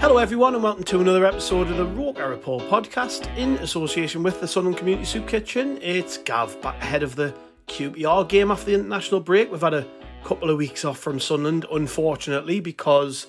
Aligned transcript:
Hello, 0.00 0.16
everyone, 0.16 0.54
and 0.54 0.64
welcome 0.64 0.82
to 0.84 1.02
another 1.02 1.26
episode 1.26 1.68
of 1.68 1.76
the 1.76 1.84
Roker 1.84 2.30
Report 2.30 2.62
podcast 2.70 3.36
in 3.36 3.56
association 3.56 4.22
with 4.22 4.40
the 4.40 4.48
Sunderland 4.48 4.78
Community 4.78 5.04
Soup 5.04 5.28
Kitchen. 5.28 5.78
It's 5.82 6.16
Gav 6.16 6.58
back 6.62 6.80
ahead 6.80 7.02
of 7.02 7.16
the 7.16 7.34
QPR 7.68 8.26
game 8.26 8.50
after 8.50 8.64
the 8.64 8.74
international 8.76 9.20
break. 9.20 9.52
We've 9.52 9.60
had 9.60 9.74
a 9.74 9.86
couple 10.24 10.48
of 10.48 10.56
weeks 10.56 10.86
off 10.86 10.98
from 10.98 11.20
Sunderland, 11.20 11.66
unfortunately, 11.70 12.60
because 12.60 13.26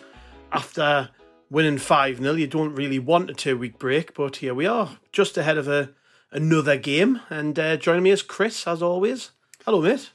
after 0.53 1.09
winning 1.49 1.77
5 1.77 2.19
0, 2.19 2.35
you 2.35 2.47
don't 2.47 2.73
really 2.73 2.99
want 2.99 3.29
a 3.29 3.33
two 3.33 3.57
week 3.57 3.77
break. 3.77 4.13
But 4.13 4.37
here 4.37 4.53
we 4.53 4.65
are, 4.65 4.97
just 5.11 5.37
ahead 5.37 5.57
of 5.57 5.67
a 5.67 5.89
another 6.31 6.77
game. 6.77 7.19
And 7.29 7.59
uh, 7.59 7.75
joining 7.75 8.03
me 8.03 8.11
is 8.11 8.21
Chris, 8.21 8.65
as 8.65 8.81
always. 8.81 9.31
Hello, 9.65 9.81
mate. 9.81 10.11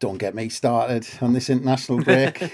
Don't 0.00 0.16
get 0.18 0.34
me 0.34 0.48
started 0.48 1.06
on 1.20 1.34
this 1.34 1.50
international 1.50 2.02
break. 2.02 2.42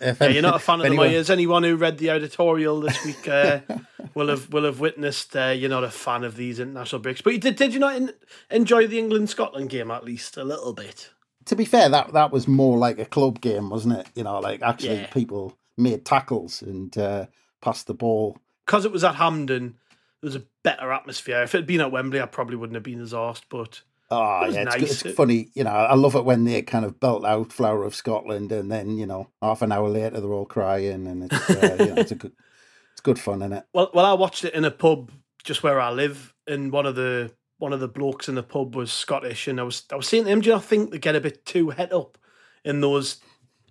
If 0.00 0.20
yeah, 0.20 0.28
you're 0.28 0.42
not 0.42 0.56
a 0.56 0.58
fan 0.58 0.80
of 0.80 0.86
anyone... 0.86 1.08
the 1.08 1.14
Moyes. 1.14 1.30
Anyone 1.30 1.62
who 1.62 1.76
read 1.76 1.98
the 1.98 2.10
editorial 2.10 2.80
this 2.80 3.04
week 3.04 3.28
uh, 3.28 3.60
will 4.14 4.28
have 4.28 4.52
will 4.52 4.64
have 4.64 4.80
witnessed 4.80 5.36
uh, 5.36 5.54
you're 5.56 5.70
not 5.70 5.84
a 5.84 5.90
fan 5.90 6.24
of 6.24 6.36
these 6.36 6.58
international 6.58 7.00
breaks. 7.00 7.20
But 7.20 7.34
you 7.34 7.38
did 7.38 7.56
did 7.56 7.74
you 7.74 7.80
not 7.80 7.96
in, 7.96 8.12
enjoy 8.50 8.86
the 8.86 8.98
England 8.98 9.30
Scotland 9.30 9.70
game 9.70 9.90
at 9.90 10.04
least 10.04 10.36
a 10.36 10.44
little 10.44 10.72
bit? 10.72 11.10
To 11.46 11.56
be 11.56 11.64
fair, 11.64 11.88
that 11.88 12.12
that 12.12 12.32
was 12.32 12.48
more 12.48 12.78
like 12.78 12.98
a 12.98 13.04
club 13.04 13.40
game, 13.40 13.70
wasn't 13.70 13.98
it? 13.98 14.06
You 14.14 14.24
know, 14.24 14.40
like 14.40 14.62
actually 14.62 14.96
yeah. 14.96 15.06
people 15.08 15.56
made 15.76 16.04
tackles 16.04 16.62
and 16.62 16.96
uh, 16.96 17.26
passed 17.60 17.86
the 17.86 17.94
ball. 17.94 18.38
Because 18.64 18.84
it 18.84 18.92
was 18.92 19.04
at 19.04 19.16
Hampden, 19.16 19.76
there 20.20 20.28
was 20.28 20.36
a 20.36 20.44
better 20.62 20.92
atmosphere. 20.92 21.42
If 21.42 21.54
it 21.54 21.58
had 21.58 21.66
been 21.66 21.80
at 21.80 21.92
Wembley, 21.92 22.20
I 22.20 22.26
probably 22.26 22.56
wouldn't 22.56 22.74
have 22.74 22.82
been 22.82 23.00
as 23.00 23.12
arsed, 23.12 23.44
but 23.48 23.82
Oh 24.08 24.46
yeah, 24.46 24.62
it's, 24.62 24.76
nice. 24.76 25.04
it's, 25.04 25.16
funny. 25.16 25.50
You 25.54 25.64
know, 25.64 25.70
I 25.70 25.94
love 25.94 26.14
it 26.14 26.24
when 26.24 26.44
they 26.44 26.62
kind 26.62 26.84
of 26.84 27.00
belt 27.00 27.24
out 27.24 27.52
"Flower 27.52 27.82
of 27.82 27.94
Scotland" 27.94 28.52
and 28.52 28.70
then 28.70 28.98
you 28.98 29.06
know 29.06 29.28
half 29.42 29.62
an 29.62 29.72
hour 29.72 29.88
later 29.88 30.20
they're 30.20 30.32
all 30.32 30.46
crying, 30.46 31.06
and 31.06 31.24
it's 31.24 31.50
uh, 31.50 31.76
you 31.80 31.86
know, 31.86 31.94
it's 31.96 32.12
a 32.12 32.16
good, 32.16 32.32
it's 32.92 33.00
good 33.00 33.18
fun, 33.18 33.42
isn't 33.42 33.52
it? 33.52 33.64
Well, 33.72 33.90
well, 33.92 34.06
I 34.06 34.12
watched 34.12 34.44
it 34.44 34.54
in 34.54 34.64
a 34.64 34.70
pub 34.70 35.10
just 35.42 35.64
where 35.64 35.80
I 35.80 35.90
live, 35.90 36.34
and 36.46 36.70
one 36.70 36.86
of 36.86 36.94
the 36.94 37.32
one 37.58 37.72
of 37.72 37.80
the 37.80 37.88
blokes 37.88 38.28
in 38.28 38.36
the 38.36 38.44
pub 38.44 38.76
was 38.76 38.92
Scottish, 38.92 39.48
and 39.48 39.58
I 39.58 39.64
was 39.64 39.82
I 39.90 39.96
was 39.96 40.06
saying 40.06 40.24
to 40.24 40.30
him, 40.30 40.40
do 40.40 40.50
you 40.50 40.60
think 40.60 40.92
they 40.92 40.98
get 40.98 41.16
a 41.16 41.20
bit 41.20 41.44
too 41.44 41.70
head 41.70 41.92
up 41.92 42.16
in 42.64 42.80
those 42.80 43.20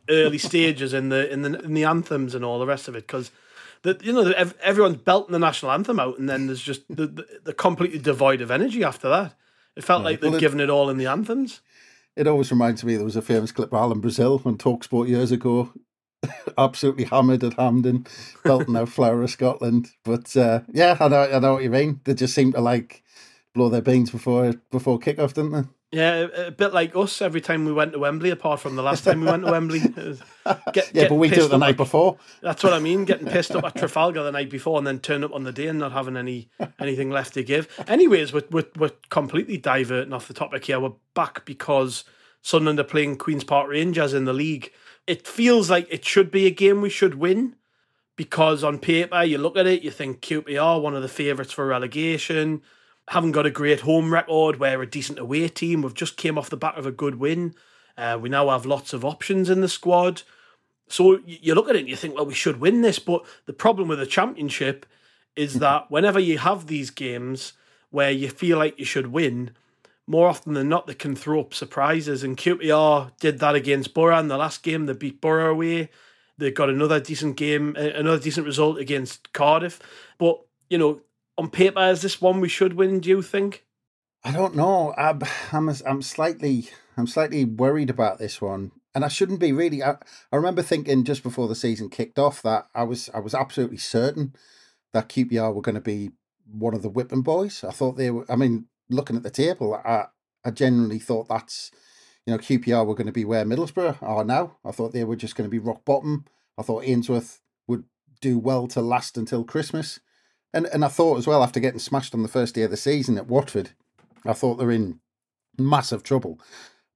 early 0.09 0.37
stages 0.37 0.93
in 0.93 1.09
the 1.09 1.31
in 1.31 1.43
the 1.43 1.59
in 1.61 1.73
the 1.73 1.85
anthems 1.85 2.35
and 2.35 2.43
all 2.43 2.59
the 2.59 2.67
rest 2.67 2.87
of 2.87 2.95
it 2.95 3.07
because. 3.07 3.31
The, 3.81 3.99
you 4.01 4.13
know 4.13 4.33
everyone's 4.63 4.97
belting 4.97 5.31
the 5.31 5.37
national 5.37 5.71
anthem 5.71 5.99
out, 5.99 6.17
and 6.17 6.27
then 6.27 6.47
there's 6.47 6.61
just 6.61 6.87
the, 6.89 7.05
the, 7.05 7.27
the 7.43 7.53
completely 7.53 7.99
devoid 7.99 8.41
of 8.41 8.49
energy 8.49 8.83
after 8.83 9.07
that. 9.09 9.35
It 9.75 9.83
felt 9.83 10.01
yeah. 10.01 10.05
like 10.05 10.21
they'd 10.21 10.31
well, 10.31 10.39
given 10.39 10.59
it 10.59 10.69
all 10.69 10.89
in 10.89 10.97
the 10.97 11.07
anthems. 11.07 11.61
It 12.15 12.27
always 12.27 12.51
reminds 12.51 12.83
me 12.83 12.95
there 12.95 13.03
was 13.03 13.17
a 13.17 13.21
famous 13.21 13.51
clip 13.51 13.73
of 13.73 13.77
Alan 13.77 13.99
Brazil 13.99 14.41
on 14.45 14.57
Talksport 14.57 15.09
years 15.09 15.31
ago, 15.31 15.73
absolutely 16.57 17.05
hammered 17.05 17.43
at 17.43 17.53
Hampden, 17.55 18.07
belting 18.43 18.75
out 18.77 18.89
Flower 18.89 19.21
of 19.21 19.29
Scotland. 19.29 19.89
But 20.03 20.35
uh, 20.37 20.61
yeah, 20.71 20.97
I 20.99 21.07
know, 21.09 21.23
I 21.23 21.39
know 21.39 21.53
what 21.53 21.63
you 21.63 21.69
mean. 21.69 21.99
They 22.05 22.13
just 22.13 22.33
seem 22.33 22.53
to 22.53 22.61
like 22.61 23.03
blow 23.53 23.69
their 23.69 23.81
beans 23.81 24.11
before 24.11 24.53
before 24.71 24.99
kickoff, 24.99 25.33
didn't 25.33 25.51
they? 25.51 25.63
Yeah, 25.91 26.27
a 26.47 26.51
bit 26.51 26.73
like 26.73 26.95
us 26.95 27.21
every 27.21 27.39
time 27.39 27.63
we 27.63 27.71
went 27.71 27.93
to 27.93 27.99
Wembley, 27.99 28.29
apart 28.29 28.59
from 28.59 28.75
the 28.75 28.81
last 28.81 29.03
time 29.03 29.21
we 29.21 29.27
went 29.27 29.45
to 29.45 29.51
Wembley. 29.51 29.79
Get, 30.73 30.93
yeah, 30.93 31.07
but 31.07 31.15
we 31.15 31.29
did 31.29 31.39
it 31.39 31.49
the 31.49 31.57
night 31.57 31.69
at, 31.71 31.77
before. 31.77 32.17
That's 32.41 32.63
what 32.63 32.73
I 32.73 32.79
mean, 32.79 33.05
getting 33.05 33.27
pissed 33.27 33.55
up 33.55 33.63
at 33.63 33.75
Trafalgar 33.77 34.23
the 34.23 34.31
night 34.31 34.49
before 34.49 34.77
and 34.77 34.85
then 34.85 34.99
turn 34.99 35.23
up 35.23 35.33
on 35.33 35.43
the 35.43 35.53
day 35.53 35.67
and 35.67 35.79
not 35.79 35.93
having 35.93 36.17
any 36.17 36.49
anything 36.79 37.11
left 37.11 37.35
to 37.35 37.43
give. 37.43 37.69
Anyways, 37.87 38.33
we're, 38.33 38.43
we're, 38.51 38.65
we're 38.75 38.91
completely 39.09 39.57
diverting 39.57 40.11
off 40.11 40.27
the 40.27 40.33
topic 40.33 40.65
here. 40.65 40.79
We're 40.79 40.93
back 41.13 41.45
because 41.45 42.03
Sunderland 42.41 42.79
are 42.79 42.83
playing 42.83 43.17
Queen's 43.17 43.43
Park 43.43 43.69
Rangers 43.69 44.13
in 44.13 44.25
the 44.25 44.33
league. 44.33 44.71
It 45.07 45.25
feels 45.25 45.69
like 45.69 45.87
it 45.89 46.03
should 46.03 46.29
be 46.29 46.45
a 46.45 46.51
game 46.51 46.81
we 46.81 46.89
should 46.89 47.15
win 47.15 47.55
because 48.15 48.63
on 48.63 48.79
paper, 48.79 49.23
you 49.23 49.37
look 49.37 49.55
at 49.55 49.67
it, 49.67 49.83
you 49.83 49.91
think 49.91 50.21
QPR, 50.21 50.81
one 50.81 50.95
of 50.95 51.03
the 51.03 51.07
favourites 51.07 51.53
for 51.53 51.65
relegation 51.65 52.63
haven't 53.09 53.33
got 53.33 53.45
a 53.45 53.51
great 53.51 53.81
home 53.81 54.11
record. 54.11 54.59
We're 54.59 54.81
a 54.81 54.89
decent 54.89 55.19
away 55.19 55.47
team. 55.47 55.81
We've 55.81 55.93
just 55.93 56.17
came 56.17 56.37
off 56.37 56.49
the 56.49 56.57
back 56.57 56.77
of 56.77 56.85
a 56.85 56.91
good 56.91 57.15
win. 57.15 57.55
Uh, 57.97 58.17
we 58.19 58.29
now 58.29 58.49
have 58.49 58.65
lots 58.65 58.93
of 58.93 59.05
options 59.05 59.49
in 59.49 59.61
the 59.61 59.69
squad. 59.69 60.23
So 60.87 61.19
you 61.25 61.55
look 61.55 61.69
at 61.69 61.75
it 61.75 61.79
and 61.79 61.89
you 61.89 61.95
think, 61.95 62.15
well, 62.15 62.25
we 62.25 62.33
should 62.33 62.59
win 62.59 62.81
this. 62.81 62.99
But 62.99 63.25
the 63.45 63.53
problem 63.53 63.87
with 63.87 63.99
the 63.99 64.05
championship 64.05 64.85
is 65.35 65.55
that 65.59 65.89
whenever 65.89 66.19
you 66.19 66.39
have 66.39 66.67
these 66.67 66.89
games 66.89 67.53
where 67.89 68.11
you 68.11 68.29
feel 68.29 68.57
like 68.57 68.77
you 68.79 68.85
should 68.85 69.07
win, 69.07 69.51
more 70.07 70.27
often 70.27 70.53
than 70.53 70.69
not, 70.69 70.87
they 70.87 70.93
can 70.93 71.15
throw 71.15 71.41
up 71.41 71.53
surprises. 71.53 72.23
And 72.23 72.37
QPR 72.37 73.11
did 73.19 73.39
that 73.39 73.55
against 73.55 73.93
Borough 73.93 74.19
in 74.19 74.27
the 74.27 74.37
last 74.37 74.63
game. 74.63 74.85
They 74.85 74.93
beat 74.93 75.21
Borough 75.21 75.51
away. 75.51 75.89
They 76.37 76.51
got 76.51 76.69
another 76.69 76.99
decent 76.99 77.37
game, 77.37 77.75
another 77.75 78.19
decent 78.19 78.45
result 78.45 78.77
against 78.77 79.31
Cardiff. 79.33 79.79
But, 80.17 80.41
you 80.69 80.77
know, 80.77 81.01
on 81.37 81.49
paper, 81.49 81.81
is 81.81 82.01
this 82.01 82.21
one 82.21 82.39
we 82.39 82.49
should 82.49 82.73
win? 82.73 82.99
Do 82.99 83.09
you 83.09 83.21
think? 83.21 83.65
I 84.23 84.31
don't 84.31 84.55
know. 84.55 84.93
I'm 84.97 85.21
I'm, 85.51 85.69
I'm 85.85 86.01
slightly 86.01 86.69
I'm 86.97 87.07
slightly 87.07 87.45
worried 87.45 87.89
about 87.89 88.17
this 88.17 88.41
one, 88.41 88.71
and 88.93 89.05
I 89.05 89.07
shouldn't 89.07 89.39
be 89.39 89.51
really. 89.51 89.83
I, 89.83 89.97
I 90.31 90.35
remember 90.35 90.61
thinking 90.61 91.03
just 91.03 91.23
before 91.23 91.47
the 91.47 91.55
season 91.55 91.89
kicked 91.89 92.17
off 92.17 92.41
that 92.41 92.67
I 92.73 92.83
was 92.83 93.09
I 93.13 93.19
was 93.19 93.35
absolutely 93.35 93.77
certain 93.77 94.35
that 94.93 95.09
QPR 95.09 95.53
were 95.53 95.61
going 95.61 95.75
to 95.75 95.81
be 95.81 96.11
one 96.51 96.73
of 96.73 96.81
the 96.81 96.89
whipping 96.89 97.21
boys. 97.21 97.63
I 97.63 97.71
thought 97.71 97.97
they 97.97 98.11
were. 98.11 98.25
I 98.29 98.35
mean, 98.35 98.65
looking 98.89 99.15
at 99.15 99.23
the 99.23 99.29
table, 99.29 99.75
I 99.75 100.05
I 100.43 100.51
genuinely 100.51 100.99
thought 100.99 101.27
that's 101.27 101.71
you 102.25 102.33
know 102.33 102.39
QPR 102.39 102.85
were 102.85 102.95
going 102.95 103.07
to 103.07 103.13
be 103.13 103.25
where 103.25 103.45
Middlesbrough 103.45 104.01
are 104.01 104.23
now. 104.23 104.57
I 104.65 104.71
thought 104.71 104.93
they 104.93 105.03
were 105.03 105.15
just 105.15 105.35
going 105.35 105.49
to 105.49 105.51
be 105.51 105.59
rock 105.59 105.85
bottom. 105.85 106.25
I 106.57 106.61
thought 106.61 106.85
Ainsworth 106.85 107.41
would 107.67 107.83
do 108.21 108.39
well 108.39 108.67
to 108.69 108.81
last 108.81 109.17
until 109.17 109.43
Christmas. 109.43 109.99
And 110.55 110.67
and 110.67 110.85
I 110.85 110.87
thought 110.87 111.17
as 111.17 111.27
well 111.27 111.43
after 111.43 111.59
getting 111.59 111.79
smashed 111.79 112.15
on 112.15 112.23
the 112.23 112.29
first 112.29 112.55
day 112.55 112.61
of 112.63 112.71
the 112.71 112.77
season 112.77 113.17
at 113.17 113.27
Watford, 113.27 113.71
I 114.25 114.31
thought 114.31 114.55
they're 114.55 114.71
in 114.71 115.01
massive 115.59 116.01
trouble. 116.01 116.39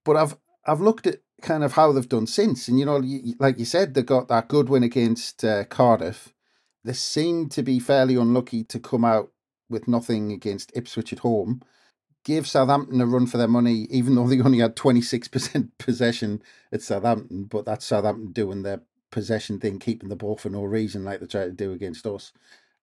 But 0.05 0.15
I've 0.15 0.37
I've 0.65 0.79
looked 0.79 1.05
at 1.05 1.19
kind 1.41 1.63
of 1.63 1.73
how 1.73 1.91
they've 1.91 2.07
done 2.07 2.25
since, 2.25 2.69
and 2.69 2.79
you 2.79 2.85
know, 2.85 3.03
like 3.37 3.59
you 3.59 3.65
said, 3.65 3.93
they 3.93 4.01
got 4.01 4.29
that 4.29 4.47
good 4.47 4.69
win 4.69 4.83
against 4.83 5.43
uh, 5.43 5.65
Cardiff. 5.65 6.33
They 6.85 6.93
seem 6.93 7.49
to 7.49 7.61
be 7.61 7.79
fairly 7.79 8.15
unlucky 8.15 8.63
to 8.63 8.79
come 8.79 9.03
out 9.03 9.31
with 9.69 9.89
nothing 9.89 10.31
against 10.31 10.71
Ipswich 10.73 11.11
at 11.11 11.19
home. 11.19 11.61
Give 12.23 12.47
Southampton 12.47 13.01
a 13.01 13.05
run 13.05 13.27
for 13.27 13.37
their 13.37 13.47
money, 13.49 13.87
even 13.89 14.15
though 14.15 14.27
they 14.27 14.39
only 14.39 14.59
had 14.59 14.77
26% 14.77 15.71
possession 15.77 16.41
at 16.71 16.81
Southampton, 16.81 17.45
but 17.45 17.65
that's 17.65 17.85
Southampton 17.85 18.31
doing 18.31 18.63
their 18.63 18.81
possession 19.11 19.59
thing, 19.59 19.79
keeping 19.79 20.09
the 20.09 20.15
ball 20.15 20.37
for 20.37 20.49
no 20.49 20.63
reason, 20.63 21.03
like 21.03 21.19
they 21.19 21.25
try 21.25 21.45
to 21.45 21.51
do 21.51 21.73
against 21.73 22.05
us. 22.05 22.31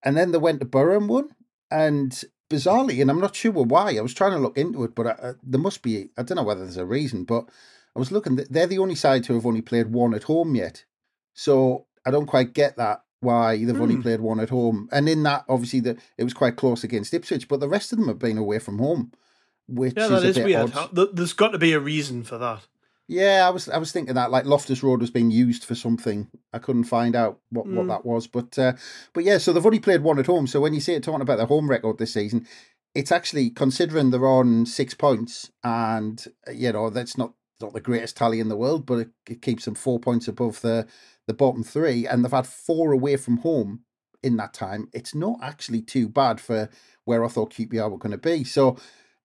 And 0.03 0.17
then 0.17 0.33
they 0.33 0.39
went 0.39 0.61
to 0.61 0.67
Borough 0.67 1.05
one. 1.05 1.31
And 1.71 2.13
bizarrely, 2.49 3.01
and 3.01 3.11
I'm 3.11 3.21
not 3.21 3.35
sure 3.35 3.53
why, 3.53 3.97
I 3.97 4.01
was 4.01 4.15
trying 4.15 4.33
to 4.33 4.39
look 4.39 4.57
into 4.57 4.85
it, 4.85 4.95
but 4.95 5.07
I, 5.07 5.11
uh, 5.11 5.33
there 5.43 5.61
must 5.61 5.83
be, 5.83 6.11
I 6.17 6.23
don't 6.23 6.37
know 6.37 6.45
whether 6.45 6.63
there's 6.63 6.77
a 6.77 6.87
reason, 6.87 7.25
but 7.25 7.49
I 7.95 7.99
was 7.99 8.13
looking, 8.13 8.37
they're 8.37 8.69
the 8.69 8.79
only 8.79 8.95
side 8.95 9.25
to 9.25 9.35
have 9.35 9.47
only 9.47 9.63
played 9.63 9.93
one 9.93 10.15
at 10.15 10.25
home 10.25 10.55
yet. 10.55 10.85
So 11.35 11.87
I 12.05 12.11
don't 12.11 12.27
quite 12.27 12.53
get 12.53 12.77
that 12.77 13.03
why 13.21 13.57
they've 13.65 13.81
only 13.81 13.97
hmm. 13.97 14.03
played 14.03 14.21
one 14.21 14.39
at 14.41 14.51
home. 14.51 14.89
And 14.93 15.09
in 15.09 15.23
that, 15.25 15.45
obviously, 15.49 15.81
the, 15.81 15.97
it 16.17 16.25
was 16.25 16.35
quite 16.35 16.57
close 16.57 16.85
against 16.85 17.15
Ipswich, 17.15 17.49
but 17.49 17.61
the 17.61 17.69
rest 17.69 17.93
of 17.93 17.99
them 17.99 18.09
have 18.09 18.19
been 18.19 18.39
away 18.39 18.59
from 18.59 18.79
home. 18.79 19.13
which 19.67 19.95
yeah, 19.97 20.17
is 20.17 20.37
is 20.37 20.45
weird. 20.45 20.73
There's 20.93 21.33
got 21.33 21.49
to 21.49 21.59
be 21.59 21.73
a 21.73 21.81
reason 21.81 22.23
for 22.23 22.39
that. 22.39 22.67
Yeah, 23.09 23.47
I 23.47 23.51
was 23.51 23.69
I 23.69 23.79
was 23.79 23.93
thinking 23.93 24.15
that 24.15 24.33
like 24.33 24.47
Loftus 24.47 24.83
Road 24.83 25.01
was 25.01 25.11
being 25.11 25.31
used 25.31 25.65
for 25.65 25.75
something. 25.77 26.29
I 26.53 26.59
couldn't 26.59 26.85
find 26.85 27.15
out 27.15 27.39
what, 27.51 27.67
what 27.67 27.85
Mm. 27.87 27.89
that 27.89 28.05
was, 28.05 28.27
but 28.27 28.59
uh, 28.59 28.73
but 29.13 29.23
yeah, 29.25 29.39
so 29.39 29.53
they've 29.53 29.65
only 29.65 29.79
played 29.79 30.03
one 30.03 30.19
at 30.19 30.27
home. 30.27 30.47
So 30.49 30.61
when 30.61 30.75
you 30.75 30.81
see 30.81 30.95
it 30.95 31.05
talking 31.05 31.21
about 31.21 31.37
their 31.37 31.47
home 31.47 31.71
record 31.71 31.99
this 31.99 32.15
season, 32.15 32.47
it's 32.95 33.13
actually 33.13 33.51
considering 33.51 34.11
they're 34.11 34.27
on 34.27 34.67
six 34.67 34.95
points, 34.95 35.53
and 35.63 36.25
uh, 36.49 36.51
you 36.53 36.73
know 36.73 36.91
that's 36.91 37.17
not 37.17 37.35
not 37.61 37.73
the 37.75 37.81
greatest 37.81 38.17
tally 38.17 38.41
in 38.41 38.49
the 38.49 38.57
world, 38.57 38.85
but 38.85 38.99
it, 38.99 39.09
it 39.31 39.41
keeps 39.43 39.67
them 39.67 39.77
four 39.77 40.01
points 40.01 40.27
above 40.27 40.61
the 40.63 40.87
the 41.29 41.35
bottom 41.35 41.63
three, 41.63 42.07
and 42.09 42.25
they've 42.25 42.33
had 42.33 42.47
four 42.47 42.91
away 42.91 43.17
from 43.17 43.39
home 43.39 43.83
in 44.23 44.37
that 44.39 44.53
time. 44.53 44.89
It's 44.93 45.15
not 45.15 45.39
actually 45.43 45.83
too 45.83 46.09
bad 46.09 46.41
for 46.41 46.69
where 47.05 47.25
I 47.25 47.29
thought 47.29 47.53
QPR 47.55 47.89
were 47.89 47.99
going 47.99 48.11
to 48.13 48.19
be. 48.19 48.43
So 48.43 48.77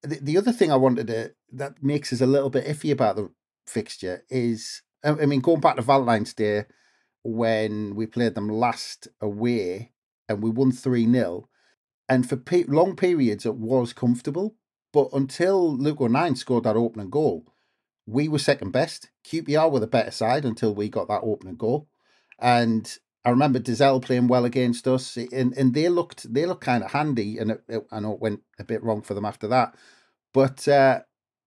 the, 0.03 0.19
the 0.21 0.37
other 0.37 0.51
thing 0.51 0.71
I 0.71 0.75
wanted 0.75 1.07
to 1.07 1.33
that 1.53 1.81
makes 1.83 2.13
us 2.13 2.21
a 2.21 2.25
little 2.27 2.49
bit 2.51 2.65
iffy 2.67 2.91
about 2.91 3.15
the 3.15 3.29
fixture 3.65 4.23
is 4.29 4.81
I 5.03 5.25
mean 5.25 5.41
going 5.41 5.61
back 5.61 5.77
to 5.77 5.81
Valentine's 5.81 6.33
Day 6.33 6.65
when 7.23 7.95
we 7.95 8.05
played 8.05 8.35
them 8.35 8.49
last 8.49 9.07
away 9.21 9.91
and 10.27 10.41
we 10.41 10.49
won 10.49 10.71
3 10.71 11.11
0 11.11 11.47
and 12.09 12.27
for 12.27 12.35
pe- 12.35 12.63
long 12.63 12.95
periods 12.95 13.45
it 13.45 13.55
was 13.55 13.93
comfortable 13.93 14.55
but 14.93 15.09
until 15.13 15.75
Luke 15.77 16.01
O'Nien 16.01 16.35
scored 16.35 16.65
that 16.65 16.75
opening 16.75 17.09
goal 17.09 17.45
we 18.05 18.27
were 18.27 18.39
second 18.39 18.71
best. 18.71 19.09
QPR 19.25 19.71
were 19.71 19.79
the 19.79 19.87
better 19.87 20.11
side 20.11 20.43
until 20.43 20.73
we 20.73 20.89
got 20.89 21.07
that 21.07 21.21
opening 21.23 21.55
goal. 21.55 21.87
And 22.39 22.97
I 23.23 23.29
remember 23.29 23.59
Dozzell 23.59 24.01
playing 24.01 24.27
well 24.27 24.45
against 24.45 24.87
us 24.87 25.15
and, 25.15 25.53
and 25.55 25.73
they 25.73 25.89
looked 25.89 26.33
they 26.33 26.45
looked 26.45 26.63
kind 26.63 26.83
of 26.83 26.91
handy 26.91 27.37
and 27.37 27.51
it, 27.51 27.63
it, 27.67 27.87
I 27.91 27.99
know 27.99 28.13
it 28.13 28.19
went 28.19 28.41
a 28.59 28.63
bit 28.63 28.83
wrong 28.83 29.01
for 29.03 29.13
them 29.13 29.25
after 29.25 29.47
that 29.49 29.75
but 30.33 30.67
uh, 30.67 31.01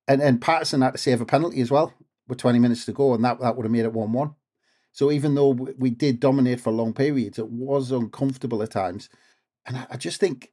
and 0.06 0.22
and 0.22 0.40
Patterson 0.40 0.82
had 0.82 0.92
to 0.92 0.98
save 0.98 1.20
a 1.20 1.26
penalty 1.26 1.60
as 1.60 1.72
well 1.72 1.92
with 2.28 2.38
20 2.38 2.58
minutes 2.58 2.84
to 2.86 2.92
go, 2.92 3.14
and 3.14 3.24
that, 3.24 3.40
that 3.40 3.56
would 3.56 3.64
have 3.64 3.72
made 3.72 3.84
it 3.84 3.92
1 3.92 4.12
1. 4.12 4.34
So 4.92 5.10
even 5.10 5.34
though 5.34 5.50
we 5.50 5.90
did 5.90 6.20
dominate 6.20 6.60
for 6.60 6.72
long 6.72 6.92
periods, 6.92 7.38
it 7.38 7.48
was 7.48 7.90
uncomfortable 7.90 8.62
at 8.62 8.70
times. 8.70 9.08
And 9.66 9.76
I, 9.76 9.86
I 9.90 9.96
just 9.96 10.20
think, 10.20 10.52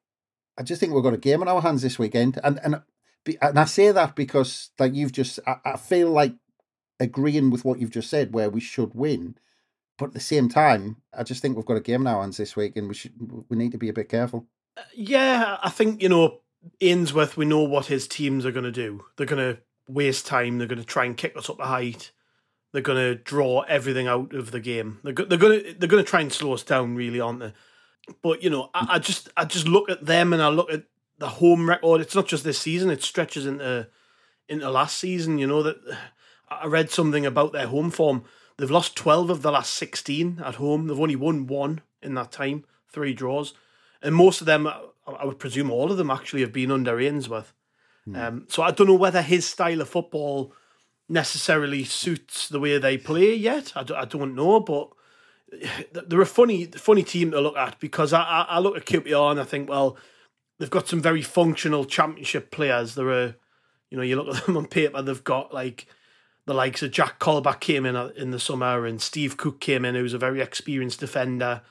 I 0.57 0.63
just 0.63 0.79
think 0.79 0.93
we've 0.93 1.03
got 1.03 1.13
a 1.13 1.17
game 1.17 1.41
on 1.41 1.47
our 1.47 1.61
hands 1.61 1.83
this 1.83 1.99
weekend. 1.99 2.39
And 2.43 2.59
and 2.63 2.81
and 3.41 3.59
I 3.59 3.65
say 3.65 3.91
that 3.91 4.15
because, 4.15 4.71
like 4.79 4.95
you've 4.95 5.11
just, 5.11 5.39
I, 5.45 5.57
I 5.63 5.77
feel 5.77 6.09
like 6.09 6.33
agreeing 6.99 7.51
with 7.51 7.63
what 7.63 7.79
you've 7.79 7.91
just 7.91 8.09
said, 8.09 8.33
where 8.33 8.49
we 8.49 8.59
should 8.59 8.95
win. 8.95 9.35
But 9.97 10.07
at 10.07 10.13
the 10.13 10.19
same 10.19 10.49
time, 10.49 10.97
I 11.15 11.23
just 11.23 11.41
think 11.41 11.55
we've 11.55 11.65
got 11.65 11.77
a 11.77 11.81
game 11.81 12.07
on 12.07 12.13
our 12.13 12.21
hands 12.21 12.37
this 12.37 12.55
week, 12.55 12.75
and 12.75 12.87
we 12.87 12.95
should 12.95 13.13
we 13.49 13.57
need 13.57 13.71
to 13.73 13.77
be 13.77 13.89
a 13.89 13.93
bit 13.93 14.09
careful. 14.09 14.47
Uh, 14.75 14.81
yeah, 14.95 15.57
I 15.61 15.69
think, 15.69 16.01
you 16.01 16.09
know, 16.09 16.39
Ainsworth, 16.79 17.37
we 17.37 17.45
know 17.45 17.61
what 17.61 17.87
his 17.87 18.07
teams 18.07 18.45
are 18.45 18.51
going 18.51 18.63
to 18.65 18.71
do. 18.71 19.03
They're 19.17 19.27
going 19.27 19.55
to 19.55 19.61
waste 19.87 20.25
time. 20.25 20.57
They're 20.57 20.67
going 20.67 20.79
to 20.79 20.85
try 20.85 21.05
and 21.05 21.17
kick 21.17 21.35
us 21.35 21.49
up 21.49 21.57
the 21.57 21.65
height. 21.65 22.11
They're 22.71 22.81
going 22.81 22.97
to 22.97 23.15
draw 23.15 23.61
everything 23.61 24.07
out 24.07 24.33
of 24.33 24.51
the 24.51 24.59
game. 24.59 24.99
They're, 25.03 25.13
go- 25.13 25.25
they're 25.25 25.37
going 25.37 25.63
to 25.63 25.73
they're 25.73 25.89
going 25.89 26.03
to 26.03 26.09
try 26.09 26.21
and 26.21 26.31
slow 26.31 26.53
us 26.53 26.63
down, 26.63 26.95
really, 26.95 27.19
aren't 27.19 27.39
they? 27.39 27.53
But 28.21 28.43
you 28.43 28.49
know, 28.49 28.69
I, 28.73 28.87
I 28.91 28.99
just 28.99 29.29
I 29.35 29.45
just 29.45 29.67
look 29.67 29.89
at 29.89 30.05
them 30.05 30.33
and 30.33 30.41
I 30.41 30.49
look 30.49 30.71
at 30.71 30.83
the 31.17 31.27
home 31.27 31.67
record. 31.67 32.01
It's 32.01 32.15
not 32.15 32.27
just 32.27 32.43
this 32.43 32.59
season; 32.59 32.89
it 32.89 33.03
stretches 33.03 33.45
into 33.45 33.87
into 34.47 34.69
last 34.69 34.97
season. 34.97 35.37
You 35.37 35.47
know 35.47 35.63
that 35.63 35.77
I 36.49 36.65
read 36.65 36.89
something 36.89 37.25
about 37.25 37.51
their 37.51 37.67
home 37.67 37.91
form. 37.91 38.23
They've 38.57 38.71
lost 38.71 38.95
twelve 38.95 39.29
of 39.29 39.41
the 39.41 39.51
last 39.51 39.73
sixteen 39.73 40.41
at 40.43 40.55
home. 40.55 40.87
They've 40.87 40.99
only 40.99 41.15
won 41.15 41.47
one 41.47 41.81
in 42.01 42.15
that 42.15 42.31
time, 42.31 42.65
three 42.89 43.13
draws, 43.13 43.53
and 44.01 44.15
most 44.15 44.41
of 44.41 44.47
them, 44.47 44.67
I 44.67 45.25
would 45.25 45.39
presume, 45.39 45.69
all 45.69 45.91
of 45.91 45.97
them 45.97 46.09
actually 46.09 46.41
have 46.41 46.53
been 46.53 46.71
under 46.71 46.99
Ainsworth. 46.99 47.53
Um, 48.15 48.45
so 48.49 48.63
I 48.63 48.71
don't 48.71 48.87
know 48.87 48.95
whether 48.95 49.21
his 49.21 49.47
style 49.47 49.81
of 49.81 49.89
football 49.89 50.53
necessarily 51.07 51.83
suits 51.83 52.47
the 52.47 52.59
way 52.59 52.77
they 52.77 52.97
play 52.97 53.35
yet. 53.35 53.73
I, 53.75 53.83
d- 53.83 53.93
I 53.93 54.05
don't 54.05 54.35
know, 54.35 54.59
but 54.59 54.89
they're 56.07 56.21
a 56.21 56.25
funny 56.25 56.65
funny 56.65 57.03
team 57.03 57.31
to 57.31 57.41
look 57.41 57.57
at 57.57 57.79
because 57.79 58.13
I, 58.13 58.21
I, 58.21 58.41
I 58.49 58.59
look 58.59 58.77
at 58.77 58.85
QPR 58.85 59.31
and 59.31 59.39
I 59.39 59.43
think, 59.43 59.69
well, 59.69 59.97
they've 60.57 60.69
got 60.69 60.87
some 60.87 61.01
very 61.01 61.21
functional 61.21 61.85
championship 61.85 62.51
players. 62.51 62.95
They're 62.95 63.11
a, 63.11 63.35
you 63.89 63.97
know, 63.97 64.03
you 64.03 64.15
look 64.15 64.35
at 64.35 64.45
them 64.45 64.57
on 64.57 64.67
paper, 64.67 65.01
they've 65.01 65.23
got 65.23 65.53
like 65.53 65.85
the 66.45 66.53
likes 66.53 66.81
of 66.81 66.91
Jack 66.91 67.19
Colback 67.19 67.59
came 67.59 67.85
in 67.85 67.95
uh, 67.95 68.09
in 68.15 68.31
the 68.31 68.39
summer 68.39 68.85
and 68.85 69.01
Steve 69.01 69.37
Cook 69.37 69.59
came 69.59 69.85
in, 69.85 69.95
who's 69.95 70.13
a 70.13 70.17
very 70.17 70.41
experienced 70.41 70.99
defender. 70.99 71.61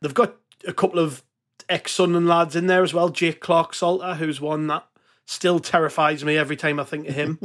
They've 0.00 0.12
got 0.12 0.36
a 0.66 0.72
couple 0.72 0.98
of 0.98 1.22
ex 1.68 1.92
Sunderland 1.92 2.28
lads 2.28 2.56
in 2.56 2.66
there 2.66 2.82
as 2.82 2.94
well. 2.94 3.08
Jake 3.08 3.40
Clarke-Salter, 3.40 4.14
who's 4.14 4.40
one 4.40 4.66
that 4.68 4.86
still 5.26 5.58
terrifies 5.58 6.24
me 6.24 6.36
every 6.38 6.56
time 6.56 6.80
I 6.80 6.84
think 6.84 7.08
of 7.08 7.14
him. 7.14 7.38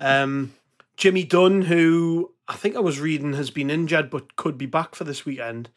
um, 0.00 0.54
Jimmy 0.96 1.22
Dunne, 1.24 1.62
who 1.62 2.32
I 2.48 2.54
think 2.56 2.74
I 2.76 2.80
was 2.80 2.98
reading 3.00 3.34
has 3.34 3.50
been 3.50 3.70
injured 3.70 4.10
but 4.10 4.36
could 4.36 4.56
be 4.58 4.66
back 4.66 4.94
for 4.94 5.04
this 5.04 5.24
weekend. 5.24 5.68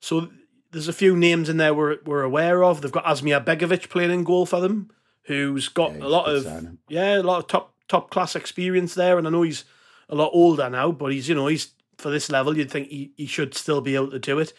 So 0.00 0.28
there's 0.70 0.88
a 0.88 0.92
few 0.92 1.16
names 1.16 1.48
in 1.48 1.56
there 1.56 1.74
we're, 1.74 1.98
we're 2.06 2.22
aware 2.22 2.62
of. 2.64 2.80
They've 2.80 2.92
got 2.92 3.04
Asmir 3.04 3.44
Begovic 3.44 3.88
playing 3.90 4.12
in 4.12 4.24
goal 4.24 4.46
for 4.46 4.60
them, 4.60 4.90
who's 5.24 5.68
got 5.68 5.92
Yeah, 5.96 6.04
a 6.04 6.08
lot 6.08 6.28
of 6.34 6.44
signing. 6.44 6.78
yeah, 6.88 7.20
a 7.20 7.22
lot 7.22 7.38
of 7.40 7.46
top 7.48 7.74
top 7.88 8.10
class 8.10 8.36
experience 8.36 8.94
there. 8.94 9.18
And 9.18 9.26
I 9.26 9.30
know 9.30 9.42
he's 9.42 9.64
a 10.08 10.14
lot 10.14 10.30
older 10.32 10.70
now, 10.70 10.92
but 10.92 11.12
he's 11.12 11.28
you 11.28 11.34
know 11.34 11.48
he's 11.48 11.72
for 11.98 12.10
this 12.10 12.30
level. 12.30 12.56
You'd 12.56 12.70
think 12.70 12.88
he, 12.88 13.10
he 13.16 13.26
should 13.26 13.54
still 13.54 13.80
be 13.80 13.94
able 13.96 14.10
to 14.12 14.18
do 14.20 14.38
it. 14.38 14.52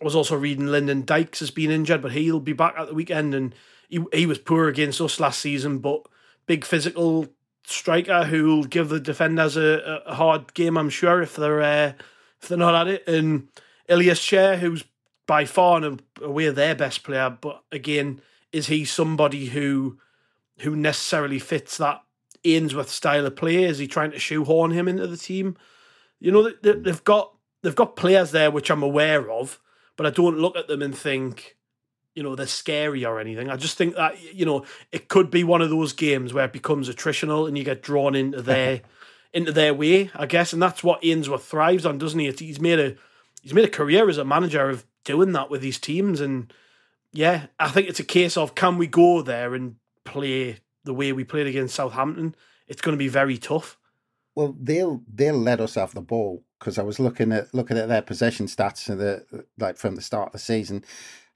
I 0.00 0.04
was 0.04 0.16
also 0.16 0.36
reading 0.36 0.66
Lyndon 0.66 1.04
Dykes 1.04 1.38
has 1.38 1.52
been 1.52 1.70
injured, 1.70 2.02
but 2.02 2.10
he'll 2.12 2.40
be 2.40 2.52
back 2.52 2.74
at 2.76 2.88
the 2.88 2.94
weekend. 2.94 3.34
And 3.34 3.54
he 3.88 4.04
he 4.12 4.26
was 4.26 4.38
poor 4.38 4.68
against 4.68 5.00
us 5.00 5.20
last 5.20 5.40
season, 5.40 5.78
but 5.78 6.02
big 6.46 6.64
physical 6.64 7.26
striker 7.64 8.24
who'll 8.24 8.64
give 8.64 8.88
the 8.88 9.00
defenders 9.00 9.56
a, 9.56 10.02
a 10.06 10.14
hard 10.14 10.52
game, 10.54 10.76
I'm 10.76 10.90
sure, 10.90 11.22
if 11.22 11.36
they're 11.36 11.62
uh, 11.62 11.92
if 12.40 12.48
they're 12.48 12.58
not 12.58 12.74
at 12.74 12.88
it. 12.92 13.08
And 13.08 13.48
Ilias 13.88 14.22
Chair, 14.22 14.56
who's 14.56 14.84
by 15.26 15.44
far 15.44 15.82
and 15.82 16.02
away 16.20 16.48
their 16.50 16.74
best 16.74 17.04
player, 17.04 17.30
but 17.40 17.62
again, 17.70 18.20
is 18.52 18.66
he 18.66 18.84
somebody 18.84 19.46
who 19.46 19.98
who 20.60 20.76
necessarily 20.76 21.38
fits 21.38 21.76
that 21.78 22.02
Ainsworth 22.44 22.90
style 22.90 23.26
of 23.26 23.36
play? 23.36 23.62
Is 23.64 23.78
he 23.78 23.86
trying 23.86 24.10
to 24.10 24.18
shoehorn 24.18 24.72
him 24.72 24.88
into 24.88 25.06
the 25.06 25.16
team? 25.16 25.56
You 26.20 26.32
know, 26.32 26.50
they- 26.62 26.72
they've 26.72 27.04
got 27.04 27.34
they've 27.62 27.74
got 27.74 27.96
players 27.96 28.32
there 28.32 28.50
which 28.50 28.70
I'm 28.70 28.82
aware 28.82 29.30
of, 29.30 29.60
but 29.96 30.06
I 30.06 30.10
don't 30.10 30.38
look 30.38 30.56
at 30.56 30.66
them 30.66 30.82
and 30.82 30.96
think, 30.96 31.56
you 32.14 32.22
know, 32.22 32.34
they're 32.34 32.46
scary 32.46 33.04
or 33.04 33.18
anything. 33.18 33.48
I 33.48 33.56
just 33.56 33.76
think 33.76 33.96
that 33.96 34.34
you 34.34 34.44
know 34.44 34.64
it 34.90 35.08
could 35.08 35.30
be 35.30 35.44
one 35.44 35.62
of 35.62 35.70
those 35.70 35.92
games 35.92 36.32
where 36.32 36.44
it 36.44 36.52
becomes 36.52 36.88
attritional 36.88 37.48
and 37.48 37.56
you 37.56 37.64
get 37.64 37.82
drawn 37.82 38.14
into 38.14 38.42
their 38.42 38.82
into 39.32 39.52
their 39.52 39.74
way, 39.74 40.10
I 40.14 40.26
guess, 40.26 40.52
and 40.52 40.62
that's 40.62 40.84
what 40.84 41.04
Ainsworth 41.04 41.44
thrives 41.44 41.86
on, 41.86 41.98
doesn't 41.98 42.18
he? 42.18 42.26
It's, 42.26 42.40
he's 42.40 42.60
made 42.60 42.78
a 42.78 42.96
he's 43.42 43.54
made 43.54 43.64
a 43.64 43.70
career 43.70 44.08
as 44.08 44.18
a 44.18 44.24
manager 44.24 44.68
of 44.68 44.84
doing 45.04 45.32
that 45.32 45.50
with 45.50 45.62
his 45.62 45.78
teams, 45.78 46.20
and 46.20 46.52
yeah, 47.12 47.46
I 47.58 47.68
think 47.68 47.88
it's 47.88 48.00
a 48.00 48.04
case 48.04 48.36
of 48.36 48.54
can 48.54 48.78
we 48.78 48.86
go 48.86 49.22
there 49.22 49.54
and 49.54 49.76
play 50.04 50.58
the 50.84 50.94
way 50.94 51.12
we 51.12 51.24
played 51.24 51.46
against 51.46 51.74
Southampton? 51.74 52.34
It's 52.66 52.82
going 52.82 52.96
to 52.96 53.02
be 53.02 53.08
very 53.08 53.38
tough. 53.38 53.78
Well, 54.34 54.56
they'll 54.58 55.02
they'll 55.12 55.38
let 55.38 55.60
us 55.60 55.74
have 55.74 55.94
the 55.94 56.00
ball 56.00 56.44
because 56.58 56.78
I 56.78 56.82
was 56.82 56.98
looking 56.98 57.32
at 57.32 57.52
looking 57.52 57.76
at 57.76 57.88
their 57.88 58.02
possession 58.02 58.46
stats 58.46 58.88
and 58.88 59.00
the 59.00 59.46
like 59.58 59.76
from 59.76 59.94
the 59.94 60.02
start 60.02 60.28
of 60.28 60.32
the 60.32 60.38
season, 60.38 60.84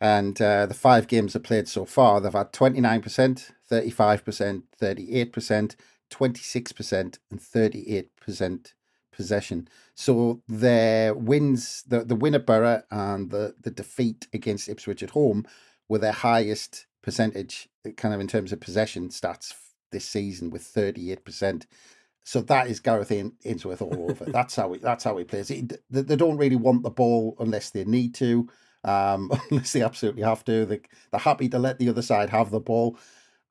and 0.00 0.40
uh, 0.40 0.66
the 0.66 0.74
five 0.74 1.08
games 1.08 1.32
they've 1.32 1.42
played 1.42 1.68
so 1.68 1.84
far, 1.84 2.20
they've 2.20 2.32
had 2.32 2.52
twenty 2.52 2.80
nine 2.80 3.02
percent, 3.02 3.52
thirty 3.68 3.90
five 3.90 4.24
percent, 4.24 4.64
thirty 4.78 5.14
eight 5.14 5.32
percent, 5.32 5.76
twenty 6.10 6.42
six 6.42 6.72
percent, 6.72 7.18
and 7.30 7.40
thirty 7.40 7.96
eight 7.96 8.10
percent 8.20 8.74
possession. 9.12 9.68
So 9.94 10.42
their 10.48 11.14
wins, 11.14 11.82
the 11.86 12.04
the 12.04 12.16
win 12.16 12.34
at 12.34 12.46
Borough 12.46 12.82
and 12.90 13.30
the 13.30 13.54
the 13.60 13.70
defeat 13.70 14.28
against 14.32 14.68
Ipswich 14.68 15.02
at 15.02 15.10
home, 15.10 15.46
were 15.88 15.98
their 15.98 16.12
highest 16.12 16.86
percentage, 17.02 17.68
kind 17.96 18.14
of 18.14 18.20
in 18.20 18.28
terms 18.28 18.52
of 18.52 18.60
possession 18.60 19.08
stats 19.08 19.54
this 19.92 20.04
season, 20.06 20.50
with 20.50 20.62
thirty 20.62 21.10
eight 21.12 21.24
percent. 21.24 21.66
So 22.24 22.40
that 22.42 22.66
is 22.66 22.80
Gareth 22.80 23.12
Ain- 23.12 23.36
Ainsworth 23.44 23.80
all 23.80 24.10
over. 24.10 24.24
That's 24.26 24.56
how 24.56 24.72
he. 24.72 24.80
That's 24.80 25.04
how 25.04 25.16
he 25.16 25.24
plays. 25.24 25.48
He, 25.48 25.66
they, 25.90 26.02
they 26.02 26.16
don't 26.16 26.36
really 26.36 26.56
want 26.56 26.82
the 26.82 26.90
ball 26.90 27.36
unless 27.38 27.70
they 27.70 27.84
need 27.84 28.14
to, 28.16 28.48
um, 28.86 29.30
unless 29.50 29.72
they 29.72 29.82
absolutely 29.82 30.22
have 30.22 30.44
to. 30.44 30.64
They, 30.64 30.80
they're 31.10 31.20
happy 31.20 31.48
to 31.50 31.58
let 31.58 31.78
the 31.78 31.88
other 31.88 32.02
side 32.02 32.30
have 32.30 32.50
the 32.50 32.60
ball, 32.60 32.98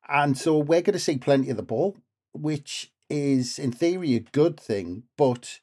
and 0.07 0.37
so 0.37 0.57
we're 0.57 0.81
going 0.81 0.93
to 0.93 0.99
see 0.99 1.17
plenty 1.17 1.49
of 1.49 1.57
the 1.57 1.63
ball, 1.63 1.97
which 2.33 2.91
is 3.09 3.59
in 3.59 3.71
theory 3.71 4.15
a 4.15 4.19
good 4.19 4.59
thing. 4.59 5.03
But 5.17 5.59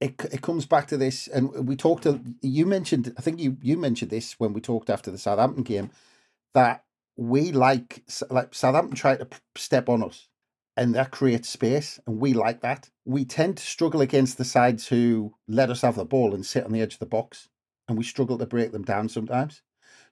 it 0.00 0.14
it 0.32 0.42
comes 0.42 0.66
back 0.66 0.86
to 0.88 0.96
this, 0.96 1.28
and 1.28 1.68
we 1.68 1.76
talked. 1.76 2.04
To, 2.04 2.20
you 2.40 2.66
mentioned, 2.66 3.12
I 3.18 3.22
think 3.22 3.40
you 3.40 3.56
you 3.60 3.76
mentioned 3.76 4.10
this 4.10 4.38
when 4.38 4.52
we 4.52 4.60
talked 4.60 4.88
after 4.88 5.10
the 5.10 5.18
Southampton 5.18 5.64
game, 5.64 5.90
that 6.54 6.84
we 7.16 7.52
like 7.52 8.04
like 8.30 8.54
Southampton 8.54 8.96
try 8.96 9.16
to 9.16 9.28
step 9.56 9.88
on 9.88 10.02
us 10.02 10.28
and 10.76 10.94
that 10.94 11.10
creates 11.10 11.48
space, 11.48 11.98
and 12.06 12.20
we 12.20 12.34
like 12.34 12.60
that. 12.60 12.90
We 13.04 13.24
tend 13.24 13.56
to 13.56 13.64
struggle 13.66 14.02
against 14.02 14.36
the 14.36 14.44
sides 14.44 14.88
who 14.88 15.34
let 15.48 15.70
us 15.70 15.80
have 15.80 15.96
the 15.96 16.04
ball 16.04 16.34
and 16.34 16.44
sit 16.44 16.64
on 16.64 16.72
the 16.72 16.82
edge 16.82 16.94
of 16.94 17.00
the 17.00 17.06
box, 17.06 17.48
and 17.88 17.98
we 17.98 18.04
struggle 18.04 18.38
to 18.38 18.46
break 18.46 18.72
them 18.72 18.82
down 18.84 19.08
sometimes. 19.08 19.62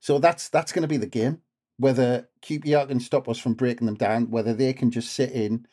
So 0.01 0.19
that's 0.19 0.49
that's 0.49 0.73
going 0.73 0.83
to 0.83 0.89
be 0.89 0.97
the 0.99 1.07
game. 1.07 1.43
whether 1.79 2.29
QPR 2.43 2.89
can 2.89 3.01
stop 3.01 3.29
us 3.29 3.39
from 3.39 3.55
breaking 3.55 3.87
them 3.87 3.97
down, 3.97 4.31
whether 4.31 4.55
they 4.55 4.73
can 4.73 4.91
just 4.91 5.13
sit 5.13 5.31
in, 5.33 5.67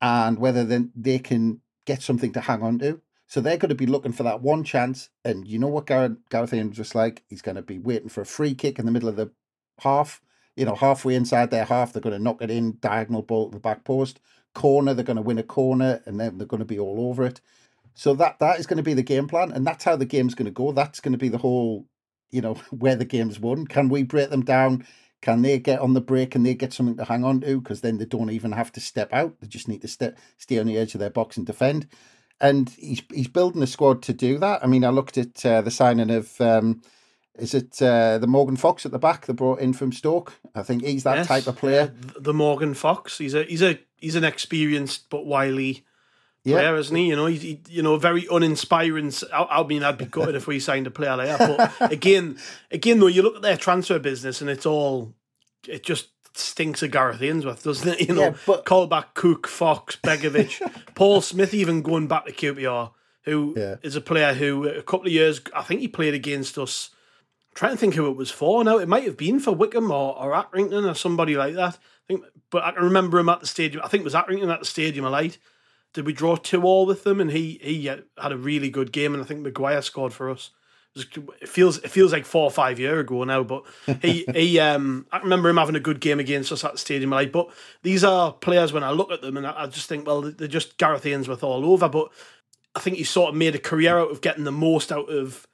and 0.00 0.38
whether 0.38 0.64
then 0.64 0.92
they 0.96 1.18
can 1.18 1.60
get 1.86 2.02
something 2.02 2.32
to 2.32 2.40
hang 2.40 2.62
on 2.62 2.78
to. 2.80 3.00
So 3.26 3.40
they're 3.40 3.56
going 3.56 3.70
to 3.70 3.74
be 3.74 3.86
looking 3.86 4.12
for 4.12 4.24
that 4.24 4.42
one 4.42 4.64
chance. 4.64 5.08
And 5.24 5.46
you 5.48 5.58
know 5.58 5.68
what 5.68 5.86
Gareth, 5.86 6.18
Gareth 6.30 6.52
Ames 6.54 6.76
just 6.76 6.94
like? 6.94 7.22
He's 7.28 7.42
going 7.42 7.56
to 7.56 7.62
be 7.62 7.78
waiting 7.78 8.08
for 8.08 8.20
a 8.20 8.26
free 8.26 8.54
kick 8.54 8.78
in 8.78 8.86
the 8.86 8.92
middle 8.92 9.08
of 9.08 9.16
the 9.16 9.30
half. 9.80 10.20
You 10.56 10.66
know, 10.66 10.74
halfway 10.74 11.14
inside 11.14 11.50
their 11.50 11.64
half, 11.64 11.92
they're 11.92 12.02
going 12.02 12.16
to 12.16 12.22
knock 12.22 12.42
it 12.42 12.50
in, 12.50 12.76
diagonal 12.80 13.22
ball 13.22 13.48
to 13.50 13.54
the 13.56 13.60
back 13.60 13.84
post. 13.84 14.20
Corner, 14.54 14.92
they're 14.92 15.04
going 15.04 15.16
to 15.16 15.22
win 15.22 15.38
a 15.38 15.42
corner, 15.42 16.02
and 16.04 16.20
then 16.20 16.36
they're 16.36 16.46
going 16.46 16.60
to 16.60 16.66
be 16.66 16.78
all 16.78 17.08
over 17.08 17.24
it. 17.24 17.40
So 17.94 18.14
that 18.14 18.38
that 18.38 18.58
is 18.58 18.66
going 18.66 18.78
to 18.78 18.82
be 18.82 18.94
the 18.94 19.02
game 19.02 19.28
plan, 19.28 19.52
and 19.52 19.66
that's 19.66 19.84
how 19.84 19.96
the 19.96 20.06
game's 20.06 20.34
going 20.34 20.46
to 20.46 20.52
go. 20.52 20.72
That's 20.72 21.00
going 21.00 21.12
to 21.12 21.18
be 21.18 21.28
the 21.28 21.38
whole, 21.38 21.86
you 22.30 22.40
know, 22.40 22.54
where 22.70 22.96
the 22.96 23.04
game's 23.04 23.38
won. 23.38 23.66
Can 23.66 23.88
we 23.88 24.02
break 24.02 24.30
them 24.30 24.44
down? 24.44 24.86
Can 25.20 25.42
they 25.42 25.58
get 25.58 25.78
on 25.78 25.94
the 25.94 26.00
break 26.00 26.34
and 26.34 26.44
they 26.44 26.54
get 26.54 26.72
something 26.72 26.96
to 26.96 27.04
hang 27.04 27.24
on 27.24 27.40
to? 27.42 27.60
Because 27.60 27.80
then 27.80 27.98
they 27.98 28.04
don't 28.04 28.30
even 28.30 28.52
have 28.52 28.72
to 28.72 28.80
step 28.80 29.12
out. 29.12 29.40
They 29.40 29.46
just 29.46 29.68
need 29.68 29.82
to 29.82 29.88
step, 29.88 30.18
stay 30.36 30.58
on 30.58 30.66
the 30.66 30.76
edge 30.76 30.94
of 30.94 31.00
their 31.00 31.10
box 31.10 31.36
and 31.36 31.46
defend. 31.46 31.86
And 32.40 32.68
he's 32.70 33.02
he's 33.12 33.28
building 33.28 33.62
a 33.62 33.68
squad 33.68 34.02
to 34.02 34.12
do 34.12 34.38
that. 34.38 34.64
I 34.64 34.66
mean, 34.66 34.84
I 34.84 34.88
looked 34.88 35.16
at 35.16 35.46
uh, 35.46 35.60
the 35.60 35.70
signing 35.70 36.10
of 36.10 36.40
um, 36.40 36.82
is 37.38 37.54
it 37.54 37.80
uh, 37.80 38.18
the 38.18 38.26
Morgan 38.26 38.56
Fox 38.56 38.84
at 38.84 38.92
the 38.92 38.98
back 38.98 39.26
they 39.26 39.32
brought 39.32 39.60
in 39.60 39.72
from 39.72 39.92
Stoke? 39.92 40.34
I 40.54 40.62
think 40.62 40.84
he's 40.84 41.04
that 41.04 41.18
yes, 41.18 41.26
type 41.28 41.46
of 41.46 41.56
player. 41.56 41.94
the 42.18 42.34
Morgan 42.34 42.74
Fox. 42.74 43.18
He's 43.18 43.34
a 43.34 43.44
he's 43.44 43.62
a 43.62 43.78
he's 43.96 44.16
an 44.16 44.24
experienced 44.24 45.08
but 45.08 45.24
wily 45.24 45.84
player, 46.44 46.72
yeah. 46.74 46.78
isn't 46.78 46.96
he? 46.96 47.08
You 47.08 47.16
know, 47.16 47.26
he's 47.26 47.42
he, 47.42 47.60
you 47.68 47.82
know 47.82 47.96
very 47.96 48.26
uninspiring. 48.30 49.12
I, 49.32 49.42
I, 49.50 49.62
mean, 49.64 49.82
I'd 49.82 49.98
be 49.98 50.06
gutted 50.06 50.34
if 50.34 50.46
we 50.46 50.60
signed 50.60 50.86
a 50.86 50.90
player 50.90 51.16
like 51.16 51.38
that. 51.38 51.76
But 51.78 51.92
again, 51.92 52.38
again 52.70 52.98
though, 52.98 53.06
you 53.06 53.22
look 53.22 53.36
at 53.36 53.42
their 53.42 53.56
transfer 53.56 53.98
business 53.98 54.40
and 54.40 54.50
it's 54.50 54.66
all 54.66 55.14
it 55.68 55.84
just 55.84 56.08
stinks 56.34 56.82
of 56.82 56.90
Gareth 56.90 57.22
Ainsworth, 57.22 57.62
doesn't 57.62 57.88
it? 57.88 58.00
You 58.08 58.14
know, 58.14 58.22
yeah, 58.22 58.34
but... 58.46 58.64
Colback, 58.64 59.14
Cook, 59.14 59.46
Fox, 59.46 59.96
Begovic, 59.96 60.60
Paul 60.94 61.20
Smyth, 61.20 61.54
even 61.54 61.82
going 61.82 62.08
back 62.08 62.26
to 62.26 62.32
QPR, 62.32 62.92
who 63.24 63.54
yeah. 63.56 63.76
is 63.82 63.96
a 63.96 64.00
player 64.00 64.34
who 64.34 64.66
a 64.68 64.82
couple 64.82 65.06
of 65.06 65.12
years 65.12 65.40
I 65.54 65.62
think 65.62 65.80
he 65.80 65.88
played 65.88 66.14
against 66.14 66.58
us. 66.58 66.90
I'm 67.50 67.56
trying 67.56 67.72
to 67.72 67.78
think 67.78 67.94
who 67.94 68.10
it 68.10 68.16
was 68.16 68.30
for 68.30 68.64
now. 68.64 68.78
It 68.78 68.88
might 68.88 69.04
have 69.04 69.16
been 69.16 69.38
for 69.38 69.52
Wycombe 69.52 69.90
or, 69.90 70.18
or 70.18 70.32
Accrington 70.32 70.90
or 70.90 70.94
somebody 70.94 71.36
like 71.36 71.54
that. 71.54 71.74
I 71.74 72.06
think, 72.08 72.24
but 72.50 72.64
I 72.64 72.72
can 72.72 72.82
remember 72.82 73.18
him 73.18 73.28
at 73.28 73.40
the 73.40 73.46
stadium. 73.46 73.82
I 73.84 73.88
think 73.88 74.00
it 74.00 74.04
was 74.04 74.14
Accrington 74.14 74.52
at 74.52 74.60
the 74.60 74.66
Stadium 74.66 75.04
of 75.04 75.12
Light 75.12 75.38
did 75.92 76.06
we 76.06 76.12
draw 76.12 76.36
two 76.36 76.62
all 76.62 76.86
with 76.86 77.04
them? 77.04 77.20
And 77.20 77.30
he 77.30 77.58
he 77.62 77.86
had 77.86 78.04
a 78.18 78.36
really 78.36 78.70
good 78.70 78.92
game, 78.92 79.14
and 79.14 79.22
I 79.22 79.26
think 79.26 79.40
Maguire 79.40 79.82
scored 79.82 80.12
for 80.12 80.30
us. 80.30 80.50
It 80.94 81.48
feels 81.48 81.78
it 81.78 81.90
feels 81.90 82.12
like 82.12 82.26
four 82.26 82.44
or 82.44 82.50
five 82.50 82.78
year 82.78 83.00
ago 83.00 83.24
now, 83.24 83.42
but 83.42 83.64
he 84.02 84.24
he 84.34 84.58
um 84.58 85.06
I 85.10 85.18
remember 85.18 85.48
him 85.48 85.56
having 85.56 85.76
a 85.76 85.80
good 85.80 86.00
game 86.00 86.20
against 86.20 86.52
us 86.52 86.64
at 86.64 86.72
the 86.72 86.78
stadium. 86.78 87.10
Like, 87.10 87.32
but 87.32 87.48
these 87.82 88.04
are 88.04 88.32
players 88.32 88.72
when 88.72 88.84
I 88.84 88.90
look 88.90 89.10
at 89.10 89.22
them 89.22 89.36
and 89.36 89.46
I, 89.46 89.62
I 89.62 89.66
just 89.66 89.88
think, 89.88 90.06
well, 90.06 90.22
they're 90.22 90.48
just 90.48 90.76
Gareth 90.76 91.06
Ainsworth 91.06 91.42
all 91.42 91.64
over. 91.64 91.88
But 91.88 92.12
I 92.74 92.80
think 92.80 92.96
he 92.96 93.04
sort 93.04 93.30
of 93.30 93.36
made 93.36 93.54
a 93.54 93.58
career 93.58 93.98
out 93.98 94.10
of 94.10 94.20
getting 94.20 94.44
the 94.44 94.52
most 94.52 94.92
out 94.92 95.08
of 95.08 95.46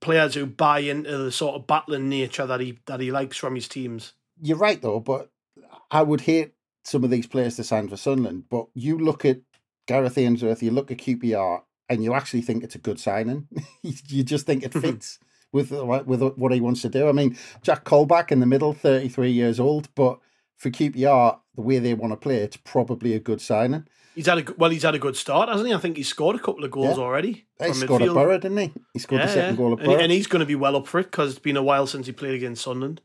players 0.00 0.34
who 0.34 0.46
buy 0.46 0.80
into 0.80 1.16
the 1.16 1.32
sort 1.32 1.56
of 1.56 1.66
battling 1.66 2.08
nature 2.08 2.46
that 2.46 2.60
he 2.60 2.78
that 2.86 3.00
he 3.00 3.10
likes 3.10 3.36
from 3.36 3.54
his 3.54 3.66
teams. 3.66 4.12
You're 4.40 4.58
right 4.58 4.80
though, 4.80 5.00
but 5.00 5.30
I 5.90 6.02
would 6.02 6.22
hate 6.22 6.52
some 6.84 7.02
of 7.02 7.10
these 7.10 7.26
players 7.26 7.56
to 7.56 7.64
sign 7.64 7.88
for 7.88 7.96
Sunderland. 7.96 8.44
But 8.48 8.66
you 8.74 8.98
look 8.98 9.24
at 9.24 9.40
Gareth 9.86 10.18
Ainsworth, 10.18 10.62
you 10.62 10.70
look 10.70 10.90
at 10.90 10.98
QPR 10.98 11.62
and 11.88 12.02
you 12.02 12.14
actually 12.14 12.42
think 12.42 12.64
it's 12.64 12.74
a 12.74 12.78
good 12.78 12.98
signing. 12.98 13.48
you 13.82 14.22
just 14.22 14.46
think 14.46 14.62
it 14.62 14.72
mm-hmm. 14.72 14.80
fits 14.80 15.18
with 15.52 15.70
with 15.70 16.22
what 16.36 16.52
he 16.52 16.60
wants 16.60 16.82
to 16.82 16.88
do. 16.88 17.08
I 17.08 17.12
mean, 17.12 17.36
Jack 17.62 17.84
Colback 17.84 18.30
in 18.30 18.40
the 18.40 18.46
middle, 18.46 18.72
33 18.72 19.30
years 19.30 19.60
old, 19.60 19.88
but 19.94 20.18
for 20.56 20.70
QPR, 20.70 21.38
the 21.54 21.62
way 21.62 21.78
they 21.78 21.94
want 21.94 22.12
to 22.12 22.16
play, 22.16 22.36
it's 22.36 22.56
probably 22.56 23.14
a 23.14 23.20
good 23.20 23.40
signing. 23.40 23.86
He's 24.14 24.26
had 24.26 24.48
a 24.48 24.54
well. 24.56 24.70
He's 24.70 24.82
had 24.82 24.94
a 24.94 24.98
good 24.98 25.16
start, 25.16 25.50
hasn't 25.50 25.68
he? 25.68 25.74
I 25.74 25.78
think 25.78 25.98
he's 25.98 26.08
scored 26.08 26.36
a 26.36 26.38
couple 26.38 26.64
of 26.64 26.70
goals 26.70 26.96
yeah. 26.96 27.04
already. 27.04 27.46
He 27.62 27.72
scored 27.74 28.00
midfield. 28.00 28.12
a 28.12 28.14
Borough, 28.14 28.38
didn't 28.38 28.56
he? 28.56 28.72
He 28.94 28.98
scored 28.98 29.20
yeah, 29.20 29.26
the 29.26 29.32
second 29.32 29.50
yeah. 29.50 29.56
goal 29.56 29.72
of 29.74 29.80
Borough, 29.80 29.92
and, 29.92 30.02
and 30.04 30.12
he's 30.12 30.26
going 30.26 30.40
to 30.40 30.46
be 30.46 30.54
well 30.54 30.74
up 30.74 30.86
for 30.86 31.00
it 31.00 31.10
because 31.10 31.30
it's 31.30 31.38
been 31.38 31.58
a 31.58 31.62
while 31.62 31.86
since 31.86 32.06
he 32.06 32.12
played 32.12 32.34
against 32.34 32.64
Sunderland. 32.64 33.02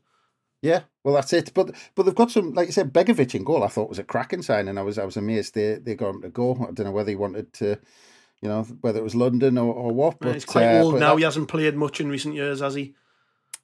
Yeah, 0.62 0.82
well, 1.02 1.14
that's 1.14 1.32
it. 1.32 1.52
But 1.52 1.74
but 1.96 2.04
they've 2.04 2.14
got 2.14 2.30
some, 2.30 2.54
like 2.54 2.68
you 2.68 2.72
said, 2.72 2.92
Begovic 2.92 3.34
in 3.34 3.42
goal. 3.42 3.64
I 3.64 3.68
thought 3.68 3.88
was 3.88 3.98
a 3.98 4.04
cracking 4.04 4.42
signing. 4.42 4.78
I 4.78 4.82
was 4.82 4.96
I 4.96 5.04
was 5.04 5.16
amazed 5.16 5.54
they 5.54 5.74
they 5.74 5.96
got 5.96 6.14
him 6.14 6.22
to 6.22 6.28
go. 6.28 6.52
I 6.54 6.72
don't 6.72 6.86
know 6.86 6.92
whether 6.92 7.10
he 7.10 7.16
wanted 7.16 7.52
to, 7.54 7.76
you 8.40 8.48
know, 8.48 8.62
whether 8.80 9.00
it 9.00 9.02
was 9.02 9.16
London 9.16 9.58
or, 9.58 9.74
or 9.74 9.92
what. 9.92 10.20
But 10.20 10.34
he's 10.34 10.44
quite 10.44 10.76
uh, 10.76 10.82
old 10.82 11.00
now. 11.00 11.14
That, 11.14 11.18
he 11.18 11.24
hasn't 11.24 11.48
played 11.48 11.74
much 11.74 12.00
in 12.00 12.10
recent 12.10 12.36
years, 12.36 12.60
has 12.60 12.74
he? 12.74 12.94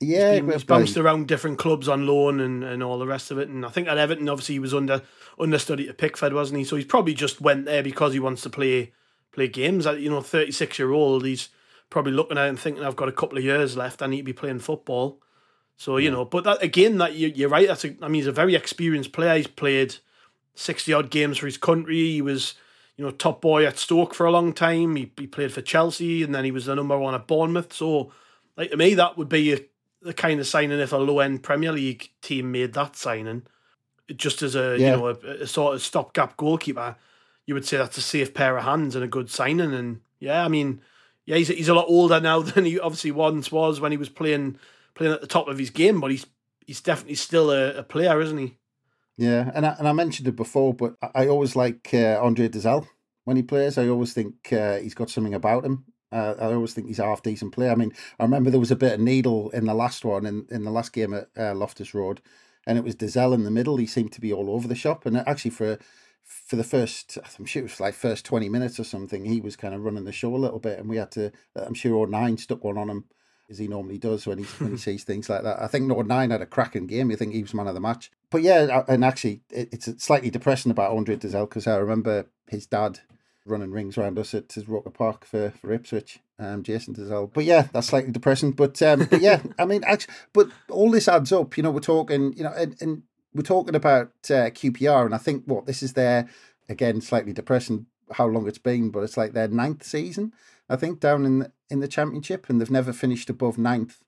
Yeah, 0.00 0.32
he's, 0.32 0.40
been, 0.40 0.52
he's 0.52 0.64
bounced 0.64 0.96
around 0.96 1.28
different 1.28 1.58
clubs 1.58 1.88
on 1.88 2.06
loan 2.06 2.40
and, 2.40 2.62
and 2.62 2.82
all 2.82 2.98
the 2.98 3.06
rest 3.06 3.30
of 3.30 3.38
it. 3.38 3.48
And 3.48 3.64
I 3.64 3.68
think 3.68 3.88
at 3.88 3.98
Everton, 3.98 4.28
obviously, 4.28 4.56
he 4.56 4.60
was 4.60 4.74
under 4.74 5.02
understudy 5.38 5.86
to 5.86 5.94
Pickford, 5.94 6.32
wasn't 6.32 6.58
he? 6.58 6.64
So 6.64 6.74
he's 6.74 6.84
probably 6.84 7.14
just 7.14 7.40
went 7.40 7.64
there 7.64 7.82
because 7.82 8.12
he 8.12 8.20
wants 8.20 8.42
to 8.42 8.50
play 8.50 8.92
play 9.30 9.46
games. 9.46 9.86
You 9.86 10.10
know, 10.10 10.20
thirty 10.20 10.50
six 10.50 10.80
year 10.80 10.90
old, 10.90 11.24
he's 11.24 11.48
probably 11.90 12.12
looking 12.12 12.38
at 12.38 12.46
it 12.46 12.48
and 12.48 12.58
thinking, 12.58 12.82
I've 12.82 12.96
got 12.96 13.08
a 13.08 13.12
couple 13.12 13.38
of 13.38 13.44
years 13.44 13.76
left. 13.76 14.02
I 14.02 14.08
need 14.08 14.18
to 14.18 14.24
be 14.24 14.32
playing 14.32 14.58
football. 14.58 15.20
So 15.78 15.97
you 15.97 16.11
know, 16.11 16.25
but 16.25 16.42
that 16.42 16.61
again, 16.61 16.99
that 16.99 17.14
you, 17.14 17.28
you're 17.28 17.49
right. 17.49 17.68
That's 17.68 17.85
a, 17.85 17.94
I 18.02 18.08
mean, 18.08 18.14
he's 18.14 18.26
a 18.26 18.32
very 18.32 18.56
experienced 18.56 19.12
player. 19.12 19.37
He's 19.37 19.47
played 19.47 19.94
sixty 20.56 20.92
odd 20.92 21.08
games 21.08 21.38
for 21.38 21.47
his 21.47 21.56
country. 21.56 22.11
He 22.11 22.20
was, 22.20 22.54
you 22.97 23.04
know, 23.04 23.12
top 23.12 23.40
boy 23.40 23.64
at 23.64 23.78
Stoke 23.78 24.12
for 24.12 24.26
a 24.26 24.32
long 24.32 24.52
time. 24.52 24.97
He, 24.97 25.12
he 25.16 25.28
played 25.28 25.52
for 25.52 25.62
Chelsea, 25.62 26.25
and 26.25 26.35
then 26.35 26.44
he 26.44 26.50
was 26.50 26.64
the 26.64 26.75
number 26.75 26.99
one 26.99 27.14
at 27.14 27.28
Bournemouth. 27.28 27.73
So, 27.73 28.11
like 28.56 28.73
to 28.73 28.76
me, 28.76 28.94
that 28.94 29.16
would 29.16 29.28
be 29.28 29.52
a, 29.52 29.61
the 30.02 30.12
kind 30.12 30.40
of 30.40 30.49
signing 30.49 30.80
if 30.80 30.92
a 30.92 30.97
low 30.97 31.20
end 31.20 31.44
Premier 31.44 31.70
League 31.70 32.11
team 32.23 32.50
made 32.50 32.73
that 32.73 32.97
signing, 32.97 33.44
just 34.16 34.42
as 34.42 34.56
a 34.56 34.76
yeah. 34.80 34.90
you 34.90 34.97
know 34.97 35.06
a, 35.06 35.42
a 35.42 35.47
sort 35.47 35.76
of 35.76 35.80
stopgap 35.80 36.37
goalkeeper. 36.37 36.97
You 37.47 37.54
would 37.54 37.64
say 37.64 37.76
that's 37.76 37.99
a 37.99 38.02
safe 38.02 38.35
pair 38.35 38.58
of 38.58 38.64
hands 38.64 38.97
and 38.97 39.04
a 39.04 39.08
good 39.08 39.30
signing. 39.30 39.73
And 39.73 40.00
yeah, 40.18 40.44
I 40.44 40.49
mean, 40.49 40.80
yeah, 41.25 41.37
he's 41.37 41.47
he's 41.47 41.68
a 41.68 41.75
lot 41.75 41.87
older 41.87 42.18
now 42.18 42.40
than 42.42 42.64
he 42.64 42.80
obviously 42.80 43.12
once 43.12 43.52
was 43.52 43.78
when 43.78 43.92
he 43.92 43.97
was 43.97 44.08
playing 44.08 44.58
playing 44.98 45.14
at 45.14 45.20
the 45.22 45.26
top 45.26 45.48
of 45.48 45.58
his 45.58 45.70
game, 45.70 46.00
but 46.00 46.10
he's 46.10 46.26
he's 46.66 46.82
definitely 46.82 47.14
still 47.14 47.50
a, 47.50 47.78
a 47.78 47.82
player, 47.82 48.20
isn't 48.20 48.36
he? 48.36 48.58
Yeah, 49.16 49.50
and 49.54 49.66
I, 49.66 49.74
and 49.78 49.88
I 49.88 49.92
mentioned 49.92 50.28
it 50.28 50.36
before, 50.36 50.74
but 50.74 50.94
I 51.14 51.26
always 51.26 51.56
like 51.56 51.90
uh, 51.92 52.20
Andre 52.22 52.48
Dozzell 52.48 52.86
when 53.24 53.36
he 53.36 53.42
plays. 53.42 53.78
I 53.78 53.88
always 53.88 54.12
think 54.12 54.52
uh, 54.52 54.76
he's 54.76 54.94
got 54.94 55.10
something 55.10 55.34
about 55.34 55.64
him. 55.64 55.84
Uh, 56.12 56.34
I 56.38 56.52
always 56.52 56.72
think 56.72 56.86
he's 56.86 57.00
a 57.00 57.04
half 57.04 57.22
decent 57.22 57.52
player. 57.52 57.70
I 57.70 57.74
mean, 57.74 57.92
I 58.18 58.22
remember 58.22 58.50
there 58.50 58.60
was 58.60 58.70
a 58.70 58.76
bit 58.76 58.94
of 58.94 59.00
needle 59.00 59.50
in 59.50 59.66
the 59.66 59.74
last 59.74 60.04
one, 60.04 60.24
in, 60.24 60.46
in 60.50 60.64
the 60.64 60.70
last 60.70 60.92
game 60.92 61.14
at 61.14 61.28
uh, 61.36 61.54
Loftus 61.54 61.94
Road, 61.94 62.20
and 62.66 62.78
it 62.78 62.84
was 62.84 62.94
Dozzell 62.94 63.34
in 63.34 63.44
the 63.44 63.50
middle. 63.50 63.76
He 63.76 63.86
seemed 63.86 64.12
to 64.12 64.20
be 64.20 64.32
all 64.32 64.50
over 64.50 64.68
the 64.68 64.74
shop, 64.74 65.04
and 65.06 65.16
actually 65.16 65.50
for 65.50 65.78
for 66.22 66.56
the 66.56 66.64
first, 66.64 67.18
I'm 67.38 67.46
sure 67.46 67.60
it 67.60 67.64
was 67.64 67.80
like 67.80 67.94
first 67.94 68.24
twenty 68.24 68.48
minutes 68.48 68.78
or 68.78 68.84
something, 68.84 69.24
he 69.24 69.40
was 69.40 69.56
kind 69.56 69.74
of 69.74 69.82
running 69.82 70.04
the 70.04 70.12
show 70.12 70.34
a 70.34 70.36
little 70.36 70.60
bit, 70.60 70.78
and 70.78 70.88
we 70.88 70.98
had 70.98 71.10
to. 71.12 71.32
I'm 71.56 71.74
sure 71.74 71.96
O'Nien 71.96 72.36
stuck 72.36 72.62
one 72.62 72.78
on 72.78 72.88
him 72.90 73.04
as 73.50 73.58
he 73.58 73.68
normally 73.68 73.98
does 73.98 74.26
when 74.26 74.38
he 74.38 74.44
when 74.58 74.72
he 74.72 74.76
sees 74.78 75.04
things 75.04 75.28
like 75.28 75.42
that. 75.42 75.60
I 75.60 75.66
think 75.66 75.90
O'Nien 75.90 76.30
had 76.30 76.42
a 76.42 76.46
cracking 76.46 76.86
game. 76.86 77.10
You 77.10 77.16
think 77.16 77.32
he 77.32 77.42
was 77.42 77.54
man 77.54 77.68
of 77.68 77.74
the 77.74 77.80
match. 77.80 78.10
But 78.30 78.42
yeah, 78.42 78.84
and 78.88 79.04
actually, 79.04 79.40
it's 79.50 79.88
slightly 80.02 80.30
depressing 80.30 80.70
about 80.70 80.96
Andre 80.96 81.16
Dozzell 81.16 81.48
because 81.48 81.66
I 81.66 81.76
remember 81.76 82.26
his 82.48 82.66
dad 82.66 83.00
running 83.46 83.70
rings 83.70 83.96
around 83.96 84.18
us 84.18 84.34
at 84.34 84.52
his 84.52 84.68
Roker 84.68 84.90
Park 84.90 85.24
for, 85.24 85.50
for 85.50 85.72
Ipswich, 85.72 86.20
um, 86.38 86.62
Jason 86.62 86.94
Dozzell. 86.94 87.32
But 87.32 87.44
yeah, 87.44 87.68
that's 87.72 87.88
slightly 87.88 88.12
depressing. 88.12 88.52
But 88.52 88.80
um, 88.82 89.06
but 89.10 89.20
yeah, 89.20 89.42
I 89.58 89.64
mean, 89.64 89.82
actually, 89.84 90.14
but 90.32 90.48
all 90.70 90.90
this 90.90 91.08
adds 91.08 91.32
up. 91.32 91.56
You 91.56 91.62
know, 91.62 91.70
we're 91.70 91.80
talking, 91.80 92.34
you 92.34 92.44
know, 92.44 92.52
and, 92.52 92.76
and 92.80 93.02
we're 93.34 93.42
talking 93.42 93.74
about 93.74 94.12
uh, 94.30 94.50
QPR, 94.50 95.06
and 95.06 95.14
I 95.14 95.18
think 95.18 95.44
what 95.46 95.66
this 95.66 95.82
is 95.82 95.94
their 95.94 96.28
again 96.68 97.00
slightly 97.00 97.32
depressing 97.32 97.86
how 98.12 98.26
long 98.26 98.46
it's 98.46 98.58
been, 98.58 98.90
but 98.90 99.00
it's 99.00 99.16
like 99.16 99.32
their 99.32 99.48
ninth 99.48 99.84
season. 99.84 100.32
I 100.68 100.76
think, 100.76 101.00
down 101.00 101.25
in 101.25 101.38
the, 101.40 101.52
in 101.70 101.80
the 101.80 101.88
championship, 101.88 102.48
and 102.48 102.60
they've 102.60 102.70
never 102.70 102.92
finished 102.92 103.30
above 103.30 103.58
ninth. 103.58 104.02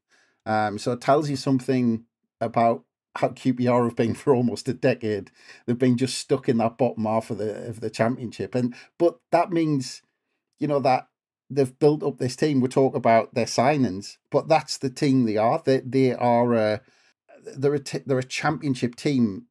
Um, 0.46 0.78
so 0.78 0.92
it 0.92 1.00
tells 1.00 1.30
you 1.30 1.36
something 1.36 2.04
about 2.40 2.84
how 3.16 3.28
QPR 3.28 3.84
have 3.84 3.96
been 3.96 4.14
for 4.22 4.34
almost 4.34 4.68
a 4.68 4.74
decade. 4.74 5.30
They've 5.66 5.78
been 5.78 5.96
just 5.96 6.18
stuck 6.18 6.48
in 6.48 6.58
that 6.58 6.78
bottom 6.78 7.04
half 7.04 7.30
of 7.30 7.38
the 7.38 7.68
of 7.68 7.80
the 7.80 7.90
championship, 7.90 8.54
and 8.54 8.74
but 8.98 9.18
that 9.32 9.50
means, 9.50 10.02
you 10.58 10.68
know, 10.68 10.80
that 10.80 11.08
they've 11.50 11.78
built 11.78 12.02
up 12.02 12.18
this 12.18 12.36
team. 12.36 12.60
We 12.60 12.68
talk 12.68 12.94
about 12.94 13.34
their 13.34 13.46
signings, 13.46 14.16
but 14.30 14.48
that's 14.48 14.78
the 14.78 14.90
team 14.90 15.24
they 15.24 15.36
are. 15.36 15.62
They 15.64 15.80
they 15.80 16.14
are 16.14 16.54
a, 16.54 16.80
they're 17.56 17.74
a 17.74 17.80
t- 17.80 18.02
they're 18.06 18.18
a 18.18 18.24
championship 18.24 18.94
team 18.96 19.46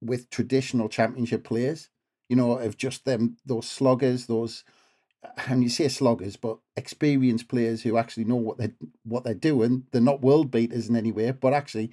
with 0.00 0.30
traditional 0.30 0.88
championship 0.88 1.44
players. 1.44 1.88
You 2.28 2.36
know, 2.36 2.58
of 2.58 2.76
just 2.76 3.04
them 3.04 3.36
those 3.46 3.68
sluggers, 3.68 4.26
those 4.26 4.64
and 5.46 5.62
you 5.62 5.68
say 5.68 5.88
sloggers, 5.88 6.36
but 6.36 6.58
experienced 6.76 7.48
players 7.48 7.82
who 7.82 7.96
actually 7.96 8.24
know 8.24 8.36
what 8.36 8.58
they 8.58 8.72
what 9.04 9.24
they're 9.24 9.34
doing. 9.34 9.86
They're 9.90 10.00
not 10.00 10.20
world 10.22 10.50
beaters 10.50 10.88
in 10.88 10.96
any 10.96 11.12
way, 11.12 11.30
but 11.30 11.52
actually 11.52 11.90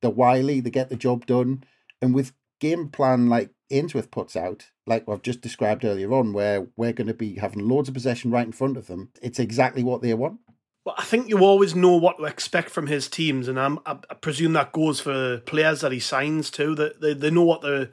they're 0.00 0.10
wily. 0.10 0.60
They 0.60 0.70
get 0.70 0.90
the 0.90 0.96
job 0.96 1.26
done, 1.26 1.64
and 2.00 2.14
with 2.14 2.32
game 2.60 2.88
plan 2.88 3.28
like 3.28 3.50
Ainsworth 3.70 4.10
puts 4.10 4.36
out, 4.36 4.70
like 4.86 5.08
I've 5.08 5.22
just 5.22 5.40
described 5.40 5.84
earlier 5.84 6.12
on, 6.12 6.32
where 6.32 6.66
we're 6.76 6.92
going 6.92 7.08
to 7.08 7.14
be 7.14 7.36
having 7.36 7.68
loads 7.68 7.88
of 7.88 7.94
possession 7.94 8.30
right 8.30 8.46
in 8.46 8.52
front 8.52 8.76
of 8.76 8.86
them. 8.86 9.10
It's 9.22 9.38
exactly 9.38 9.82
what 9.82 10.02
they 10.02 10.14
want. 10.14 10.40
Well, 10.84 10.94
I 10.98 11.04
think 11.04 11.28
you 11.28 11.38
always 11.38 11.74
know 11.74 11.96
what 11.96 12.18
to 12.18 12.24
expect 12.24 12.68
from 12.68 12.86
his 12.86 13.08
teams, 13.08 13.48
and 13.48 13.58
I'm, 13.58 13.78
I, 13.86 13.98
I 14.10 14.14
presume 14.14 14.52
that 14.52 14.72
goes 14.72 15.00
for 15.00 15.38
players 15.38 15.80
that 15.80 15.92
he 15.92 16.00
signs 16.00 16.50
too. 16.50 16.74
That 16.74 17.00
they, 17.00 17.14
they 17.14 17.30
know 17.30 17.44
what 17.44 17.62
they're 17.62 17.90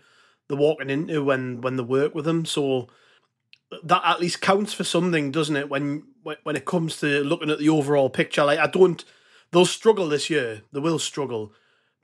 they're 0.50 0.58
walking 0.58 0.90
into 0.90 1.24
when 1.24 1.62
when 1.62 1.78
they 1.78 1.84
work 1.84 2.14
with 2.14 2.28
him. 2.28 2.46
So 2.46 2.90
that 3.84 4.02
at 4.04 4.20
least 4.20 4.42
counts 4.42 4.74
for 4.74 4.84
something, 4.84 5.32
doesn't 5.32 5.56
it? 5.56 5.70
When 5.70 6.04
when 6.24 6.56
it 6.56 6.66
comes 6.66 7.00
to 7.00 7.24
looking 7.24 7.50
at 7.50 7.60
the 7.60 7.70
overall 7.70 8.10
picture, 8.10 8.44
like 8.44 8.60
I 8.60 8.68
don't, 8.68 9.04
they'll 9.52 9.66
struggle 9.66 10.08
this 10.08 10.30
year. 10.30 10.62
They 10.72 10.80
will 10.80 11.00
struggle, 11.00 11.54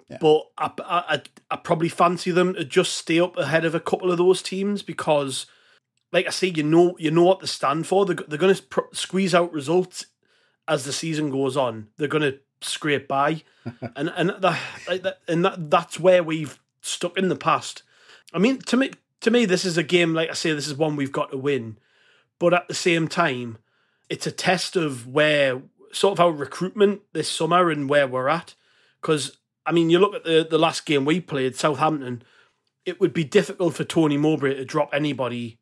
yeah. 0.10 0.18
but 0.20 0.44
I, 0.58 0.72
I 0.80 1.22
I 1.52 1.56
probably 1.58 1.90
fancy 1.90 2.32
them 2.32 2.54
to 2.54 2.66
just 2.66 2.94
stay 2.94 3.20
up 3.20 3.38
ahead 3.38 3.66
of 3.66 3.76
a 3.76 3.80
couple 3.80 4.12
of 4.12 4.18
those 4.18 4.42
teams 4.42 4.82
because, 4.82 5.46
like 6.12 6.28
I 6.28 6.32
say, 6.32 6.48
you 6.48 6.64
know 6.64 6.96
you 7.00 7.12
know 7.12 7.24
what 7.24 7.42
they 7.42 7.48
stand 7.48 7.88
for. 7.88 8.06
They're, 8.06 8.16
they're 8.28 8.40
going 8.40 8.56
to 8.56 8.64
pr- 8.64 8.94
squeeze 8.94 9.36
out 9.36 9.54
results 9.54 10.06
as 10.68 10.84
the 10.84 10.94
season 10.94 11.30
goes 11.32 11.56
on, 11.56 11.88
they're 11.98 12.08
going 12.08 12.24
to 12.24 12.40
scrape 12.62 13.08
by, 13.08 13.44
and 13.96 14.12
and 14.16 14.30
that, 14.40 15.20
and 15.28 15.46
that 15.46 15.70
that's 15.70 16.00
where 16.00 16.24
we've 16.24 16.60
stuck 16.82 17.18
in 17.18 17.30
the 17.30 17.36
past. 17.36 17.84
I 18.34 18.40
mean, 18.40 18.60
to 18.60 18.78
me, 18.78 18.92
to 19.22 19.32
me, 19.32 19.46
this 19.46 19.66
is 19.66 19.78
a 19.78 19.84
game. 19.84 20.14
Like 20.14 20.30
I 20.30 20.34
say, 20.34 20.54
this 20.54 20.68
is 20.68 20.76
one 20.76 20.96
we've 20.96 21.12
got 21.12 21.32
to 21.32 21.38
win, 21.38 21.78
but 22.40 22.54
at 22.54 22.68
the 22.68 22.74
same 22.74 23.08
time, 23.08 23.58
it's 24.10 24.28
a 24.28 24.32
test 24.32 24.76
of 24.76 25.08
where 25.08 25.62
sort 25.92 26.14
of 26.14 26.20
our 26.20 26.32
recruitment 26.32 27.02
this 27.14 27.30
summer 27.30 27.70
and 27.70 27.90
where 27.90 28.08
we're 28.08 28.30
at. 28.30 28.56
Because 29.02 29.38
I 29.66 29.72
mean, 29.72 29.90
you 29.90 30.00
look 30.00 30.16
at 30.16 30.24
the 30.24 30.48
the 30.50 30.60
last 30.60 30.86
game 30.86 31.06
we 31.06 31.22
played, 31.22 31.56
Southampton. 31.56 32.24
It 32.86 33.02
would 33.02 33.14
be 33.14 33.26
difficult 33.26 33.76
for 33.76 33.84
Tony 33.84 34.16
Mowbray 34.16 34.56
to 34.56 34.64
drop 34.64 34.92
anybody 34.94 35.60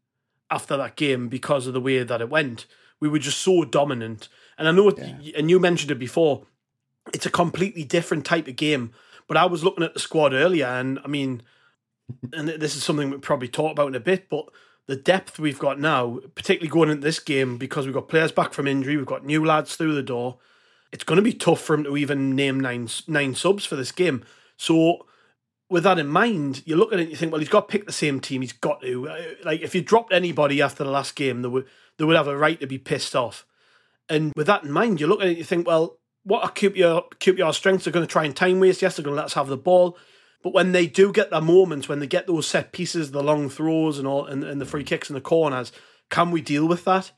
after 0.51 0.77
that 0.77 0.95
game 0.95 1.27
because 1.27 1.65
of 1.65 1.73
the 1.73 1.81
way 1.81 2.03
that 2.03 2.21
it 2.21 2.29
went. 2.29 2.67
We 2.99 3.09
were 3.09 3.17
just 3.17 3.39
so 3.39 3.65
dominant 3.65 4.29
and 4.57 4.67
I 4.67 4.71
know, 4.71 4.93
yeah. 4.97 5.37
and 5.37 5.49
you 5.49 5.59
mentioned 5.59 5.91
it 5.91 5.99
before, 5.99 6.45
it's 7.13 7.25
a 7.25 7.31
completely 7.31 7.83
different 7.83 8.25
type 8.25 8.47
of 8.47 8.55
game. 8.55 8.91
But 9.27 9.37
I 9.37 9.45
was 9.45 9.63
looking 9.63 9.83
at 9.83 9.93
the 9.93 9.99
squad 9.99 10.33
earlier, 10.33 10.67
and 10.67 10.99
I 11.03 11.07
mean, 11.07 11.41
and 12.33 12.47
this 12.47 12.75
is 12.75 12.83
something 12.83 13.09
we 13.09 13.17
probably 13.17 13.47
talk 13.47 13.71
about 13.71 13.87
in 13.87 13.95
a 13.95 13.99
bit, 13.99 14.29
but 14.29 14.45
the 14.87 14.95
depth 14.95 15.39
we've 15.39 15.59
got 15.59 15.79
now, 15.79 16.19
particularly 16.35 16.69
going 16.69 16.89
into 16.89 17.01
this 17.01 17.19
game, 17.19 17.57
because 17.57 17.85
we've 17.85 17.95
got 17.95 18.07
players 18.07 18.31
back 18.31 18.53
from 18.53 18.67
injury, 18.67 18.97
we've 18.97 19.05
got 19.05 19.25
new 19.25 19.43
lads 19.43 19.75
through 19.75 19.95
the 19.95 20.03
door. 20.03 20.37
It's 20.91 21.03
going 21.03 21.17
to 21.17 21.23
be 21.23 21.33
tough 21.33 21.61
for 21.61 21.73
him 21.73 21.83
to 21.83 21.97
even 21.97 22.35
name 22.35 22.59
nine 22.59 22.87
nine 23.07 23.35
subs 23.35 23.65
for 23.65 23.75
this 23.75 23.91
game. 23.91 24.23
So, 24.57 25.05
with 25.69 25.83
that 25.83 25.99
in 25.99 26.07
mind, 26.07 26.61
you 26.65 26.75
look 26.75 26.93
at 26.93 26.99
it 26.99 27.03
and 27.03 27.11
you 27.11 27.17
think, 27.17 27.31
well, 27.31 27.39
he's 27.39 27.49
got 27.49 27.67
to 27.67 27.71
pick 27.71 27.85
the 27.85 27.91
same 27.91 28.19
team. 28.19 28.41
He's 28.41 28.53
got 28.53 28.81
to. 28.81 29.09
Uh, 29.09 29.21
like, 29.43 29.61
if 29.61 29.73
you 29.73 29.81
dropped 29.81 30.13
anybody 30.13 30.61
after 30.61 30.83
the 30.83 30.91
last 30.91 31.15
game, 31.15 31.41
they 31.41 31.47
would 31.47 31.65
they 31.97 32.05
would 32.05 32.15
have 32.15 32.27
a 32.27 32.37
right 32.37 32.59
to 32.59 32.67
be 32.67 32.77
pissed 32.77 33.15
off. 33.15 33.45
And 34.07 34.31
with 34.35 34.47
that 34.47 34.63
in 34.63 34.71
mind, 34.71 35.01
you 35.01 35.07
look 35.07 35.21
at 35.21 35.29
it, 35.29 35.37
you 35.37 35.43
think, 35.43 35.65
well, 35.67 35.97
what 36.23 36.43
are 36.43 36.51
QPR, 36.51 37.09
QPR 37.19 37.53
strengths? 37.53 37.85
They're 37.85 37.93
going 37.93 38.05
to 38.05 38.11
try 38.11 38.23
and 38.23 38.35
time 38.35 38.59
waste. 38.59 38.81
Yes, 38.81 38.95
they're 38.95 39.03
going 39.03 39.15
to 39.15 39.17
let 39.17 39.25
us 39.25 39.33
have 39.33 39.47
the 39.47 39.57
ball. 39.57 39.97
But 40.45 40.53
when 40.53 40.73
they 40.73 40.85
do 40.85 41.11
get 41.11 41.31
their 41.31 41.41
moments, 41.41 41.89
when 41.89 41.97
they 41.97 42.05
get 42.05 42.27
those 42.27 42.45
set 42.45 42.71
pieces, 42.71 43.09
the 43.09 43.23
long 43.23 43.49
throws 43.49 43.97
and 43.97 44.07
all, 44.07 44.27
and, 44.27 44.43
and 44.43 44.61
the 44.61 44.65
free 44.65 44.83
kicks 44.83 45.09
and 45.09 45.17
the 45.17 45.21
corners, 45.21 45.71
can 46.11 46.29
we 46.29 46.39
deal 46.39 46.67
with 46.67 46.85
that? 46.85 47.11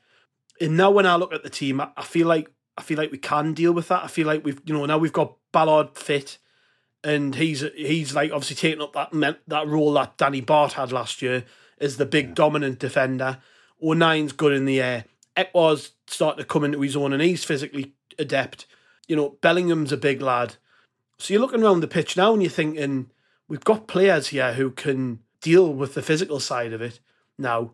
And 0.62 0.78
now 0.78 0.90
when 0.90 1.04
I 1.04 1.16
look 1.16 1.34
at 1.34 1.42
the 1.42 1.50
team, 1.50 1.78
I, 1.78 1.90
I 1.94 2.04
feel 2.04 2.26
like 2.26 2.50
I 2.78 2.82
feel 2.82 2.96
like 2.96 3.12
we 3.12 3.18
can 3.18 3.52
deal 3.52 3.74
with 3.74 3.88
that. 3.88 4.02
I 4.02 4.06
feel 4.06 4.26
like 4.26 4.46
we've 4.46 4.62
you 4.64 4.72
know 4.72 4.86
now 4.86 4.96
we've 4.96 5.12
got 5.12 5.36
Ballard 5.52 5.94
fit, 5.94 6.38
and 7.04 7.34
he's 7.34 7.62
he's 7.76 8.14
like 8.14 8.32
obviously 8.32 8.56
taking 8.56 8.80
up 8.80 8.94
that 8.94 9.40
that 9.46 9.68
role 9.68 9.92
that 9.92 10.16
Danny 10.16 10.40
Batth 10.40 10.72
had 10.72 10.90
last 10.90 11.20
year 11.20 11.44
as 11.78 11.98
the 11.98 12.06
big 12.06 12.28
yeah. 12.28 12.34
dominant 12.34 12.78
defender. 12.78 13.36
O'Nien's 13.82 14.32
good 14.32 14.54
in 14.54 14.64
the 14.64 14.80
air. 14.80 15.04
Ekwah's 15.36 15.92
starting 16.06 16.42
to 16.42 16.48
come 16.48 16.64
into 16.64 16.80
his 16.80 16.96
own 16.96 17.12
and 17.12 17.20
he's 17.20 17.44
physically 17.44 17.92
adept. 18.18 18.64
You 19.06 19.16
know, 19.16 19.36
Bellingham's 19.42 19.92
a 19.92 19.98
big 19.98 20.22
lad. 20.22 20.56
So 21.18 21.34
you're 21.34 21.42
looking 21.42 21.62
around 21.62 21.80
the 21.80 21.88
pitch 21.88 22.16
now 22.16 22.32
and 22.32 22.42
you're 22.42 22.50
thinking, 22.50 23.10
we've 23.48 23.64
got 23.64 23.88
players 23.88 24.28
here 24.28 24.54
who 24.54 24.70
can 24.70 25.20
deal 25.40 25.72
with 25.72 25.94
the 25.94 26.02
physical 26.02 26.40
side 26.40 26.72
of 26.72 26.82
it 26.82 27.00
now. 27.38 27.72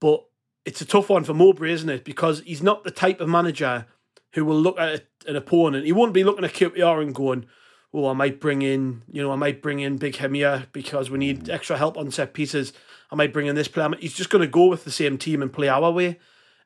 But 0.00 0.24
it's 0.64 0.80
a 0.80 0.86
tough 0.86 1.08
one 1.08 1.24
for 1.24 1.34
Mowbray, 1.34 1.72
isn't 1.72 1.88
it? 1.88 2.04
Because 2.04 2.40
he's 2.40 2.62
not 2.62 2.84
the 2.84 2.90
type 2.90 3.20
of 3.20 3.28
manager 3.28 3.86
who 4.34 4.44
will 4.44 4.60
look 4.60 4.78
at 4.78 5.06
an 5.26 5.36
opponent. 5.36 5.84
He 5.84 5.92
won't 5.92 6.14
be 6.14 6.24
looking 6.24 6.44
at 6.44 6.54
QPR 6.54 7.02
and 7.02 7.14
going, 7.14 7.46
oh, 7.92 8.08
I 8.08 8.12
might 8.14 8.40
bring 8.40 8.62
in, 8.62 9.02
you 9.10 9.22
know, 9.22 9.30
I 9.30 9.36
might 9.36 9.62
bring 9.62 9.80
in 9.80 9.98
Big 9.98 10.14
Hemir 10.14 10.66
because 10.72 11.10
we 11.10 11.18
need 11.18 11.50
extra 11.50 11.76
help 11.76 11.96
on 11.96 12.10
set 12.10 12.32
pieces. 12.32 12.72
I 13.10 13.14
might 13.14 13.32
bring 13.32 13.46
in 13.46 13.54
this 13.54 13.68
player. 13.68 13.90
He's 14.00 14.14
just 14.14 14.30
going 14.30 14.40
to 14.40 14.48
go 14.48 14.66
with 14.66 14.84
the 14.84 14.90
same 14.90 15.18
team 15.18 15.42
and 15.42 15.52
play 15.52 15.68
our 15.68 15.90
way. 15.90 16.18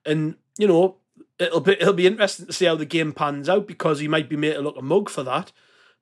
And, 0.05 0.37
you 0.59 0.69
know, 0.69 0.99
it'll 1.39 1.61
be 1.61 1.73
it'll 1.73 1.93
be 1.93 2.07
interesting 2.07 2.47
to 2.47 2.53
see 2.53 2.67
how 2.67 2.77
the 2.77 2.85
game 2.85 3.13
pans 3.13 3.49
out 3.49 3.67
because 3.67 3.99
he 3.99 4.09
might 4.09 4.29
be 4.29 4.37
made 4.37 4.55
to 4.55 4.61
look 4.61 4.79
a 4.79 4.83
mug 4.83 5.11
for 5.11 5.25
that. 5.25 5.51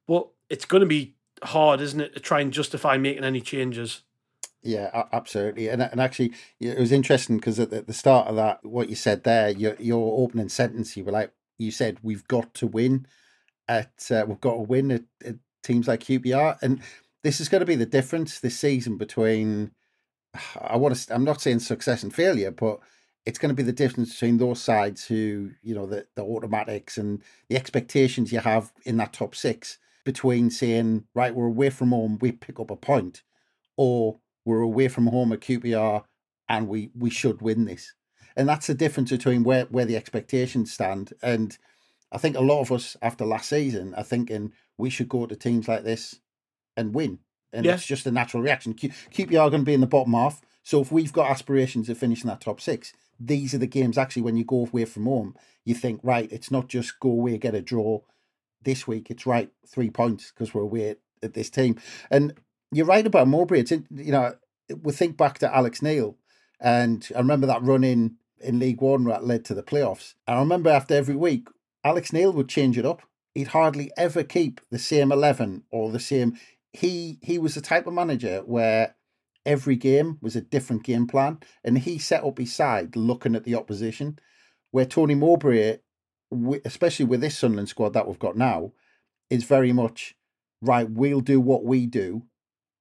But 0.06 0.28
it's 0.50 0.66
going 0.66 0.82
to 0.82 0.86
be 0.86 1.16
hard, 1.42 1.80
isn't 1.80 2.00
it, 2.00 2.14
to 2.14 2.20
try 2.20 2.40
and 2.40 2.52
justify 2.52 2.96
making 2.96 3.24
any 3.24 3.40
changes. 3.40 4.02
Yeah, 4.62 5.04
absolutely. 5.12 5.68
And 5.68 5.82
and 5.82 6.00
actually, 6.00 6.32
it 6.58 6.78
was 6.78 6.90
interesting 6.90 7.36
because 7.36 7.60
at 7.60 7.86
the 7.86 7.92
start 7.92 8.28
of 8.28 8.36
that, 8.36 8.64
what 8.64 8.88
you 8.88 8.94
said 8.94 9.24
there, 9.24 9.50
your 9.50 9.76
your 9.78 10.22
opening 10.22 10.48
sentence, 10.48 10.96
you 10.96 11.04
were 11.04 11.12
like, 11.12 11.32
you 11.58 11.70
said 11.70 11.98
we've 12.02 12.26
got 12.28 12.54
to 12.54 12.66
win 12.66 13.06
at 13.68 14.10
uh, 14.10 14.24
we've 14.26 14.40
got 14.40 14.54
to 14.54 14.60
win 14.60 14.90
at, 14.90 15.02
at 15.24 15.36
teams 15.62 15.86
like 15.86 16.00
QPR, 16.00 16.56
and 16.62 16.80
this 17.22 17.40
is 17.40 17.50
going 17.50 17.60
to 17.60 17.66
be 17.66 17.76
the 17.76 17.84
difference 17.84 18.40
this 18.40 18.58
season 18.58 18.96
between. 18.96 19.72
I 20.60 20.76
want 20.76 20.96
to. 20.96 21.14
I'm 21.14 21.24
not 21.24 21.42
saying 21.42 21.60
success 21.60 22.02
and 22.02 22.14
failure, 22.14 22.50
but 22.50 22.80
it's 23.26 23.38
going 23.38 23.50
to 23.50 23.54
be 23.54 23.62
the 23.62 23.72
difference 23.72 24.12
between 24.12 24.38
those 24.38 24.60
sides 24.60 25.06
who, 25.06 25.50
you 25.62 25.74
know, 25.74 25.86
the, 25.86 26.06
the 26.14 26.22
automatics 26.22 26.98
and 26.98 27.22
the 27.48 27.56
expectations 27.56 28.32
you 28.32 28.40
have 28.40 28.72
in 28.84 28.96
that 28.96 29.12
top 29.12 29.34
six 29.34 29.78
between 30.04 30.50
saying, 30.50 31.04
right, 31.14 31.34
we're 31.34 31.46
away 31.46 31.70
from 31.70 31.90
home, 31.90 32.18
we 32.20 32.32
pick 32.32 32.60
up 32.60 32.70
a 32.70 32.76
point, 32.76 33.22
or 33.76 34.20
we're 34.44 34.60
away 34.60 34.88
from 34.88 35.06
home 35.06 35.32
at 35.32 35.40
QPR 35.40 36.04
and 36.48 36.68
we, 36.68 36.90
we 36.96 37.10
should 37.10 37.40
win 37.40 37.64
this. 37.64 37.94
And 38.36 38.48
that's 38.48 38.66
the 38.66 38.74
difference 38.74 39.10
between 39.10 39.44
where, 39.44 39.64
where 39.66 39.84
the 39.84 39.96
expectations 39.96 40.72
stand. 40.72 41.12
And 41.22 41.56
I 42.12 42.18
think 42.18 42.36
a 42.36 42.42
lot 42.42 42.60
of 42.60 42.72
us 42.72 42.96
after 43.00 43.24
last 43.24 43.48
season 43.48 43.94
are 43.94 44.04
thinking 44.04 44.52
we 44.76 44.90
should 44.90 45.08
go 45.08 45.26
to 45.26 45.36
teams 45.36 45.68
like 45.68 45.84
this 45.84 46.20
and 46.76 46.94
win. 46.94 47.20
And 47.52 47.64
yeah. 47.64 47.74
it's 47.74 47.86
just 47.86 48.06
a 48.06 48.10
natural 48.10 48.42
reaction. 48.42 48.74
Q- 48.74 48.90
QPR 48.90 49.40
are 49.40 49.50
going 49.50 49.62
to 49.62 49.66
be 49.66 49.74
in 49.74 49.80
the 49.80 49.86
bottom 49.86 50.12
half. 50.12 50.42
So 50.64 50.80
if 50.80 50.90
we've 50.90 51.12
got 51.12 51.30
aspirations 51.30 51.88
of 51.88 51.98
finishing 51.98 52.28
that 52.28 52.40
top 52.40 52.60
six, 52.60 52.92
these 53.20 53.54
are 53.54 53.58
the 53.58 53.66
games 53.66 53.96
actually 53.96 54.22
when 54.22 54.36
you 54.36 54.44
go 54.44 54.66
away 54.66 54.84
from 54.84 55.04
home, 55.04 55.36
you 55.64 55.74
think, 55.74 56.00
right, 56.02 56.30
it's 56.32 56.50
not 56.50 56.68
just 56.68 56.98
go 56.98 57.10
away, 57.10 57.38
get 57.38 57.54
a 57.54 57.62
draw 57.62 58.00
this 58.64 58.86
week. 58.86 59.10
It's 59.10 59.26
right, 59.26 59.50
three 59.66 59.90
points 59.90 60.32
because 60.32 60.54
we're 60.54 60.62
away 60.62 60.90
at, 60.90 60.98
this 61.32 61.48
team. 61.48 61.80
And 62.10 62.34
you're 62.70 62.84
right 62.84 63.06
about 63.06 63.28
Mowbray. 63.28 63.60
It's, 63.60 63.70
you 63.70 64.12
know, 64.12 64.34
we 64.82 64.92
think 64.92 65.16
back 65.16 65.38
to 65.38 65.56
Alex 65.56 65.80
Neil 65.80 66.18
and 66.64 67.06
I 67.14 67.18
remember 67.18 67.46
that 67.46 67.62
run 67.62 67.84
in, 67.84 68.16
in 68.40 68.58
League 68.58 68.80
One 68.80 69.04
that 69.04 69.24
led 69.24 69.44
to 69.46 69.54
the 69.54 69.62
playoffs. 69.62 70.14
I 70.26 70.38
remember 70.38 70.70
after 70.70 70.94
every 70.94 71.14
week, 71.14 71.48
Alex 71.84 72.12
Neil 72.12 72.32
would 72.32 72.48
change 72.48 72.78
it 72.78 72.86
up. 72.86 73.02
He'd 73.34 73.48
hardly 73.48 73.90
ever 73.96 74.22
keep 74.22 74.60
the 74.70 74.78
same 74.78 75.12
11 75.12 75.64
or 75.70 75.90
the 75.90 76.00
same. 76.00 76.38
He 76.72 77.18
he 77.22 77.38
was 77.38 77.54
the 77.54 77.60
type 77.60 77.86
of 77.86 77.92
manager 77.92 78.42
where 78.46 78.94
every 79.44 79.76
game 79.76 80.18
was 80.22 80.34
a 80.34 80.40
different 80.40 80.84
game 80.84 81.06
plan, 81.06 81.38
and 81.62 81.78
he 81.78 81.98
set 81.98 82.24
up 82.24 82.38
his 82.38 82.54
side 82.54 82.96
looking 82.96 83.36
at 83.36 83.44
the 83.44 83.54
opposition. 83.54 84.18
Where 84.70 84.86
Tony 84.86 85.14
Mowbray, 85.14 85.78
especially 86.64 87.06
with 87.06 87.20
this 87.20 87.36
Sunderland 87.38 87.68
squad 87.68 87.92
that 87.94 88.06
we've 88.06 88.18
got 88.18 88.36
now, 88.36 88.72
is 89.30 89.44
very 89.44 89.72
much 89.72 90.14
right. 90.60 90.88
We'll 90.88 91.20
do 91.20 91.40
what 91.40 91.64
we 91.64 91.86
do, 91.86 92.24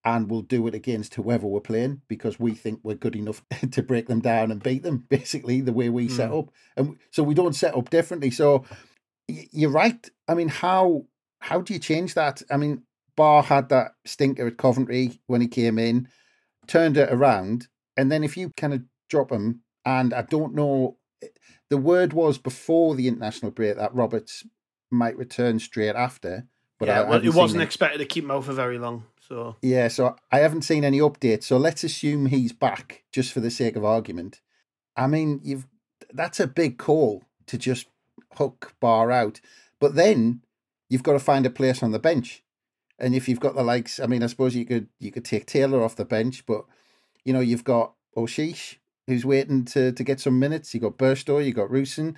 and 0.05 0.29
we'll 0.29 0.41
do 0.41 0.67
it 0.67 0.75
against 0.75 1.15
whoever 1.15 1.47
we're 1.47 1.61
playing 1.61 2.01
because 2.07 2.39
we 2.39 2.53
think 2.53 2.79
we're 2.83 2.95
good 2.95 3.15
enough 3.15 3.41
to 3.71 3.83
break 3.83 4.07
them 4.07 4.21
down 4.21 4.51
and 4.51 4.61
beat 4.61 4.83
them. 4.83 5.05
Basically, 5.09 5.61
the 5.61 5.73
way 5.73 5.89
we 5.89 6.07
mm. 6.07 6.11
set 6.11 6.31
up, 6.31 6.51
and 6.77 6.97
so 7.11 7.23
we 7.23 7.33
don't 7.33 7.55
set 7.55 7.75
up 7.75 7.89
differently. 7.89 8.31
So 8.31 8.65
you're 9.27 9.71
right. 9.71 10.09
I 10.27 10.33
mean, 10.33 10.49
how 10.49 11.05
how 11.39 11.61
do 11.61 11.73
you 11.73 11.79
change 11.79 12.13
that? 12.13 12.41
I 12.49 12.57
mean, 12.57 12.83
Ba 13.15 13.41
had 13.41 13.69
that 13.69 13.93
stinker 14.05 14.47
at 14.47 14.57
Coventry 14.57 15.19
when 15.27 15.41
he 15.41 15.47
came 15.47 15.77
in 15.77 16.07
turned 16.67 16.97
it 16.97 17.11
around, 17.11 17.67
and 17.97 18.11
then 18.11 18.23
if 18.23 18.37
you 18.37 18.51
kind 18.55 18.73
of 18.73 18.83
drop 19.09 19.31
him, 19.31 19.61
and 19.85 20.13
I 20.13 20.23
don't 20.23 20.55
know, 20.55 20.97
the 21.73 21.77
word 21.79 22.13
was 22.13 22.37
before 22.37 22.93
the 22.93 23.07
international 23.07 23.49
break 23.49 23.77
that 23.77 23.95
Roberts 23.95 24.45
might 24.91 25.17
return 25.17 25.57
straight 25.57 25.95
after. 25.95 26.45
But 26.77 26.87
yeah, 26.87 27.01
I, 27.01 27.09
well, 27.09 27.25
it 27.25 27.33
wasn't 27.33 27.63
expected 27.63 27.97
to 27.97 28.05
keep 28.05 28.25
him 28.25 28.29
out 28.29 28.45
for 28.45 28.53
very 28.53 28.77
long. 28.77 29.05
So 29.27 29.55
yeah, 29.63 29.87
so 29.87 30.15
I 30.31 30.37
haven't 30.37 30.61
seen 30.61 30.83
any 30.83 30.99
updates. 30.99 31.45
So 31.45 31.57
let's 31.57 31.83
assume 31.83 32.27
he's 32.27 32.53
back, 32.53 33.05
just 33.11 33.33
for 33.33 33.39
the 33.39 33.49
sake 33.49 33.75
of 33.75 33.83
argument. 33.83 34.39
I 34.95 35.07
mean, 35.07 35.39
you've 35.43 35.65
that's 36.13 36.39
a 36.39 36.45
big 36.45 36.77
call 36.77 37.23
to 37.47 37.57
just 37.57 37.87
hook 38.35 38.75
Ba 38.79 39.09
out, 39.09 39.41
but 39.79 39.95
then 39.95 40.43
you've 40.89 41.01
got 41.01 41.13
to 41.13 41.19
find 41.19 41.43
a 41.47 41.49
place 41.49 41.81
on 41.81 41.89
the 41.89 41.97
bench. 41.97 42.43
And 42.99 43.15
if 43.15 43.27
you've 43.27 43.39
got 43.39 43.55
the 43.55 43.63
likes, 43.63 43.99
I 43.99 44.05
mean, 44.05 44.21
I 44.21 44.27
suppose 44.27 44.55
you 44.55 44.65
could 44.65 44.89
you 44.99 45.11
could 45.11 45.25
take 45.25 45.47
Taylor 45.47 45.83
off 45.83 45.95
the 45.95 46.05
bench, 46.05 46.45
but 46.45 46.65
you 47.25 47.33
know 47.33 47.39
you've 47.39 47.63
got 47.63 47.93
Oshish 48.15 48.75
who's 49.07 49.25
waiting 49.25 49.65
to 49.65 49.91
to 49.91 50.03
get 50.03 50.19
some 50.19 50.39
minutes. 50.39 50.73
You 50.73 50.79
got 50.79 50.97
Burstow, 50.97 51.43
you 51.43 51.53
got 51.53 51.69
Rusyn, 51.69 52.15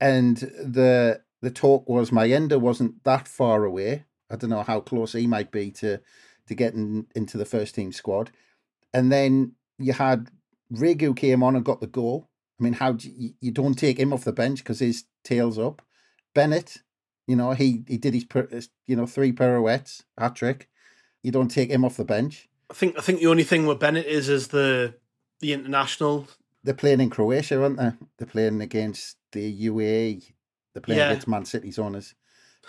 and 0.00 0.36
the 0.36 1.20
the 1.42 1.50
talk 1.50 1.88
was 1.88 2.10
Mayenda 2.10 2.60
wasn't 2.60 3.02
that 3.04 3.26
far 3.26 3.64
away. 3.64 4.04
I 4.30 4.36
don't 4.36 4.50
know 4.50 4.62
how 4.62 4.80
close 4.80 5.12
he 5.12 5.26
might 5.26 5.50
be 5.50 5.70
to 5.72 6.00
to 6.46 6.54
getting 6.54 7.06
into 7.14 7.38
the 7.38 7.44
first 7.44 7.74
team 7.74 7.92
squad. 7.92 8.30
And 8.92 9.10
then 9.10 9.52
you 9.78 9.92
had 9.92 10.30
Rigg 10.70 11.16
came 11.16 11.42
on 11.42 11.56
and 11.56 11.64
got 11.64 11.80
the 11.80 11.86
goal. 11.86 12.28
I 12.58 12.62
mean, 12.62 12.74
how 12.74 12.92
do 12.92 13.10
you, 13.10 13.34
you 13.40 13.52
don't 13.52 13.74
take 13.74 13.98
him 13.98 14.12
off 14.12 14.24
the 14.24 14.32
bench 14.32 14.58
because 14.58 14.80
his 14.80 15.04
tail's 15.24 15.58
up. 15.58 15.82
Bennette, 16.34 16.78
you 17.26 17.36
know, 17.36 17.52
he 17.52 17.84
he 17.86 17.96
did 17.96 18.14
his 18.14 18.68
you 18.86 18.96
know 18.96 19.06
three 19.06 19.32
pirouettes, 19.32 20.04
hat 20.18 20.36
trick. 20.36 20.68
You 21.22 21.32
don't 21.32 21.48
take 21.48 21.70
him 21.70 21.84
off 21.84 21.96
the 21.96 22.04
bench. 22.04 22.48
I 22.70 22.74
think 22.74 22.98
I 22.98 23.00
think 23.00 23.20
the 23.20 23.26
only 23.26 23.44
thing 23.44 23.66
with 23.66 23.80
Bennette 23.80 24.06
is 24.06 24.28
is 24.28 24.48
the 24.48 24.94
the 25.40 25.52
international. 25.52 26.28
They're 26.62 26.74
playing 26.74 27.00
in 27.00 27.10
Croatia, 27.10 27.62
aren't 27.62 27.78
they? 27.78 27.92
They're 28.18 28.26
playing 28.26 28.60
against 28.60 29.16
the 29.32 29.66
UAE. 29.66 30.32
They're 30.72 30.82
playing 30.82 30.98
yeah. 30.98 31.10
against 31.10 31.28
Man 31.28 31.44
City's 31.44 31.78
owners. 31.78 32.14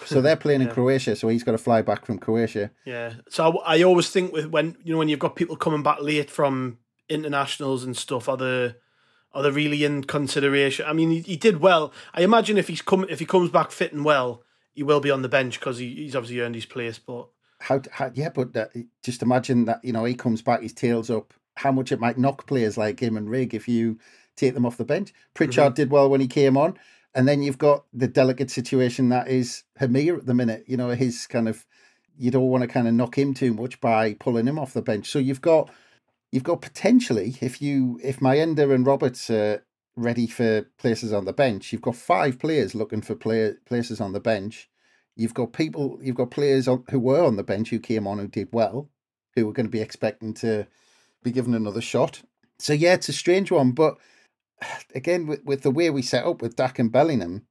So 0.06 0.20
they're 0.20 0.38
playing 0.38 0.62
yeah. 0.62 0.70
in 0.70 0.74
Croatia, 0.74 1.16
so 1.16 1.28
he's 1.28 1.44
got 1.44 1.52
to 1.52 1.58
fly 1.60 1.82
back 1.84 2.06
from 2.06 2.18
Croatia. 2.18 2.72
Yeah. 2.86 3.16
So 3.30 3.60
I, 3.60 3.76
I, 3.76 3.84
always 3.84 4.10
think 4.10 4.32
with 4.32 4.48
when 4.48 4.78
you 4.84 4.94
know 4.94 4.98
when 4.98 5.10
you've 5.10 5.20
got 5.20 5.36
people 5.36 5.56
coming 5.58 5.84
back 5.84 6.02
late 6.02 6.32
from 6.32 6.80
internationals 7.08 7.84
and 7.84 7.96
stuff, 7.96 8.28
are 8.28 8.38
the 8.38 8.78
are 9.34 9.44
they 9.44 9.52
really 9.52 9.84
in 9.84 10.04
consideration? 10.06 10.86
I 10.88 10.94
mean, 10.94 11.12
he, 11.12 11.20
he 11.20 11.36
did 11.36 11.60
well. 11.60 11.94
I 12.14 12.22
imagine 12.22 12.58
if 12.58 12.68
he's 12.68 12.82
come 12.82 13.06
if 13.10 13.20
he 13.20 13.26
comes 13.26 13.52
back 13.52 13.72
fit 13.72 13.94
and 13.94 14.04
well, 14.04 14.44
he 14.74 14.82
will 14.82 15.02
be 15.02 15.12
on 15.12 15.22
the 15.22 15.30
bench 15.30 15.60
because 15.60 15.78
he, 15.78 15.94
he's 15.94 16.16
obviously 16.16 16.40
earned 16.40 16.56
his 16.56 16.66
place. 16.66 16.98
But 16.98 17.28
how, 17.60 17.82
how 17.92 18.12
yeah, 18.14 18.30
but 18.30 18.56
uh, 18.56 18.68
just 19.04 19.22
imagine 19.22 19.66
that 19.66 19.84
you 19.84 19.94
know 19.94 20.06
he 20.06 20.16
comes 20.16 20.42
back, 20.42 20.62
his 20.62 20.74
tails 20.74 21.10
up. 21.10 21.34
How 21.58 21.72
much 21.72 21.92
it 21.92 22.00
might 22.00 22.18
knock 22.18 22.48
players 22.48 22.78
like 22.78 23.00
him 23.00 23.18
and 23.18 23.30
Rigg 23.30 23.54
if 23.54 23.68
you 23.68 24.00
take 24.36 24.54
them 24.54 24.66
off 24.66 24.78
the 24.78 24.86
bench. 24.86 25.14
Pritchard 25.34 25.74
mm-hmm. 25.74 25.74
did 25.76 25.92
well 25.92 26.10
when 26.10 26.22
he 26.22 26.28
came 26.28 26.58
on. 26.58 26.78
And 27.14 27.28
then 27.28 27.44
you've 27.44 27.58
got 27.58 27.86
the 27.94 28.08
delicate 28.08 28.50
situation 28.50 29.10
that 29.10 29.28
is 29.28 29.64
Hemir 29.80 30.18
at 30.18 30.26
the 30.26 30.34
minute. 30.34 30.64
You 30.68 30.78
know, 30.78 30.90
his 30.90 31.28
kind 31.28 31.50
of 31.50 31.66
you 32.18 32.32
don't 32.32 32.50
want 32.50 32.62
to 32.62 32.68
kind 32.68 32.88
of 32.88 32.94
knock 32.94 33.18
him 33.18 33.34
too 33.34 33.54
much 33.54 33.82
by 33.82 34.14
pulling 34.14 34.48
him 34.48 34.60
off 34.60 34.74
the 34.74 34.82
bench. 34.82 35.10
So 35.10 35.20
you've 35.20 35.42
got 35.42 35.70
you've 36.32 36.44
got 36.44 36.62
potentially 36.62 37.36
if 37.42 37.62
you 37.62 38.00
if 38.04 38.20
Mayenda 38.20 38.74
and 38.74 38.86
Roberts 38.86 39.30
are 39.30 39.64
ready 39.96 40.28
for 40.28 40.64
places 40.78 41.12
on 41.12 41.26
the 41.26 41.34
bench, 41.34 41.74
you've 41.74 41.82
got 41.82 41.96
five 41.96 42.40
players 42.40 42.74
looking 42.74 43.02
for 43.02 43.16
player 43.16 43.58
places 43.66 44.00
on 44.00 44.14
the 44.14 44.20
bench. 44.20 44.70
You've 45.16 45.34
got 45.34 45.52
people, 45.52 46.00
you've 46.02 46.16
got 46.16 46.32
players 46.32 46.68
on, 46.70 46.86
who 46.90 47.00
were 47.00 47.24
on 47.24 47.36
the 47.36 47.44
bench 47.44 47.70
who 47.70 47.80
came 47.80 48.08
on 48.08 48.18
who 48.18 48.28
did 48.28 48.48
well, 48.54 48.90
who 49.36 49.50
are 49.50 49.54
going 49.54 49.66
to 49.66 49.72
be 49.72 49.82
expecting 49.82 50.34
to 50.36 50.66
be 51.24 51.32
given 51.32 51.54
another 51.54 51.82
shot. 51.82 52.22
So 52.60 52.74
yeah, 52.74 52.94
it's 52.94 53.10
a 53.10 53.14
strange 53.14 53.52
one, 53.52 53.72
but 53.72 53.98
again 54.96 55.28
with, 55.28 55.44
with 55.44 55.62
the 55.62 55.72
way 55.72 55.90
we 55.90 56.02
set 56.02 56.26
up 56.26 56.42
with 56.42 56.56
Dack 56.56 56.80
and 56.80 56.92
Bellingham, 56.92 57.46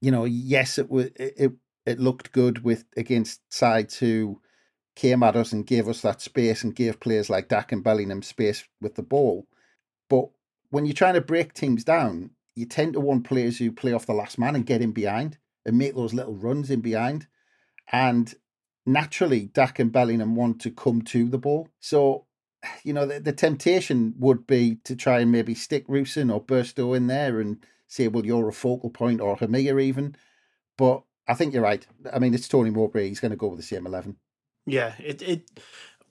you 0.00 0.10
know, 0.10 0.24
yes, 0.24 0.78
it 0.78 0.90
was 0.90 1.06
it 1.16 1.52
it 1.84 2.00
looked 2.00 2.32
good 2.32 2.64
with 2.64 2.84
against 2.96 3.40
sides 3.52 3.98
who 3.98 4.40
came 4.94 5.22
at 5.22 5.36
us 5.36 5.52
and 5.52 5.66
gave 5.66 5.88
us 5.88 6.00
that 6.00 6.20
space 6.20 6.64
and 6.64 6.74
gave 6.74 7.00
players 7.00 7.30
like 7.30 7.48
Dack 7.48 7.70
and 7.70 7.84
Bellingham 7.84 8.22
space 8.22 8.64
with 8.80 8.94
the 8.94 9.02
ball. 9.02 9.46
But 10.08 10.28
when 10.70 10.86
you're 10.86 10.94
trying 10.94 11.14
to 11.14 11.20
break 11.20 11.52
teams 11.52 11.84
down, 11.84 12.30
you 12.54 12.64
tend 12.64 12.94
to 12.94 13.00
want 13.00 13.26
players 13.26 13.58
who 13.58 13.70
play 13.70 13.92
off 13.92 14.06
the 14.06 14.14
last 14.14 14.38
man 14.38 14.56
and 14.56 14.66
get 14.66 14.80
in 14.80 14.92
behind 14.92 15.38
and 15.64 15.76
make 15.76 15.94
those 15.94 16.14
little 16.14 16.34
runs 16.34 16.70
in 16.70 16.80
behind. 16.80 17.26
And 17.92 18.34
naturally, 18.86 19.46
Dack 19.46 19.78
and 19.78 19.92
Bellingham 19.92 20.34
want 20.34 20.60
to 20.62 20.70
come 20.70 21.02
to 21.02 21.28
the 21.28 21.38
ball. 21.38 21.68
So 21.80 22.26
you 22.82 22.92
know, 22.92 23.06
the, 23.06 23.20
the 23.20 23.32
temptation 23.32 24.14
would 24.18 24.46
be 24.46 24.76
to 24.84 24.96
try 24.96 25.20
and 25.20 25.32
maybe 25.32 25.54
stick 25.54 25.86
Rusyn 25.86 26.32
or 26.32 26.42
Burstow 26.42 26.96
in 26.96 27.06
there 27.06 27.40
and 27.40 27.64
say, 27.86 28.08
well, 28.08 28.26
you're 28.26 28.48
a 28.48 28.52
focal 28.52 28.90
point 28.90 29.20
or 29.20 29.36
Hemir 29.36 29.80
even. 29.80 30.16
But 30.76 31.02
I 31.28 31.34
think 31.34 31.54
you're 31.54 31.62
right. 31.62 31.86
I 32.12 32.18
mean, 32.18 32.34
it's 32.34 32.48
Tony 32.48 32.70
Mowbray. 32.70 33.08
He's 33.08 33.20
going 33.20 33.30
to 33.30 33.36
go 33.36 33.48
with 33.48 33.60
the 33.60 33.66
same 33.66 33.86
11. 33.86 34.16
Yeah, 34.66 34.94
it, 34.98 35.22
it 35.22 35.60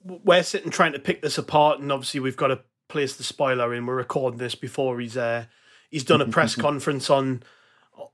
we're 0.04 0.42
sitting 0.42 0.70
trying 0.70 0.92
to 0.92 0.98
pick 0.98 1.22
this 1.22 1.38
apart, 1.38 1.80
and 1.80 1.92
obviously 1.92 2.20
we've 2.20 2.36
got 2.36 2.48
to 2.48 2.60
place 2.88 3.16
the 3.16 3.24
spoiler 3.24 3.74
in. 3.74 3.86
We're 3.86 3.96
recording 3.96 4.38
this 4.38 4.54
before 4.54 4.98
he's 5.00 5.16
uh, 5.16 5.46
he's 5.90 6.04
done 6.04 6.20
a 6.20 6.28
press 6.28 6.54
conference 6.56 7.10
on 7.10 7.42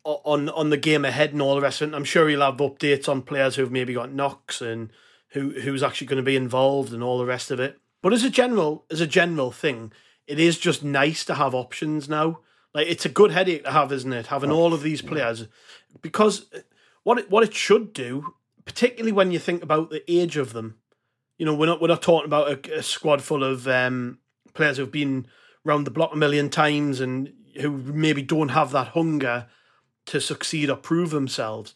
on 0.05 0.48
on 0.48 0.70
the 0.70 0.76
game 0.76 1.05
ahead 1.05 1.33
and 1.33 1.42
all 1.42 1.55
the 1.55 1.61
rest 1.61 1.81
of 1.81 1.92
it. 1.92 1.96
I'm 1.96 2.05
sure 2.05 2.28
he'll 2.28 2.40
have 2.40 2.57
updates 2.57 3.09
on 3.09 3.22
players 3.22 3.57
who've 3.57 3.70
maybe 3.70 3.94
got 3.94 4.12
knocks 4.12 4.61
and 4.61 4.90
who 5.28 5.50
who's 5.50 5.83
actually 5.83 6.09
going 6.09 6.22
to 6.22 6.22
be 6.22 6.37
involved 6.37 6.92
and 6.92 7.02
all 7.02 7.18
the 7.18 7.26
rest 7.26 7.50
of 7.50 7.61
it. 7.61 7.78
But 8.03 8.12
as 8.12 8.25
a 8.25 8.31
general, 8.31 8.85
as 8.91 9.01
a 9.01 9.07
general 9.07 9.53
thing, 9.53 9.93
it 10.27 10.38
is 10.38 10.59
just 10.59 10.83
nice 10.83 11.25
to 11.25 11.35
have 11.35 11.55
options 11.55 12.09
now. 12.09 12.41
Like 12.75 12.88
it's 12.88 13.05
a 13.07 13.11
good 13.11 13.31
headache 13.31 13.65
to 13.65 13.71
have, 13.71 13.93
isn't 13.93 14.12
it? 14.12 14.27
Having 14.27 14.51
all 14.51 14.75
of 14.75 14.83
these 14.83 15.03
players, 15.03 15.47
because 16.01 16.47
what 17.05 17.19
it, 17.19 17.31
what 17.31 17.45
it 17.45 17.55
should 17.55 17.93
do, 17.93 18.35
particularly 18.65 19.12
when 19.12 19.31
you 19.31 19.38
think 19.38 19.62
about 19.62 19.91
the 19.91 20.03
age 20.11 20.37
of 20.37 20.53
them, 20.53 20.79
you 21.38 21.47
know, 21.47 21.55
we're 21.55 21.67
not 21.67 21.81
we're 21.81 21.88
not 21.88 22.03
talking 22.03 22.27
about 22.27 22.67
a, 22.69 22.79
a 22.79 22.83
squad 22.83 23.23
full 23.23 23.45
of 23.45 23.69
um, 23.69 24.19
players 24.55 24.79
who've 24.79 24.91
been 24.91 25.27
around 25.67 25.85
the 25.85 25.91
block 25.91 26.12
a 26.12 26.17
million 26.17 26.49
times 26.49 27.01
and 27.01 27.33
who 27.61 27.71
maybe 27.71 28.23
don't 28.23 28.51
have 28.51 28.73
that 28.73 28.88
hunger 28.88 29.47
to 30.07 30.21
succeed 30.21 30.71
or 30.71 30.77
prove 30.77 31.11
themselves. 31.11 31.75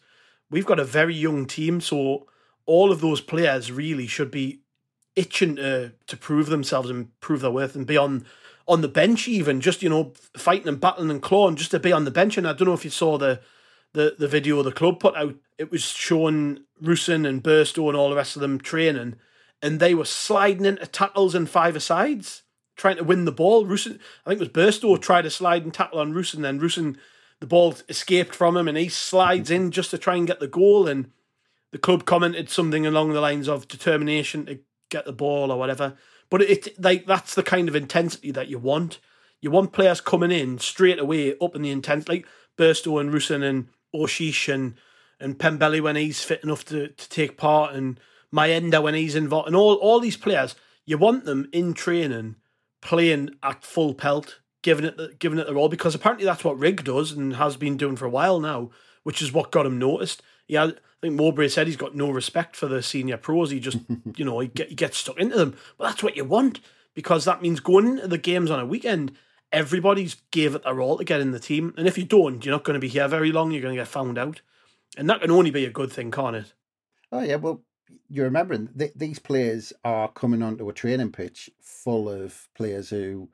We've 0.49 0.65
got 0.65 0.79
a 0.79 0.85
very 0.85 1.15
young 1.15 1.45
team, 1.45 1.79
so 1.79 2.27
all 2.65 2.91
of 2.91 3.01
those 3.01 3.21
players 3.21 3.71
really 3.71 4.07
should 4.07 4.31
be 4.31 4.61
itching 5.17 5.57
to 5.57 5.91
to 6.07 6.17
prove 6.17 6.47
themselves 6.47 6.89
and 6.89 7.19
prove 7.19 7.41
their 7.41 7.51
worth 7.51 7.75
and 7.75 7.85
be 7.85 7.97
on 7.97 8.25
on 8.67 8.81
the 8.81 8.87
bench 8.87 9.27
even 9.27 9.61
just 9.61 9.81
you 9.81 9.89
know 9.89 10.13
fighting 10.35 10.67
and 10.67 10.79
battling 10.79 11.09
and 11.09 11.21
clawing 11.21 11.55
just 11.55 11.71
to 11.71 11.79
be 11.79 11.91
on 11.91 12.05
the 12.05 12.11
bench. 12.11 12.37
And 12.37 12.47
I 12.47 12.53
don't 12.53 12.67
know 12.67 12.73
if 12.73 12.85
you 12.85 12.91
saw 12.91 13.17
the 13.17 13.41
the 13.93 14.15
the 14.17 14.27
video 14.27 14.61
the 14.63 14.71
club 14.71 14.99
put 14.99 15.15
out. 15.15 15.35
It 15.57 15.71
was 15.71 15.83
showing 15.83 16.59
Rusyn 16.81 17.27
and 17.27 17.43
Burstow 17.43 17.87
and 17.87 17.97
all 17.97 18.09
the 18.09 18.15
rest 18.15 18.35
of 18.35 18.41
them 18.41 18.59
training 18.59 19.15
and 19.61 19.79
they 19.79 19.95
were 19.95 20.05
sliding 20.05 20.65
into 20.65 20.85
tackles 20.85 21.33
and 21.33 21.49
five 21.49 21.81
sides 21.81 22.43
trying 22.75 22.97
to 22.97 23.03
win 23.03 23.25
the 23.25 23.31
ball. 23.31 23.65
Rusyn 23.65 23.99
I 24.25 24.29
think 24.29 24.41
it 24.41 24.53
was 24.55 24.77
Burstow 24.77 25.01
tried 25.01 25.23
to 25.23 25.31
slide 25.31 25.63
and 25.63 25.73
tackle 25.73 25.99
on 25.99 26.13
Rusyn 26.13 26.41
then 26.41 26.59
Rusyn 26.59 26.97
the 27.39 27.47
ball 27.47 27.75
escaped 27.87 28.33
from 28.33 28.57
him 28.57 28.67
and 28.67 28.77
he 28.77 28.89
slides 28.89 29.51
in 29.51 29.71
just 29.71 29.91
to 29.91 29.97
try 29.97 30.15
and 30.15 30.27
get 30.27 30.39
the 30.39 30.47
goal. 30.47 30.87
And 30.87 31.11
the 31.71 31.77
club 31.77 32.05
commented 32.05 32.49
something 32.49 32.85
along 32.85 33.13
the 33.13 33.21
lines 33.21 33.47
of 33.47 33.67
determination 33.67 34.45
to 34.45 34.59
get 34.89 35.05
the 35.05 35.13
ball 35.13 35.51
or 35.51 35.57
whatever. 35.57 35.95
But 36.29 36.41
it 36.41 36.81
like 36.81 37.05
that's 37.05 37.35
the 37.35 37.43
kind 37.43 37.69
of 37.69 37.75
intensity 37.75 38.31
that 38.31 38.47
you 38.47 38.59
want. 38.59 38.99
You 39.39 39.51
want 39.51 39.73
players 39.73 40.01
coming 40.01 40.31
in 40.31 40.59
straight 40.59 40.99
away 40.99 41.35
up 41.39 41.55
in 41.55 41.61
the 41.61 41.71
intensity, 41.71 42.11
like 42.11 42.27
Burstow 42.57 42.99
and 42.99 43.13
Rusyn 43.13 43.43
and 43.43 43.67
Aouchiche 43.95 44.53
and 44.53 44.75
and 45.19 45.37
Pembele 45.37 45.81
when 45.81 45.95
he's 45.95 46.23
fit 46.23 46.43
enough 46.43 46.65
to, 46.65 46.89
to 46.89 47.09
take 47.09 47.37
part 47.37 47.73
and 47.73 47.99
Mayenda 48.33 48.83
when 48.83 48.93
he's 48.93 49.15
involved 49.15 49.47
and 49.47 49.55
all, 49.55 49.75
all 49.75 49.99
these 49.99 50.17
players, 50.17 50.55
you 50.85 50.97
want 50.97 51.25
them 51.25 51.49
in 51.51 51.73
training 51.73 52.35
playing 52.81 53.31
at 53.43 53.63
full 53.63 53.93
pelt, 53.93 54.39
giving 54.61 54.85
it 54.85 54.97
the, 54.97 55.15
giving 55.19 55.39
it 55.39 55.47
the 55.47 55.53
role 55.53 55.69
because 55.69 55.95
apparently 55.95 56.25
that's 56.25 56.43
what 56.43 56.59
Rigg 56.59 56.83
does 56.83 57.11
and 57.11 57.35
has 57.35 57.57
been 57.57 57.77
doing 57.77 57.95
for 57.95 58.05
a 58.05 58.09
while 58.09 58.39
now, 58.39 58.69
which 59.03 59.21
is 59.21 59.33
what 59.33 59.51
got 59.51 59.65
him 59.65 59.79
noticed. 59.79 60.21
Had 60.55 60.79
I 60.97 61.07
think 61.07 61.15
Mowbray 61.15 61.49
said 61.49 61.67
he's 61.67 61.77
got 61.77 61.95
no 61.95 62.09
respect 62.09 62.55
for 62.55 62.67
the 62.67 62.81
senior 62.81 63.17
pros. 63.17 63.51
He 63.51 63.59
just, 63.59 63.77
you 64.15 64.25
know, 64.25 64.39
he, 64.39 64.47
get, 64.47 64.69
he 64.69 64.75
gets 64.75 64.97
stuck 64.97 65.19
into 65.19 65.37
them. 65.37 65.55
But 65.77 65.89
that's 65.89 66.03
what 66.03 66.17
you 66.17 66.25
want 66.25 66.59
because 66.95 67.25
that 67.25 67.43
means 67.43 67.59
going 67.59 67.87
into 67.87 68.07
the 68.07 68.17
games 68.17 68.49
on 68.49 68.59
a 68.59 68.65
weekend, 68.65 69.11
everybody's 69.51 70.15
gave 70.31 70.55
it 70.55 70.63
their 70.63 70.81
all 70.81 70.97
to 70.97 71.03
get 71.03 71.21
in 71.21 71.31
the 71.31 71.39
team. 71.39 71.73
And 71.77 71.87
if 71.87 71.97
you 71.97 72.03
don't, 72.03 72.43
you're 72.43 72.55
not 72.55 72.63
going 72.63 72.73
to 72.73 72.79
be 72.79 72.87
here 72.87 73.07
very 73.07 73.31
long. 73.31 73.51
You're 73.51 73.61
going 73.61 73.75
to 73.75 73.81
get 73.81 73.87
found 73.87 74.17
out. 74.17 74.41
And 74.97 75.07
that 75.07 75.21
can 75.21 75.29
only 75.29 75.51
be 75.51 75.65
a 75.65 75.69
good 75.69 75.91
thing, 75.91 76.09
can't 76.09 76.35
it? 76.35 76.53
Oh, 77.11 77.21
yeah. 77.21 77.35
Well, 77.35 77.61
you're 78.09 78.25
remembering 78.25 78.69
th- 78.77 78.93
these 78.95 79.19
players 79.19 79.71
are 79.85 80.07
coming 80.07 80.41
onto 80.41 80.67
a 80.67 80.73
training 80.73 81.11
pitch 81.11 81.51
full 81.61 82.09
of 82.09 82.47
players 82.55 82.89
who 82.89 83.29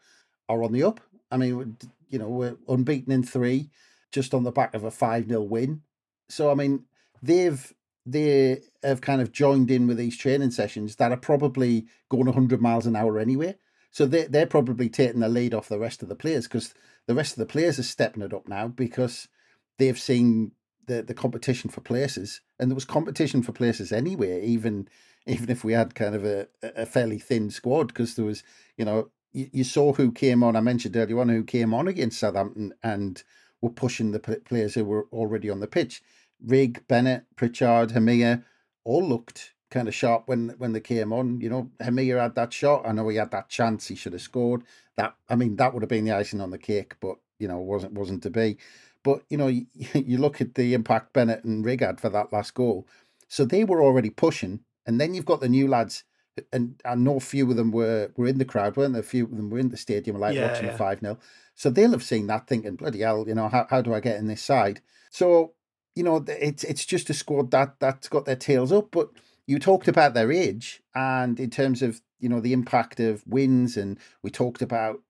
are 0.50 0.62
on 0.62 0.74
the 0.74 0.84
up. 0.84 1.00
I 1.32 1.38
mean, 1.38 1.78
you 2.10 2.20
know, 2.20 2.28
we're 2.28 2.58
unbeaten 2.68 3.14
in 3.14 3.24
three, 3.24 3.70
just 4.12 4.34
on 4.34 4.44
the 4.44 4.52
back 4.52 4.74
of 4.74 4.84
a 4.84 4.92
5 4.92 5.30
0 5.30 5.42
win. 5.44 5.82
So, 6.28 6.52
I 6.52 6.56
mean, 6.56 6.84
they've 7.24 7.74
they 8.06 8.62
have 8.84 9.00
kind 9.02 9.22
of 9.22 9.32
joined 9.32 9.72
in 9.72 9.88
with 9.88 9.98
these 9.98 10.18
training 10.18 10.52
sessions 10.52 10.98
that 10.98 11.12
are 11.12 11.18
probably 11.18 11.88
going 12.10 12.26
100 12.26 12.62
miles 12.62 12.86
an 12.86 12.98
hour 12.98 13.18
anyway. 13.18 13.56
So 13.92 14.06
they, 14.06 14.26
they're 14.26 14.46
probably 14.46 14.90
taking 14.90 15.22
the 15.22 15.30
lead 15.30 15.54
off 15.54 15.70
the 15.70 15.80
rest 15.80 16.04
of 16.04 16.10
the 16.10 16.16
players 16.16 16.46
because 16.46 16.74
the 17.08 17.16
rest 17.16 17.34
of 17.34 17.38
the 17.38 17.46
players 17.46 17.80
are 17.80 17.84
stepping 17.84 18.24
it 18.24 18.34
up 18.34 18.48
now 18.48 18.68
because 18.68 19.30
they've 19.78 20.00
seen 20.00 20.52
the, 20.88 21.02
the 21.02 21.14
competition 21.14 21.70
for 21.70 21.80
places. 21.80 22.42
And 22.60 22.70
there 22.70 22.76
was 22.76 22.86
competition 22.86 23.42
for 23.42 23.54
places 23.54 23.92
anyway, 23.94 24.46
even 24.46 24.90
even 25.26 25.50
if 25.50 25.64
we 25.64 25.72
had 25.72 25.96
kind 25.96 26.16
of 26.16 26.26
a, 26.26 26.48
a 26.62 26.86
fairly 26.86 27.18
thin 27.18 27.50
squad 27.50 27.88
because 27.88 28.16
there 28.16 28.26
was, 28.26 28.44
you 28.76 28.84
know, 28.84 29.10
you, 29.32 29.50
you 29.54 29.64
saw 29.64 29.94
who 29.94 30.12
came 30.12 30.44
on. 30.44 30.58
I 30.58 30.60
mentioned 30.60 30.98
earlier 30.98 31.20
on 31.20 31.30
who 31.30 31.46
came 31.46 31.74
on 31.74 31.88
against 31.88 32.20
Southampton 32.20 32.74
and 32.84 33.24
were 33.62 33.70
pushing 33.70 34.12
the 34.12 34.20
players 34.20 34.74
who 34.74 34.84
were 34.84 35.08
already 35.14 35.50
on 35.50 35.62
the 35.62 35.68
pitch. 35.68 36.02
Rigg, 36.46 36.88
Bennette, 36.88 37.26
Pritchard, 37.36 37.90
Hemir 37.92 38.44
all 38.84 39.04
looked 39.08 39.54
kind 39.72 39.88
of 39.88 39.96
sharp 39.96 40.24
when 40.28 40.50
when 40.58 40.74
they 40.74 40.80
came 40.80 41.12
on. 41.12 41.42
You 41.42 41.50
know, 41.50 41.72
Hemir 41.82 42.20
had 42.22 42.36
that 42.36 42.54
shot. 42.54 42.86
I 42.86 42.92
know 42.92 43.08
he 43.10 43.18
had 43.18 43.32
that 43.32 43.50
chance. 43.50 43.88
He 43.88 43.96
should 43.96 44.14
have 44.14 44.22
scored. 44.22 44.64
That 44.98 45.16
I 45.30 45.36
mean, 45.36 45.56
that 45.58 45.74
would 45.74 45.84
have 45.84 45.90
been 45.90 46.06
the 46.06 46.12
icing 46.12 46.42
on 46.42 46.52
the 46.52 46.58
cake, 46.58 46.96
but 47.02 47.18
you 47.40 47.48
know, 47.48 47.58
wasn't 47.60 47.94
wasn't 47.94 48.24
to 48.24 48.30
be. 48.30 48.58
But 49.04 49.24
you 49.30 49.38
know, 49.38 49.48
you, 49.48 49.66
you 49.94 50.18
look 50.18 50.42
at 50.42 50.56
the 50.56 50.74
impact 50.74 51.14
Bennette 51.14 51.44
and 51.44 51.66
Rigg 51.66 51.82
had 51.82 52.00
for 52.00 52.10
that 52.10 52.32
last 52.32 52.54
goal. 52.54 52.88
So 53.28 53.46
they 53.46 53.64
were 53.64 53.82
already 53.82 54.12
pushing, 54.12 54.60
and 54.86 55.02
then 55.02 55.14
you've 55.14 55.26
got 55.26 55.42
the 55.42 55.50
new 55.50 55.68
lads, 55.68 56.04
and 56.52 56.80
I 56.86 56.94
know 56.94 57.16
a 57.18 57.20
few 57.20 57.50
of 57.50 57.58
them 57.58 57.72
were 57.72 58.12
were 58.16 58.28
in 58.28 58.38
the 58.38 58.46
crowd, 58.46 58.78
weren't 58.78 58.94
there? 58.94 59.02
A 59.02 59.06
few 59.06 59.26
of 59.26 59.36
them 59.36 59.50
were 59.50 59.60
in 59.60 59.70
the 59.70 59.78
stadium, 59.78 60.20
like 60.20 60.36
Yeah, 60.36 60.48
watching 60.50 60.66
yeah. 60.66 60.72
the 60.74 60.78
five 60.78 61.00
0 61.00 61.18
So 61.56 61.70
they'll 61.72 61.92
have 61.92 62.04
seen 62.04 62.28
that, 62.28 62.48
thinking, 62.48 62.76
"Bloody 62.76 63.00
hell, 63.00 63.26
you 63.28 63.34
know, 63.34 63.50
how, 63.50 63.66
how 63.70 63.82
do 63.82 63.94
I 63.94 64.00
get 64.00 64.18
in 64.18 64.28
this 64.28 64.42
side?" 64.44 64.82
So 65.10 65.54
you 65.96 66.04
know, 66.04 66.24
it's 66.28 66.64
it's 66.64 66.86
just 66.86 67.10
a 67.10 67.14
squad 67.14 67.52
that 67.52 67.76
that's 67.80 68.08
got 68.08 68.26
their 68.26 68.36
tails 68.36 68.72
up. 68.72 68.90
But 68.92 69.10
you 69.46 69.60
talked 69.60 69.88
about 69.88 70.14
their 70.14 70.32
age, 70.32 70.82
and 70.96 71.40
in 71.40 71.50
terms 71.50 71.82
of 71.82 72.02
you 72.20 72.30
know 72.30 72.40
the 72.40 72.54
impact 72.54 73.00
of 73.00 73.24
wins, 73.28 73.78
and 73.78 74.00
we 74.22 74.30
talked 74.30 74.62
about 74.62 75.02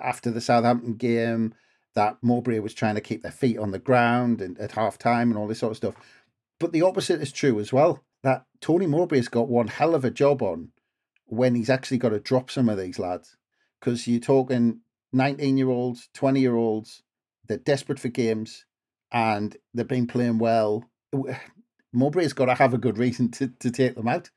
after 0.00 0.30
the 0.30 0.40
Southampton 0.40 0.94
game 0.94 1.54
that 1.94 2.18
Mowbray 2.22 2.58
was 2.58 2.74
trying 2.74 2.96
to 2.96 3.00
keep 3.00 3.22
their 3.22 3.30
feet 3.30 3.58
on 3.58 3.70
the 3.70 3.78
ground 3.78 4.40
and 4.40 4.58
at 4.58 4.72
half 4.72 4.98
time 4.98 5.30
and 5.30 5.38
all 5.38 5.46
this 5.46 5.60
sort 5.60 5.70
of 5.70 5.76
stuff. 5.76 5.94
But 6.58 6.72
the 6.72 6.82
opposite 6.82 7.20
is 7.20 7.30
true 7.30 7.60
as 7.60 7.72
well. 7.72 8.02
That 8.22 8.46
Tony 8.60 8.86
Mowbray's 8.86 9.28
got 9.28 9.48
one 9.48 9.68
hell 9.68 9.94
of 9.94 10.04
a 10.04 10.10
job 10.10 10.42
on 10.42 10.70
when 11.26 11.54
he's 11.54 11.70
actually 11.70 11.98
got 11.98 12.08
to 12.08 12.18
drop 12.18 12.50
some 12.50 12.68
of 12.68 12.78
these 12.78 12.98
lads. 12.98 13.36
Because 13.78 14.08
you're 14.08 14.20
talking 14.20 14.80
19 15.12 15.56
year 15.56 15.68
olds, 15.68 16.08
20 16.14 16.40
year 16.40 16.56
olds, 16.56 17.02
they're 17.46 17.58
desperate 17.58 18.00
for 18.00 18.08
games 18.08 18.64
and 19.14 19.56
they've 19.72 19.88
been 19.88 20.08
playing 20.08 20.38
well. 20.38 20.84
Mowbray's 21.94 22.32
got 22.32 22.46
to 22.46 22.54
have 22.54 22.74
a 22.74 22.78
good 22.78 22.98
reason 22.98 23.30
to, 23.30 23.46
to 23.60 23.70
take 23.70 23.94
them 23.94 24.08
out 24.08 24.28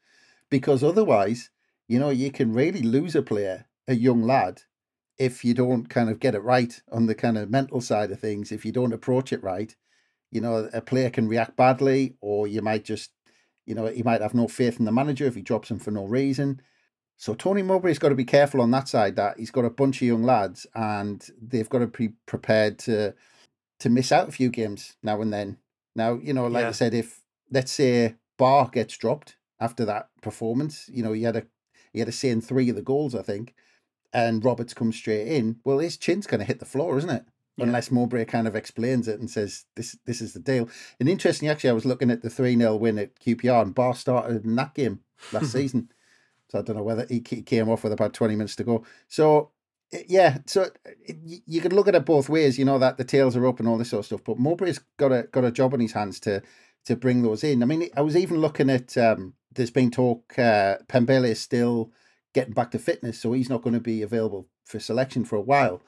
because 0.50 0.84
otherwise, 0.84 1.50
you 1.88 2.00
know, 2.00 2.12
you 2.12 2.32
can 2.32 2.54
really 2.54 2.84
lose 2.84 3.16
a 3.16 3.24
player, 3.24 3.66
a 3.88 3.96
young 3.96 4.22
lad, 4.22 4.62
if 5.18 5.44
you 5.44 5.56
don't 5.56 5.90
kind 5.90 6.12
of 6.12 6.20
get 6.20 6.36
it 6.36 6.44
right 6.44 6.80
on 6.92 7.08
the 7.08 7.16
kind 7.16 7.40
of 7.40 7.50
mental 7.50 7.82
side 7.82 8.12
of 8.12 8.20
things, 8.20 8.52
if 8.52 8.64
you 8.64 8.72
don't 8.72 8.94
approach 8.94 9.34
it 9.34 9.44
right, 9.44 9.76
you 10.32 10.40
know, 10.40 10.70
a 10.72 10.82
player 10.82 11.10
can 11.10 11.28
react 11.28 11.58
badly, 11.58 12.16
or 12.22 12.48
you 12.48 12.62
might 12.62 12.86
just, 12.86 13.10
you 13.66 13.74
know, 13.74 13.88
he 13.88 14.04
might 14.04 14.22
have 14.22 14.36
no 14.36 14.48
faith 14.48 14.78
in 14.78 14.86
the 14.86 14.92
manager 14.92 15.26
if 15.26 15.34
he 15.34 15.42
drops 15.42 15.72
him 15.72 15.80
for 15.80 15.90
no 15.90 16.06
reason. 16.06 16.62
So 17.16 17.34
Tony 17.34 17.64
Mowbray's 17.64 17.98
got 17.98 18.10
to 18.10 18.16
be 18.16 18.26
careful 18.26 18.62
on 18.62 18.70
that 18.72 18.88
side. 18.88 19.16
That 19.16 19.40
he's 19.40 19.50
got 19.50 19.66
a 19.66 19.72
bunch 19.72 20.04
of 20.04 20.08
young 20.08 20.22
lads, 20.22 20.68
and 20.76 21.28
they've 21.42 21.70
got 21.70 21.80
to 21.80 21.88
be 21.88 22.10
prepared 22.28 22.78
to 22.80 23.16
to 23.80 23.90
miss 23.90 24.12
out 24.12 24.30
a 24.30 24.32
few 24.32 24.50
games 24.50 24.96
now 25.04 25.22
and 25.22 25.32
then. 25.34 25.58
Now, 25.96 26.14
you 26.22 26.34
know, 26.34 26.48
like 26.48 26.64
Yeah. 26.64 26.70
I 26.70 26.72
said, 26.74 26.94
if 26.94 27.22
let's 27.52 27.72
say 27.72 28.16
Ba 28.38 28.70
gets 28.72 28.98
dropped 28.98 29.38
after 29.60 29.86
that 29.86 30.10
performance, 30.22 30.90
you 30.92 31.04
know, 31.04 31.14
he 31.14 31.24
had 31.24 31.36
a 31.36 31.44
he 31.94 32.00
had 32.00 32.08
a 32.08 32.12
say 32.12 32.30
in 32.30 32.42
three 32.42 32.70
of 32.70 32.76
the 32.76 32.82
goals, 32.82 33.16
I 33.16 33.22
think, 33.24 33.56
and 34.14 34.44
Roberts 34.44 34.74
comes 34.74 34.96
straight 34.96 35.28
in. 35.28 35.60
Well, 35.64 35.80
his 35.80 35.98
chin's 35.98 36.28
going 36.28 36.40
to 36.40 36.46
hit 36.46 36.60
the 36.60 36.66
floor, 36.66 36.98
isn't 36.98 37.10
it? 37.10 37.26
Yeah. 37.56 37.66
Unless 37.66 37.90
Mowbray 37.90 38.26
kind 38.26 38.48
of 38.48 38.56
explains 38.56 39.08
it 39.08 39.20
and 39.20 39.30
says 39.30 39.66
this 39.76 39.98
this 40.06 40.22
is 40.22 40.34
the 40.34 40.40
deal. 40.40 40.70
And 41.00 41.10
interestingly, 41.10 41.52
actually, 41.52 41.72
I 41.72 41.74
was 41.74 41.86
looking 41.86 42.12
at 42.12 42.22
the 42.22 42.30
three 42.30 42.56
0 42.56 42.76
win 42.76 43.00
at 43.00 43.20
QPR, 43.20 43.62
and 43.64 43.74
Ba 43.74 43.96
started 43.96 44.46
in 44.46 44.56
that 44.58 44.76
game 44.76 45.00
last 45.32 45.52
season. 45.54 45.90
So 46.50 46.60
I 46.60 46.62
don't 46.62 46.76
know 46.78 46.84
whether 46.84 47.06
he 47.10 47.20
came 47.20 47.68
off 47.70 47.84
with 47.84 47.94
about 47.94 48.14
twenty 48.14 48.36
minutes 48.36 48.56
to 48.58 48.64
go. 48.64 48.84
So 49.08 49.50
yeah, 50.08 50.40
so 50.46 50.70
you 51.46 51.62
can 51.62 51.74
look 51.74 51.88
at 51.88 51.96
it 51.96 52.06
both 52.06 52.30
ways. 52.30 52.60
You 52.60 52.66
know 52.66 52.80
that 52.80 52.98
the 52.98 53.04
tails 53.04 53.36
are 53.36 53.46
up 53.48 53.60
and 53.60 53.68
all 53.68 53.78
this 53.78 53.90
sort 53.90 54.00
of 54.02 54.06
stuff. 54.06 54.24
But 54.26 54.38
Mowbray's 54.38 54.80
got 54.98 55.12
a 55.12 55.24
got 55.32 55.46
a 55.46 55.52
job 55.52 55.74
on 55.74 55.80
his 55.80 55.94
hands 55.94 56.20
to 56.22 56.42
to 56.86 56.96
bring 56.96 57.22
those 57.22 57.44
in. 57.44 57.64
I 57.64 57.66
mean, 57.66 57.90
I 57.96 58.02
was 58.02 58.16
even 58.18 58.40
looking 58.40 58.70
at. 58.70 58.98
Um, 58.98 59.34
there's 59.54 59.72
been 59.72 59.92
talk. 59.92 60.38
Uh, 60.38 60.78
Pembele 60.88 61.30
is 61.30 61.40
still 61.42 61.92
getting 62.34 62.54
back 62.54 62.72
to 62.72 62.80
fitness, 62.80 63.20
so 63.20 63.32
he's 63.34 63.50
not 63.50 63.62
going 63.64 63.74
to 63.74 63.80
be 63.80 64.02
available 64.02 64.48
for 64.66 64.80
selection 64.80 65.26
for 65.26 65.36
a 65.36 65.42
while. 65.42 65.82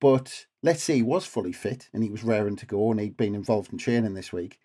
But 0.00 0.46
let's 0.62 0.82
say 0.82 0.96
he 0.96 1.02
was 1.02 1.24
fully 1.24 1.52
fit 1.52 1.88
and 1.92 2.02
he 2.02 2.10
was 2.10 2.24
raring 2.24 2.56
to 2.56 2.66
go 2.66 2.90
and 2.90 2.98
he'd 2.98 3.16
been 3.16 3.34
involved 3.34 3.72
in 3.72 3.78
training 3.78 4.14
this 4.14 4.32
week. 4.32 4.58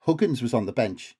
Huggins 0.00 0.40
was 0.40 0.54
on 0.54 0.66
the 0.66 0.72
bench 0.72 1.16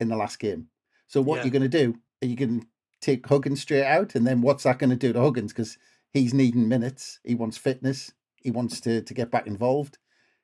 in 0.00 0.08
the 0.08 0.16
last 0.16 0.38
game. 0.38 0.68
So 1.06 1.22
what 1.22 1.36
Yeah. 1.36 1.42
are 1.42 1.44
you 1.46 1.50
going 1.52 1.62
to 1.62 1.68
do? 1.68 1.98
Are 2.22 2.26
you 2.26 2.36
going 2.36 2.60
to 2.60 2.66
take 3.00 3.26
Huggins 3.26 3.62
straight 3.62 3.84
out? 3.84 4.14
And 4.14 4.26
then 4.26 4.40
what's 4.42 4.64
that 4.64 4.78
going 4.78 4.90
to 4.90 4.96
do 4.96 5.12
to 5.12 5.20
Huggins? 5.20 5.52
Because 5.52 5.78
he's 6.14 6.32
needing 6.32 6.68
minutes. 6.68 7.18
He 7.24 7.34
wants 7.34 7.58
fitness. 7.58 8.12
He 8.36 8.50
wants 8.50 8.80
to, 8.82 9.02
to 9.02 9.14
get 9.14 9.30
back 9.30 9.46
involved. 9.46 9.98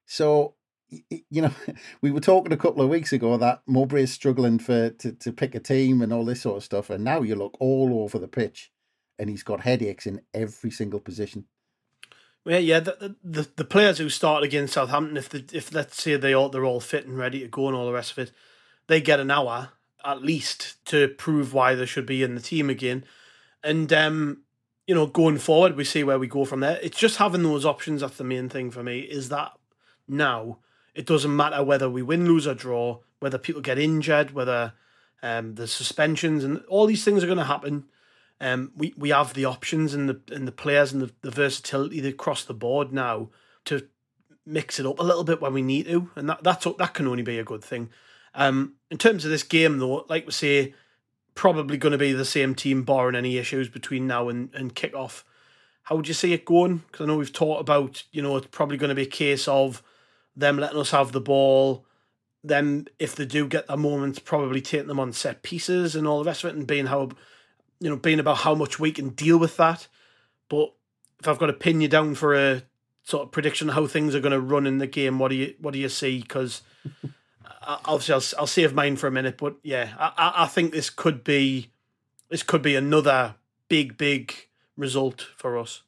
So, 0.04 0.54
you 1.09 1.42
know, 1.42 1.52
we 2.02 2.11
were 2.11 2.20
talking 2.20 2.52
a 2.52 2.59
couple 2.59 2.83
of 2.83 2.90
weeks 2.90 3.12
ago 3.12 3.37
that 3.38 3.62
Mowbray 3.66 4.02
is 4.02 4.12
struggling 4.12 4.59
for 4.59 4.90
to, 4.90 5.12
to 5.12 5.33
pick 5.33 5.54
a 5.54 5.61
team 5.61 6.02
and 6.02 6.12
all 6.12 6.24
this 6.24 6.42
sort 6.42 6.59
of 6.59 6.64
stuff. 6.64 6.90
And 6.90 7.04
now 7.04 7.22
you 7.22 7.37
look 7.37 7.56
all 7.61 8.02
over 8.02 8.18
the 8.18 8.28
pitch 8.28 8.70
and 9.18 9.30
he's 9.30 9.44
got 9.44 9.61
headaches 9.61 10.06
in 10.06 10.20
every 10.35 10.70
single 10.70 11.00
position. 11.00 11.46
Yeah, 12.46 12.59
yeah. 12.59 12.80
The, 12.80 13.16
the 13.22 13.48
the 13.56 13.64
players 13.66 13.98
who 13.98 14.09
start 14.09 14.42
against 14.42 14.72
Southampton, 14.72 15.18
if 15.18 15.28
the, 15.28 15.44
if 15.52 15.74
let's 15.74 16.02
say 16.02 16.16
they 16.16 16.33
all 16.33 16.48
they're 16.48 16.64
all 16.64 16.80
fit 16.80 17.06
and 17.06 17.18
ready 17.18 17.40
to 17.40 17.48
go 17.48 17.68
and 17.68 17.76
all 17.76 17.85
the 17.85 17.92
rest 17.92 18.12
of 18.12 18.18
it, 18.18 18.33
they 18.87 19.02
get 19.02 19.20
an 19.20 19.30
hour 19.30 19.72
at 20.02 20.22
least 20.22 20.83
to 20.87 21.09
prove 21.09 21.52
why 21.52 21.74
they 21.74 21.85
should 21.85 22.06
be 22.06 22.22
in 22.22 22.35
the 22.35 22.40
team 22.40 22.70
again. 22.70 23.04
And 23.62 23.92
um, 23.92 24.44
you 24.90 24.96
know, 24.96 25.07
going 25.07 25.38
forward, 25.38 25.76
we 25.76 25.85
see 25.85 26.03
where 26.03 26.18
we 26.18 26.26
go 26.26 26.44
from 26.44 26.59
there. 26.59 26.81
It's 26.83 26.98
just 26.98 27.18
having 27.18 27.44
those 27.44 27.64
options. 27.64 28.00
That's 28.00 28.16
the 28.16 28.24
main 28.24 28.48
thing 28.48 28.72
for 28.72 28.83
me. 28.83 28.98
Is 28.98 29.29
that 29.29 29.53
now 30.09 30.59
it 30.96 31.07
doesn't 31.07 31.37
matter 31.37 31.62
whether 31.62 31.88
we 31.88 32.03
win, 32.03 32.26
lose, 32.26 32.44
or 32.44 32.55
draw, 32.55 32.98
whether 33.20 33.38
people 33.38 33.62
get 33.62 33.79
injured, 33.79 34.33
whether 34.33 34.72
um, 35.22 35.55
there's 35.55 35.70
suspensions, 35.70 36.42
and 36.42 36.64
all 36.68 36.87
these 36.87 37.05
things 37.05 37.22
are 37.22 37.29
going 37.29 37.38
to 37.38 37.44
happen. 37.44 37.85
Um, 38.40 38.72
we, 38.76 38.92
we 38.96 39.11
have 39.11 39.33
the 39.33 39.44
options 39.44 39.94
and 39.94 40.09
the 40.09 40.20
and 40.35 40.48
the 40.48 40.50
players 40.50 40.92
and 40.92 41.03
the, 41.03 41.12
the 41.22 41.31
versatility 41.31 42.05
across 42.09 42.42
the 42.42 42.53
board 42.53 42.92
now 42.92 43.31
to 43.66 43.87
mix 44.44 44.81
it 44.81 44.87
up 44.87 44.98
a 44.98 45.05
little 45.05 45.22
bit 45.22 45.40
when 45.40 45.53
we 45.53 45.62
need 45.62 45.87
to, 45.87 46.11
and 46.16 46.29
that 46.29 46.42
that's 46.42 46.66
that 46.79 46.94
can 46.94 47.07
only 47.07 47.22
be 47.22 47.38
a 47.38 47.44
good 47.44 47.62
thing. 47.62 47.90
Um, 48.35 48.74
in 48.90 48.98
terms 48.98 49.24
of 49.24 49.31
this 49.31 49.44
game, 49.44 49.79
though, 49.79 50.05
like 50.09 50.26
we 50.26 50.33
say, 50.33 50.74
probably 51.34 51.76
going 51.76 51.92
to 51.92 51.98
be 51.98 52.12
the 52.12 52.24
same 52.24 52.54
team, 52.54 52.82
barring 52.82 53.16
any 53.16 53.38
issues 53.38 53.68
between 53.68 54.06
now 54.06 54.28
and 54.28 54.50
and 54.54 54.74
kick 54.74 54.94
off. 54.94 55.24
How 55.84 55.96
would 55.96 56.08
you 56.08 56.14
see 56.14 56.32
it 56.32 56.44
going? 56.44 56.78
Because 56.78 57.04
I 57.04 57.06
know 57.06 57.16
we've 57.16 57.32
talked 57.32 57.60
about, 57.60 58.04
you 58.12 58.22
know, 58.22 58.36
it's 58.36 58.46
probably 58.46 58.76
going 58.76 58.90
to 58.90 58.94
be 58.94 59.02
a 59.02 59.06
case 59.06 59.48
of 59.48 59.82
them 60.36 60.56
letting 60.56 60.78
us 60.78 60.90
have 60.92 61.12
the 61.12 61.20
ball, 61.20 61.84
them 62.44 62.86
if 62.98 63.16
they 63.16 63.26
do 63.26 63.48
get 63.48 63.66
their 63.66 63.76
moments, 63.76 64.18
probably 64.18 64.60
taking 64.60 64.86
them 64.86 65.00
on 65.00 65.12
set 65.12 65.42
pieces 65.42 65.96
and 65.96 66.06
all 66.06 66.22
the 66.22 66.28
rest 66.28 66.44
of 66.44 66.50
it, 66.50 66.56
and 66.56 66.66
being 66.66 66.86
how, 66.86 67.10
you 67.80 67.90
know, 67.90 67.96
being 67.96 68.20
about 68.20 68.38
how 68.38 68.54
much 68.54 68.78
we 68.78 68.92
can 68.92 69.10
deal 69.10 69.38
with 69.38 69.56
that. 69.56 69.88
But 70.48 70.72
if 71.18 71.28
I've 71.28 71.38
got 71.38 71.46
to 71.46 71.52
pin 71.52 71.80
you 71.80 71.88
down 71.88 72.14
for 72.14 72.34
a 72.34 72.62
sort 73.02 73.24
of 73.24 73.32
prediction 73.32 73.68
of 73.68 73.74
how 73.74 73.86
things 73.86 74.14
are 74.14 74.20
going 74.20 74.32
to 74.32 74.40
run 74.40 74.66
in 74.66 74.78
the 74.78 74.86
game, 74.86 75.18
what 75.18 75.28
do 75.28 75.34
you 75.34 75.54
what 75.58 75.74
do 75.74 75.80
you 75.80 75.88
see? 75.88 76.20
Because 76.20 76.62
obviously 77.85 78.14
I'll, 78.14 78.40
I'll 78.40 78.46
save 78.46 78.74
mine 78.74 78.96
for 78.96 79.06
a 79.06 79.11
minute, 79.11 79.37
but 79.38 79.56
yeah, 79.62 79.90
I, 79.98 80.33
I- 80.44 80.46
think 80.46 80.72
this 80.72 80.90
could 80.90 81.24
be 81.24 81.70
this 82.28 82.42
could 82.42 82.62
be 82.62 82.76
another 82.76 83.35
big 83.68 83.96
big 83.96 84.35
result 84.76 85.26
for 85.37 85.59
us. 85.59 85.83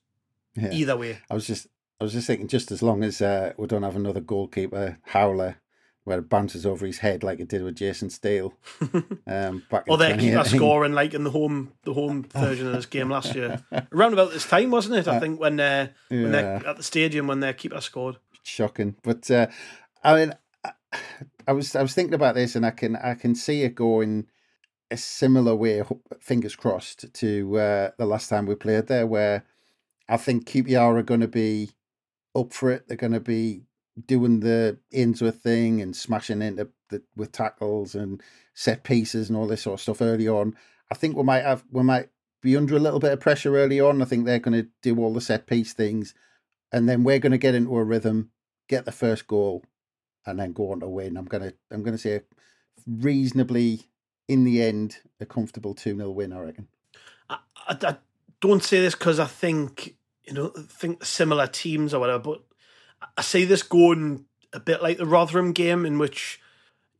Yeah. 0.55 0.71
Either 0.73 0.97
way, 0.97 1.19
I 1.31 1.35
was 1.35 1.47
just 1.47 1.67
I 2.01 2.05
was 2.05 2.13
just 2.13 2.27
thinking 2.27 2.49
just 2.49 2.71
as 2.73 2.83
long 2.83 3.03
as 3.05 3.23
uh, 3.23 3.53
we 3.57 3.67
don't 3.67 3.83
have 3.85 3.97
another 3.97 4.21
goalkeeper 4.21 4.99
howler 5.07 5.57
where 6.05 6.19
it 6.19 6.29
bounces 6.29 6.67
over 6.67 6.85
his 6.85 6.99
head 6.99 7.23
like 7.23 7.39
it 7.39 7.49
did 7.49 7.63
with 7.63 7.77
Jason 7.77 8.11
Steele 8.11 8.53
um, 9.27 9.63
back 9.71 9.85
or 9.89 9.97
they 9.97 10.17
keep 10.19 10.45
scoring 10.47 10.93
like 10.95 11.15
in 11.15 11.23
the 11.25 11.31
home 11.31 11.73
the 11.85 11.95
home 11.95 12.25
version 12.25 12.67
of 12.67 12.73
this 12.75 12.87
game 12.87 13.09
last 13.09 13.35
year, 13.37 13.63
around 13.93 14.13
about 14.13 14.33
this 14.33 14.45
time, 14.47 14.71
wasn't 14.73 14.97
it? 14.97 15.07
I 15.09 15.21
think 15.21 15.39
when 15.41 15.59
uh, 15.61 15.89
when 16.09 16.33
they 16.33 16.43
Yeah. 16.43 16.63
at 16.67 16.77
the 16.77 16.83
stadium 16.83 17.29
when 17.29 17.41
their 17.41 17.53
keeper 17.53 17.81
scored. 17.81 18.17
shocking. 18.43 18.97
But 19.03 19.31
uh, 19.31 19.47
I 20.05 20.15
mean, 20.17 20.35
I, 21.49 21.53
was 21.53 21.75
I 21.77 21.83
was 21.83 21.95
thinking 21.95 22.15
about 22.15 22.35
this, 22.35 22.57
and 22.57 22.65
I 22.65 22.71
can 22.71 22.97
I 22.97 23.15
can 23.15 23.35
see 23.35 23.63
it 23.63 23.75
going 23.75 24.27
a 24.91 24.97
similar 24.97 25.55
way. 25.55 25.83
Fingers 26.21 26.57
crossed 26.57 27.13
to 27.15 27.59
uh, 27.59 27.91
the 27.99 28.07
last 28.07 28.29
time 28.29 28.47
we 28.47 28.55
played 28.55 28.87
there, 28.87 29.07
where 29.07 29.45
I 30.09 30.17
think 30.17 30.47
QPR 30.47 30.99
are 30.99 31.03
going 31.03 31.21
to 31.21 31.29
be 31.29 31.71
up 32.35 32.53
for 32.53 32.71
it. 32.71 32.87
They're 32.87 32.97
going 32.97 33.13
to 33.13 33.21
be 33.21 33.63
doing 34.07 34.41
the 34.41 34.79
Ainsworth 34.93 35.43
thing 35.43 35.81
and 35.81 35.95
smashing 35.95 36.43
into 36.43 36.69
the 36.89 37.03
with 37.17 37.33
tackles 37.33 37.95
and 37.95 38.23
set 38.55 38.85
pieces 38.85 39.29
and 39.29 39.37
all 39.37 39.47
this 39.47 39.63
sort 39.63 39.75
of 39.75 39.81
stuff 39.81 40.03
early 40.03 40.29
on. 40.29 40.57
I 40.91 40.95
think 40.95 41.17
we 41.17 41.23
might 41.23 41.45
have 41.45 41.65
we 41.71 41.83
might 41.83 42.11
be 42.43 42.57
under 42.57 42.77
a 42.77 42.81
little 42.81 43.01
bit 43.01 43.13
of 43.13 43.21
pressure 43.21 43.57
early 43.57 43.81
on. 43.81 44.03
I 44.03 44.05
think 44.05 44.25
they're 44.25 44.39
going 44.39 44.63
to 44.63 44.69
do 44.83 44.99
all 44.99 45.15
the 45.15 45.21
set 45.21 45.47
piece 45.47 45.73
things, 45.73 46.15
and 46.71 46.89
then 46.89 47.05
we're 47.05 47.19
going 47.19 47.33
to 47.33 47.39
get 47.39 47.55
into 47.55 47.77
a 47.77 47.85
rhythm, 47.85 48.31
get 48.69 48.85
the 48.85 48.93
first 48.93 49.27
goal, 49.27 49.65
and 50.27 50.39
then 50.39 50.53
go 50.53 50.73
on 50.73 50.81
to 50.81 50.89
win. 50.89 51.17
I'm 51.17 51.25
gonna 51.25 51.53
I'm 51.71 51.83
gonna 51.83 51.99
say 51.99 52.23
reasonably 52.87 53.83
in 54.29 54.45
the 54.45 54.63
end 54.63 54.99
a 55.21 55.27
comfortable 55.27 55.75
two 55.75 55.97
0 55.97 56.11
win. 56.11 56.33
I 56.33 56.39
reckon. 56.41 56.69
I, 57.29 57.39
I, 57.69 57.77
I 57.83 57.97
don't 58.41 58.63
say 58.63 58.81
this 58.81 58.95
because 58.95 59.19
I 59.19 59.27
think 59.27 59.97
you 60.25 60.35
know 60.35 60.49
think 60.49 61.05
similar 61.05 61.47
teams 61.47 61.95
or 61.95 62.01
whatever, 62.01 62.19
but 62.19 62.43
I 63.17 63.23
see 63.23 63.45
this 63.45 63.63
going 63.63 64.27
a 64.53 64.61
bit 64.61 64.83
like 64.83 64.99
the 64.99 65.07
Rotherham 65.07 65.53
game, 65.53 65.85
in 65.85 65.99
which 65.99 66.41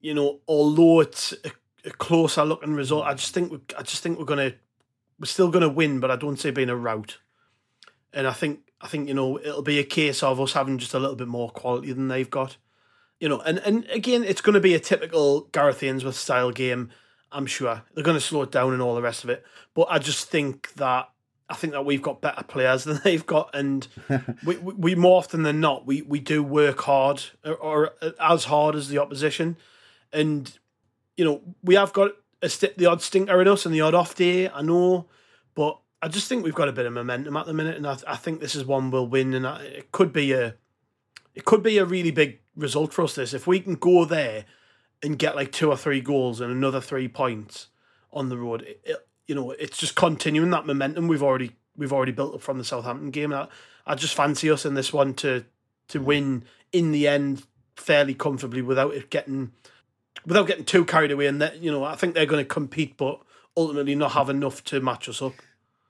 you 0.01 0.15
know 0.15 0.41
although 0.49 1.01
it's 1.01 1.33
a, 1.45 1.53
a 1.85 1.91
closer 1.91 2.45
looking 2.45 2.75
result, 2.75 3.07
I 3.07 3.15
just 3.15 3.35
think 3.35 3.53
we, 3.53 3.61
I 3.79 3.83
just 3.83 4.03
think 4.03 4.19
we're 4.19 4.25
gonna 4.25 4.55
we're 5.19 5.27
still 5.27 5.51
gonna 5.51 5.69
win, 5.69 6.01
but 6.01 6.11
I 6.11 6.17
don't 6.17 6.43
it 6.45 6.55
being 6.55 6.71
a 6.71 6.77
rout. 6.77 7.19
And 8.13 8.27
I 8.27 8.33
think 8.33 8.71
I 8.81 8.89
think 8.89 9.09
you 9.09 9.15
know 9.15 9.39
it'll 9.39 9.63
be 9.63 9.79
a 9.79 9.85
case 9.85 10.23
of 10.23 10.41
us 10.41 10.53
having 10.53 10.79
just 10.79 10.95
a 10.95 10.99
little 10.99 11.17
bit 11.17 11.29
more 11.29 11.51
quality 11.51 11.93
than 11.93 12.09
they've 12.09 12.29
got. 12.29 12.57
You 13.23 13.29
know, 13.29 13.41
and 13.43 13.61
and 13.61 13.85
again, 13.85 14.25
it's 14.25 14.41
going 14.41 14.55
to 14.55 14.61
be 14.61 14.75
a 14.75 14.81
typical 14.81 15.43
Gareth 15.53 15.81
Ainsworth 15.85 16.17
style 16.17 16.51
game. 16.51 16.91
I'm 17.31 17.47
sure 17.47 17.83
they're 17.95 18.03
going 18.03 18.17
to 18.17 18.21
slow 18.21 18.43
it 18.43 18.51
down 18.51 18.73
and 18.73 18.83
all 18.83 18.97
the 18.97 19.01
rest 19.01 19.23
of 19.23 19.31
it. 19.31 19.45
But 19.75 19.87
I 19.89 20.01
just 20.01 20.29
think 20.29 20.73
that 20.75 21.09
I 21.49 21.55
think 21.55 21.73
that 21.73 21.85
we've 21.85 22.03
got 22.03 22.21
better 22.21 22.43
players 22.43 22.83
than 22.85 23.01
they've 23.05 23.25
got, 23.25 23.55
and 23.55 23.87
we, 24.45 24.57
we, 24.57 24.75
we 24.75 24.95
more 24.97 25.19
often 25.19 25.45
than 25.45 25.61
not 25.61 25.87
we, 25.87 26.03
we 26.03 26.19
do 26.19 26.43
work 26.43 26.81
hard 26.81 27.23
or, 27.45 27.55
or 27.55 27.91
as 28.21 28.47
hard 28.47 28.75
as 28.75 28.89
the 28.89 28.99
opposition, 28.99 29.57
and 30.13 30.59
you 31.17 31.25
know 31.25 31.43
we 31.63 31.77
have 31.77 31.93
got 31.93 32.11
a 32.43 32.49
st- 32.49 32.77
the 32.77 32.87
odd 32.87 33.03
stinker 33.03 33.41
in 33.41 33.47
us 33.47 33.65
and 33.65 33.73
the 33.73 33.83
odd 33.83 33.95
off 33.95 34.17
day. 34.17 34.49
I 34.49 34.63
know, 34.63 35.07
but 35.55 35.79
I 36.03 36.09
just 36.09 36.29
think 36.29 36.43
we've 36.43 36.57
got 36.57 36.69
a 36.69 36.73
bit 36.73 36.87
of 36.87 36.93
momentum 36.93 37.37
at 37.37 37.47
the 37.47 37.55
minute, 37.55 37.77
and 37.77 37.87
I, 37.87 37.99
I 38.05 38.17
think 38.17 38.41
this 38.41 38.57
is 38.57 38.65
one 38.65 38.91
we'll 38.91 39.07
win, 39.07 39.33
and 39.33 39.47
I, 39.47 39.63
it 39.63 39.93
could 39.93 40.13
be 40.13 40.33
a 40.33 40.57
it 41.37 41.45
could 41.45 41.63
be 41.63 41.79
a 41.79 41.85
really 41.85 42.11
big 42.11 42.42
result 42.57 42.93
for 42.93 43.03
us. 43.03 43.15
This 43.15 43.35
if 43.35 43.47
we 43.47 43.61
can 43.61 43.75
go 43.75 44.05
there 44.05 44.45
and 45.03 45.19
get 45.19 45.37
like 45.37 45.53
two 45.53 45.71
or 45.71 45.77
three 45.77 46.01
goals 46.01 46.41
and 46.41 46.51
another 46.51 46.81
three 46.81 47.09
points 47.09 47.69
on 48.13 48.29
the 48.29 48.39
road, 48.39 48.63
it, 48.63 48.81
it, 48.85 49.09
you 49.27 49.35
know, 49.35 49.51
it's 49.53 49.79
just 49.79 49.95
continuing 49.95 50.51
that 50.51 50.67
momentum 50.67 51.09
we've 51.09 51.23
already 51.23 51.53
we've 51.77 51.93
already 51.93 52.13
built 52.13 52.35
up 52.35 52.43
from 52.43 52.59
the 52.59 52.65
Southampton 52.65 53.11
game. 53.11 53.33
I, 53.33 53.49
I 53.87 53.95
just 53.95 54.15
fancy 54.15 54.51
us 54.51 54.65
in 54.65 54.75
this 54.75 54.93
one 54.93 55.15
to 55.15 55.45
to 55.89 56.01
win 56.01 56.45
in 56.73 56.93
the 56.93 57.09
end 57.09 57.45
fairly 57.77 58.15
comfortably 58.15 58.63
without 58.63 58.95
it 58.95 59.11
getting 59.11 59.53
without 60.27 60.47
getting 60.47 60.65
too 60.65 60.85
carried 60.85 61.11
away. 61.11 61.27
And 61.27 61.41
that 61.41 61.63
you 61.63 61.71
know, 61.71 61.85
I 61.85 61.97
think 61.97 62.15
they're 62.15 62.27
going 62.27 62.45
to 62.45 62.49
compete, 62.49 62.97
but 62.97 63.21
ultimately 63.57 63.95
not 63.95 64.13
have 64.13 64.29
enough 64.29 64.63
to 64.65 64.81
match 64.81 65.09
us 65.09 65.23
up. 65.23 65.35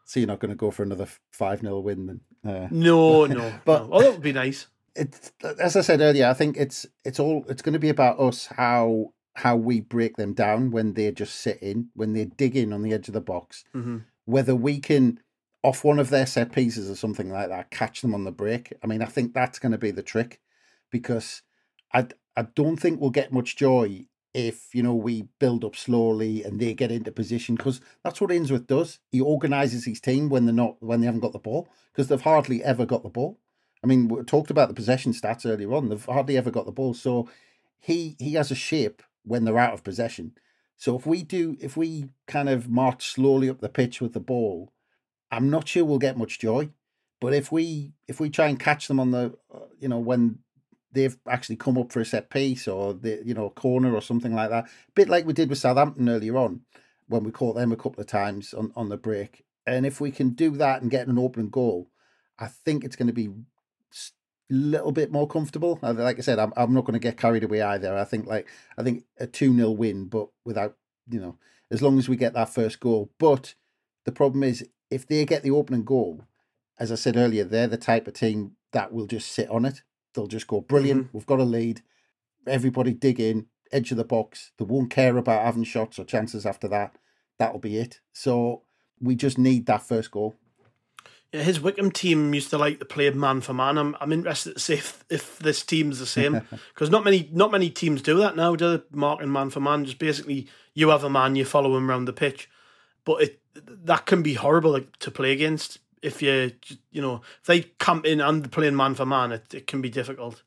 So 0.05 0.21
you're 0.21 0.27
not 0.27 0.41
going 0.41 0.51
to 0.51 0.57
go 0.57 0.71
for 0.71 0.83
another 0.83 1.07
five 1.33 1.61
0 1.61 1.81
win 1.81 2.07
then? 2.07 2.21
Uh... 2.45 2.69
No, 2.71 3.27
no. 3.27 3.53
but 3.65 3.89
no. 3.89 3.93
oh, 3.93 4.03
that 4.03 4.13
would 4.13 4.23
be 4.23 4.33
nice. 4.33 4.67
It's 4.95 5.33
as 5.59 5.77
I 5.77 5.81
said 5.81 6.01
earlier. 6.01 6.27
I 6.27 6.35
think 6.35 6.57
it's 6.57 6.87
it's 7.05 7.19
all 7.19 7.45
it's 7.49 7.63
going 7.63 7.73
to 7.73 7.79
be 7.79 7.89
about 7.89 8.21
us 8.21 8.47
how 8.47 9.13
how 9.35 9.57
we 9.57 9.81
break 9.81 10.17
them 10.17 10.35
down 10.35 10.71
when 10.71 10.93
they're 10.93 11.13
just 11.13 11.37
sitting 11.37 11.89
when 11.95 12.13
they're 12.13 12.27
digging 12.27 12.73
on 12.73 12.83
the 12.83 12.93
edge 12.93 13.09
of 13.09 13.15
the 13.15 13.21
box. 13.21 13.65
Mm-hmm. 13.75 13.99
Whether 14.25 14.55
we 14.55 14.79
can 14.79 15.21
off 15.63 15.85
one 15.85 15.99
of 15.99 16.11
their 16.11 16.27
set 16.27 16.53
pieces 16.53 16.91
or 16.91 16.97
something 16.97 17.31
like 17.31 17.49
that, 17.49 17.71
catch 17.71 18.03
them 18.03 18.15
on 18.15 18.25
the 18.25 18.33
break. 18.33 18.73
I 18.83 18.87
mean, 18.87 19.01
I 19.01 19.07
think 19.07 19.33
that's 19.33 19.59
going 19.59 19.73
to 19.73 19.79
be 19.79 19.91
the 19.91 20.03
trick 20.03 20.41
because 20.91 21.43
I 21.93 22.09
I 22.37 22.43
don't 22.55 22.77
think 22.77 23.01
we'll 23.01 23.11
get 23.11 23.33
much 23.33 23.57
joy 23.57 24.07
if 24.35 24.75
you 24.75 24.83
know 24.83 24.95
we 24.95 25.29
build 25.39 25.65
up 25.65 25.77
slowly 25.77 26.43
and 26.43 26.59
they 26.59 26.73
get 26.75 26.91
into 26.91 27.13
position 27.13 27.55
because 27.55 27.81
that's 28.03 28.21
what 28.21 28.33
Ainsworth 28.33 28.67
does. 28.67 28.99
He 29.11 29.21
organises 29.21 29.85
his 29.85 30.01
team 30.01 30.29
when 30.29 30.47
they're 30.47 30.55
not 30.55 30.77
when 30.81 31.01
they 31.01 31.07
haven't 31.07 31.21
got 31.21 31.33
the 31.33 31.39
ball 31.39 31.69
because 31.93 32.09
they've 32.09 32.21
hardly 32.21 32.63
ever 32.63 32.87
got 32.87 33.03
the 33.03 33.09
ball. 33.09 33.39
I 33.83 33.87
mean, 33.87 34.09
we 34.09 34.23
talked 34.23 34.51
about 34.51 34.69
the 34.69 34.75
possession 34.75 35.13
stats 35.13 35.45
earlier 35.45 35.73
on. 35.73 35.89
They've 35.89 36.05
hardly 36.05 36.37
ever 36.37 36.51
got 36.51 36.67
the 36.67 36.73
ball, 36.73 36.95
so 36.95 37.29
he 37.81 38.17
he 38.19 38.35
has 38.35 38.51
a 38.51 38.57
shape 38.57 39.03
when 39.25 39.45
they're 39.45 39.59
out 39.59 39.75
of 39.75 39.85
possession. 39.85 40.33
So 40.77 40.97
if 40.97 41.07
we 41.07 41.23
do, 41.23 41.57
if 41.61 41.77
we 41.77 42.11
kind 42.27 42.49
of 42.49 42.69
march 42.69 43.07
slowly 43.07 43.49
up 43.49 43.61
the 43.61 43.69
pitch 43.69 44.01
with 44.01 44.13
the 44.13 44.21
ball, 44.21 44.73
I'm 45.31 45.51
not 45.51 45.69
sure 45.69 45.85
we'll 45.85 45.99
get 45.99 46.17
much 46.19 46.39
joy. 46.39 46.71
But 47.21 47.35
if 47.35 47.53
we 47.53 47.93
if 48.09 48.21
we 48.21 48.31
try 48.31 48.49
and 48.49 48.59
catch 48.59 48.89
them 48.89 48.99
on 49.01 49.11
the, 49.11 49.35
uh, 49.55 49.61
you 49.79 49.89
know, 49.89 49.99
when 49.99 50.39
they've 50.93 51.17
actually 51.29 51.57
come 51.57 51.79
up 51.79 51.91
for 51.91 52.01
a 52.01 52.05
set 52.05 52.31
piece 52.31 52.69
or 52.69 52.95
the 52.95 53.23
you 53.25 53.35
know 53.35 53.51
corner 53.51 53.95
or 53.95 54.03
something 54.03 54.35
like 54.35 54.51
that. 54.51 54.65
A 54.65 54.93
bit 54.95 55.09
like 55.09 55.27
we 55.27 55.33
did 55.33 55.49
with 55.49 55.59
Southampton 55.59 56.09
earlier 56.09 56.37
on 56.37 56.61
when 57.09 57.25
we 57.25 57.31
caught 57.31 57.57
them 57.57 57.73
a 57.73 57.77
couple 57.77 58.01
of 58.01 58.07
times 58.07 58.55
on, 58.55 58.73
on 58.77 58.89
the 58.89 58.97
break. 58.97 59.45
And 59.67 59.85
if 59.87 60.01
we 60.01 60.11
can 60.11 60.31
do 60.31 60.51
that 60.53 60.83
and 60.83 60.91
get 60.91 61.09
an 61.09 61.19
open 61.19 61.49
goal, 61.49 61.89
I 62.39 62.49
think 62.49 62.85
it's 62.85 62.97
going 62.97 63.09
to 63.09 63.13
be 63.13 63.31
little 64.51 64.93
bit 64.93 65.11
more 65.11 65.27
comfortable. 65.27 65.79
Like 65.83 66.19
I 66.19 66.23
said, 66.23 66.39
I'm 66.39 66.53
I'm 66.57 66.75
not 66.75 66.85
going 66.85 66.95
to 66.95 66.99
get 66.99 67.17
carried 67.17 67.45
away 67.45 67.63
either. 67.63 67.97
I 67.97 68.05
think 68.05 68.27
like 68.27 68.49
I 68.77 68.83
think 68.83 69.05
a 69.19 69.27
two 69.27 69.55
0 69.55 69.71
win, 69.71 70.07
but 70.07 70.29
without 70.45 70.77
you 71.09 71.21
know 71.21 71.39
as 71.71 71.83
long 71.83 71.99
as 71.99 72.09
we 72.09 72.17
get 72.17 72.35
that 72.35 72.53
first 72.53 72.81
goal. 72.81 73.11
But 73.19 73.55
the 74.05 74.13
problem 74.13 74.43
is 74.43 74.67
if 74.91 75.07
they 75.07 75.25
get 75.25 75.43
the 75.43 75.51
opening 75.51 75.85
goal, 75.85 76.25
as 76.79 76.93
I 76.93 76.97
said 76.97 77.17
earlier, 77.17 77.45
they're 77.45 77.67
the 77.67 77.77
type 77.77 78.07
of 78.07 78.15
team 78.15 78.57
that 78.73 78.93
will 78.93 79.07
just 79.07 79.33
sit 79.33 79.49
on 79.49 79.65
it 79.65 79.83
They'll 80.15 80.27
just 80.27 80.47
go, 80.47 80.61
brilliant, 80.61 81.07
mm-hmm. 81.07 81.17
we've 81.17 81.27
got 81.27 81.41
a 81.41 81.45
lead. 81.45 81.83
Everybody 82.47 82.93
dig 82.93 83.21
in, 83.21 83.47
edge 83.71 83.91
of 83.91 83.97
the 83.97 84.05
box. 84.05 84.53
They 84.59 84.65
won't 84.65 84.91
care 84.91 85.17
about 85.17 85.45
having 85.45 85.65
shots 85.65 85.99
or 85.99 86.05
chances 86.05 86.45
after 86.45 86.69
that. 86.69 86.97
That'll 87.39 87.59
be 87.59 87.79
it. 87.79 88.01
So 88.13 88.63
we 89.01 89.15
just 89.15 89.39
need 89.39 89.67
that 89.67 89.83
first 89.83 90.11
goal. 90.11 90.37
Yeah, 91.33 91.43
his 91.43 91.61
Wycombe 91.61 91.91
team 91.91 92.35
used 92.35 92.51
to 92.51 92.59
like 92.59 92.79
to 92.79 92.85
play 92.85 93.09
man 93.11 93.41
for 93.41 93.55
man. 93.55 93.79
I'm, 93.79 93.97
I'm 94.01 94.13
interested 94.13 94.55
to 94.55 94.61
see 94.61 94.75
if, 94.75 95.03
if 95.09 95.39
this 95.39 95.63
team's 95.63 95.99
the 95.99 96.07
same 96.07 96.43
because 96.75 96.91
not 96.91 97.05
many 97.05 97.29
not 97.33 97.51
many 97.51 97.71
teams 97.71 98.03
do 98.03 98.19
that 98.19 98.37
now. 98.37 98.55
Do 98.55 98.83
marking 98.91 99.33
man 99.33 99.49
for 99.49 99.61
man? 99.61 99.85
Just 99.85 99.99
basically, 99.99 100.47
you 100.75 100.91
have 100.91 101.05
a 101.05 101.11
man, 101.11 101.37
you 101.37 101.47
follow 101.47 101.77
him 101.77 101.91
around 101.91 102.05
the 102.05 102.13
pitch, 102.13 102.51
but 103.05 103.23
it 103.23 103.41
that 103.55 104.05
can 104.07 104.23
be 104.23 104.35
horrible 104.35 104.79
to 105.01 105.11
play 105.11 105.33
against 105.33 105.79
if 106.03 106.21
you 106.21 106.53
you 106.91 107.01
know 107.01 107.23
if 107.41 107.47
they 107.47 107.63
camp 107.63 108.05
in 108.05 108.21
and 108.21 108.53
playing 108.53 108.77
man 108.77 108.95
for 108.95 109.07
man, 109.07 109.33
it, 109.33 109.55
it 109.55 109.67
can 109.67 109.81
be 109.81 109.89
difficult. 109.89 110.43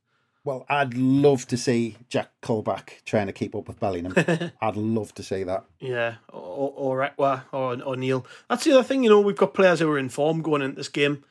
Well, 0.45 0.63
I'd 0.69 0.93
love 0.93 1.47
to 1.47 1.57
see 1.57 1.97
Jack 2.07 2.29
Colback 2.43 3.03
trying 3.03 3.25
to 3.25 3.33
keep 3.33 3.55
up 3.55 3.67
with 3.67 3.79
Bellingham. 3.79 4.13
I'd 4.61 4.75
love 4.77 5.11
to 5.15 5.23
see 5.23 5.43
that. 5.43 5.65
Yeah, 5.79 6.15
or 6.29 6.71
or 6.75 6.99
Ekwah 6.99 7.41
or, 7.51 7.81
or 7.81 7.97
Neil. 7.97 8.27
That's 8.47 8.63
the 8.63 8.73
other 8.73 8.83
thing. 8.83 9.03
You 9.03 9.09
know, 9.09 9.19
we've 9.19 9.35
got 9.35 9.55
players 9.55 9.79
who 9.79 9.89
are 9.89 9.97
in 9.97 10.09
form 10.09 10.43
going 10.43 10.61
into 10.61 10.75
this 10.75 10.87
game, 10.87 11.23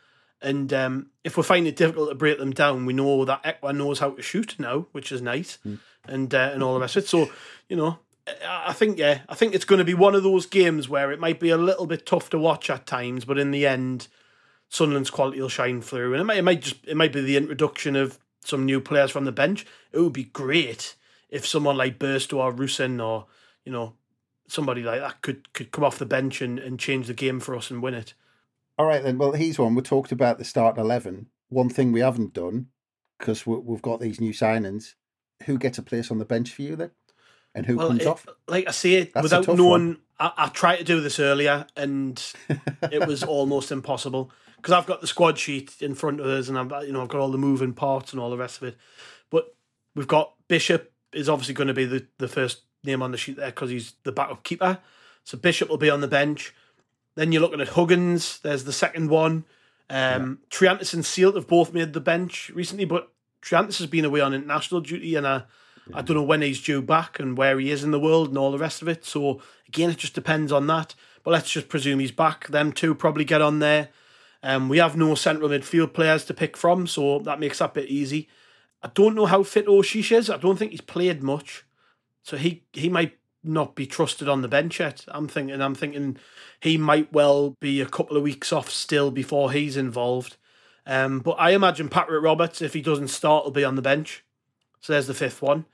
and 0.42 0.72
um, 0.72 1.11
if 1.22 1.37
we 1.37 1.44
find 1.44 1.68
it 1.68 1.77
difficult 1.77 2.09
to 2.09 2.16
break 2.16 2.38
them 2.38 2.50
down, 2.50 2.87
we 2.87 2.92
know 2.92 3.24
that 3.24 3.44
Ekwah 3.44 3.77
knows 3.77 4.00
how 4.00 4.11
to 4.11 4.20
shoot 4.20 4.59
now, 4.59 4.88
which 4.90 5.12
is 5.12 5.22
nice, 5.22 5.59
mm. 5.64 5.79
and 6.09 6.35
uh, 6.35 6.50
and 6.53 6.64
all 6.64 6.74
the 6.74 6.81
rest 6.81 6.96
of 6.96 7.05
it. 7.05 7.09
So 7.09 7.31
you 7.68 7.77
know, 7.77 8.00
I 8.44 8.72
think 8.72 8.98
yeah, 8.98 9.20
I 9.29 9.37
think 9.37 9.55
it's 9.55 9.64
going 9.64 9.79
to 9.79 9.85
be 9.85 9.94
one 9.94 10.16
of 10.16 10.24
those 10.24 10.46
games 10.46 10.88
where 10.88 11.12
it 11.12 11.20
might 11.20 11.38
be 11.38 11.50
a 11.50 11.57
little 11.57 11.87
bit 11.87 12.05
tough 12.05 12.31
to 12.31 12.38
watch 12.38 12.68
at 12.68 12.85
times, 12.85 13.24
but 13.24 13.38
in 13.38 13.53
the 13.53 13.64
end, 13.64 14.09
Sunderland's 14.70 15.11
quality 15.11 15.40
will 15.40 15.48
shine 15.48 15.83
through, 15.83 16.14
and 16.14 16.20
it 16.20 16.24
might 16.24 16.38
it 16.38 16.42
might 16.42 16.62
just 16.62 16.85
it 16.85 16.96
might 16.96 17.12
be 17.12 17.20
the 17.20 17.37
introduction 17.37 17.94
of 17.94 18.18
some 18.44 18.64
new 18.64 18.80
players 18.80 19.11
from 19.11 19.24
the 19.24 19.33
bench. 19.33 19.66
It 19.92 20.00
would 20.00 20.12
be 20.12 20.24
great 20.24 20.94
if 21.28 21.46
someone 21.46 21.76
like 21.76 21.98
Burstow 21.98 22.38
or 22.38 22.52
Rusyn 22.52 23.04
or 23.04 23.26
you 23.64 23.72
know 23.72 23.94
somebody 24.46 24.83
like 24.83 25.00
that 25.00 25.22
could 25.22 25.52
could 25.52 25.72
come 25.72 25.85
off 25.85 25.98
the 25.98 26.07
bench 26.07 26.40
and, 26.40 26.59
and 26.59 26.78
change 26.78 27.07
the 27.07 27.14
game 27.14 27.40
for 27.40 27.57
us 27.57 27.70
and 27.70 27.83
win 27.83 27.94
it. 27.94 28.14
All 28.78 28.87
right 28.87 29.02
then. 29.02 29.18
Well, 29.18 29.33
here's 29.33 29.59
one. 29.59 29.74
We 29.74 29.83
talked 29.83 30.12
about 30.12 30.38
the 30.38 30.44
start 30.44 30.78
eleven. 30.78 31.26
One 31.48 31.68
thing 31.68 31.92
we 31.92 32.00
haven't 32.00 32.35
done 32.35 32.68
because 33.18 33.46
we've 33.46 33.83
got 33.83 34.00
these 34.00 34.20
new 34.20 34.33
signings. 34.33 34.94
Who 35.44 35.59
gets 35.59 35.78
a 35.78 35.83
place 35.83 36.11
on 36.11 36.18
the 36.18 36.24
bench 36.24 36.52
for 36.52 36.62
you 36.62 36.76
then? 36.76 36.90
and 37.54 37.66
who 37.66 37.76
well, 37.76 37.88
comes 37.88 38.02
it, 38.02 38.07
off? 38.07 38.26
Like 38.48 38.68
I 38.68 38.72
say, 38.72 39.04
That's 39.04 39.22
without 39.22 39.57
knowing, 39.57 39.98
I, 40.18 40.33
I, 40.37 40.48
tried 40.48 40.78
to 40.78 40.85
do 40.85 41.00
this 41.00 41.20
earlier, 41.20 41.66
and 41.76 42.20
it 42.90 43.07
was 43.07 43.22
almost 43.22 43.70
impossible 43.70 44.30
because 44.64 44.72
I've 44.72 44.87
got 44.87 45.03
the 45.03 45.07
squad 45.07 45.38
sheet 45.38 45.74
in 45.81 45.94
front 45.94 46.20
of 46.20 46.27
us, 46.27 46.48
and 46.48 46.59
I've 46.59 46.87
you 46.87 46.92
know 46.92 47.03
I've 47.03 47.09
got 47.09 47.20
all 47.20 47.31
the 47.31 47.37
moving 47.37 47.74
parts 47.74 48.12
and 48.12 48.20
all 48.20 48.31
the 48.31 48.38
rest 48.38 48.57
of 48.62 48.68
it. 48.68 48.79
But 49.29 49.55
we've 49.94 50.09
got 50.09 50.33
Bishop 50.48 50.90
is 51.12 51.29
obviously 51.29 51.53
going 51.53 51.68
to 51.68 51.74
be 51.74 51.85
the, 51.85 52.07
the 52.16 52.29
first 52.29 52.62
name 52.83 53.03
on 53.03 53.11
the 53.11 53.18
sheet 53.18 53.37
there 53.37 53.50
because 53.50 53.68
he's 53.68 53.92
the 54.05 54.12
backup 54.12 54.42
keeper. 54.42 54.79
So 55.22 55.37
Bishop 55.37 55.68
will 55.68 55.77
be 55.77 55.90
on 55.90 56.00
the 56.00 56.09
bench. 56.09 56.55
Then 57.14 57.31
you're 57.31 57.42
looking 57.42 57.61
at 57.61 57.68
Huggins. 57.68 58.38
There's 58.38 58.64
the 58.64 58.72
second 58.72 59.11
one. 59.11 59.44
Um, 59.90 60.40
yeah. 60.50 60.59
Triantis 60.59 60.94
and 60.94 61.05
Seelt 61.05 61.35
have 61.35 61.46
both 61.46 61.74
made 61.74 61.92
the 61.92 62.00
bench 62.00 62.50
recently, 62.55 62.87
but 62.87 63.12
Triantis 63.42 63.79
has 63.79 63.87
been 63.87 64.07
away 64.07 64.20
on 64.20 64.33
international 64.33 64.81
duty, 64.81 65.14
and 65.14 65.29
I 65.29 65.42
I 65.92 66.00
don't 66.00 66.16
know 66.16 66.22
when 66.22 66.40
he's 66.40 66.62
due 66.62 66.81
back 66.81 67.20
and 67.20 67.37
where 67.37 67.61
he 67.61 67.70
is 67.70 67.85
in 67.85 67.90
the 67.90 68.00
world 68.00 68.29
and 68.29 68.38
all 68.38 68.50
the 68.50 68.57
rest 68.57 68.81
of 68.81 68.88
it. 68.88 69.05
So 69.05 69.42
again, 69.68 69.90
it 69.90 69.98
just 69.98 70.14
depends 70.14 70.53
on 70.53 70.66
that. 70.68 70.94
But 71.22 71.33
let's 71.33 71.50
just 71.50 71.68
presume 71.68 71.98
he's 71.98 72.12
back. 72.12 72.46
Them 72.48 72.72
two 72.72 72.94
probably 72.94 73.27
get 73.27 73.42
on 73.42 73.59
there. 73.59 73.90
Um, 74.44 74.68
we 74.68 74.76
have 74.76 74.94
no 74.94 75.14
central 75.14 75.48
midfield 75.48 75.94
players 75.94 76.26
to 76.26 76.35
pick 76.35 76.54
from, 76.54 76.87
so 76.87 77.18
that 77.20 77.40
makes 77.40 77.61
that 77.61 77.72
bit 77.72 77.88
easy. 77.88 78.28
I 78.83 78.90
don't 78.92 79.14
know 79.14 79.24
how 79.24 79.42
fit 79.42 79.66
Aouchiche 79.66 80.14
is. 80.14 80.28
I 80.28 80.37
don't 80.37 80.59
think 80.59 80.70
he's 80.70 80.83
played 80.83 81.22
much, 81.22 81.64
so 82.22 82.37
he 82.37 82.62
he 82.74 82.90
might 82.90 83.16
not 83.42 83.74
be 83.74 83.87
trusted 83.87 84.28
on 84.28 84.42
the 84.42 84.49
bench 84.49 84.80
yet. 84.80 85.07
I'm 85.09 85.28
thinking 85.28 85.62
I'm 85.62 85.74
thinking 85.74 86.18
he 86.61 86.76
might 86.76 87.11
well 87.11 87.57
be 87.59 87.80
a 87.80 87.86
couple 87.86 88.18
of 88.18 88.22
weeks 88.22 88.53
off 88.53 88.68
still 88.68 89.11
before 89.11 89.51
he's 89.51 89.78
involved. 89.78 90.36
Um, 90.86 91.20
but 91.20 91.36
I 91.38 91.53
imagine 91.53 91.88
Patrick 91.88 92.22
Roberts, 92.22 92.61
if 92.61 92.74
he 92.74 92.82
doesn't 92.82 93.09
start, 93.09 93.45
will 93.45 93.51
be 93.51 93.64
on 93.64 93.76
the 93.76 93.82
bench. 93.82 94.24
So 94.80 94.92
there's 94.92 95.07
the 95.07 95.14
fifth 95.14 95.40
one. 95.40 95.64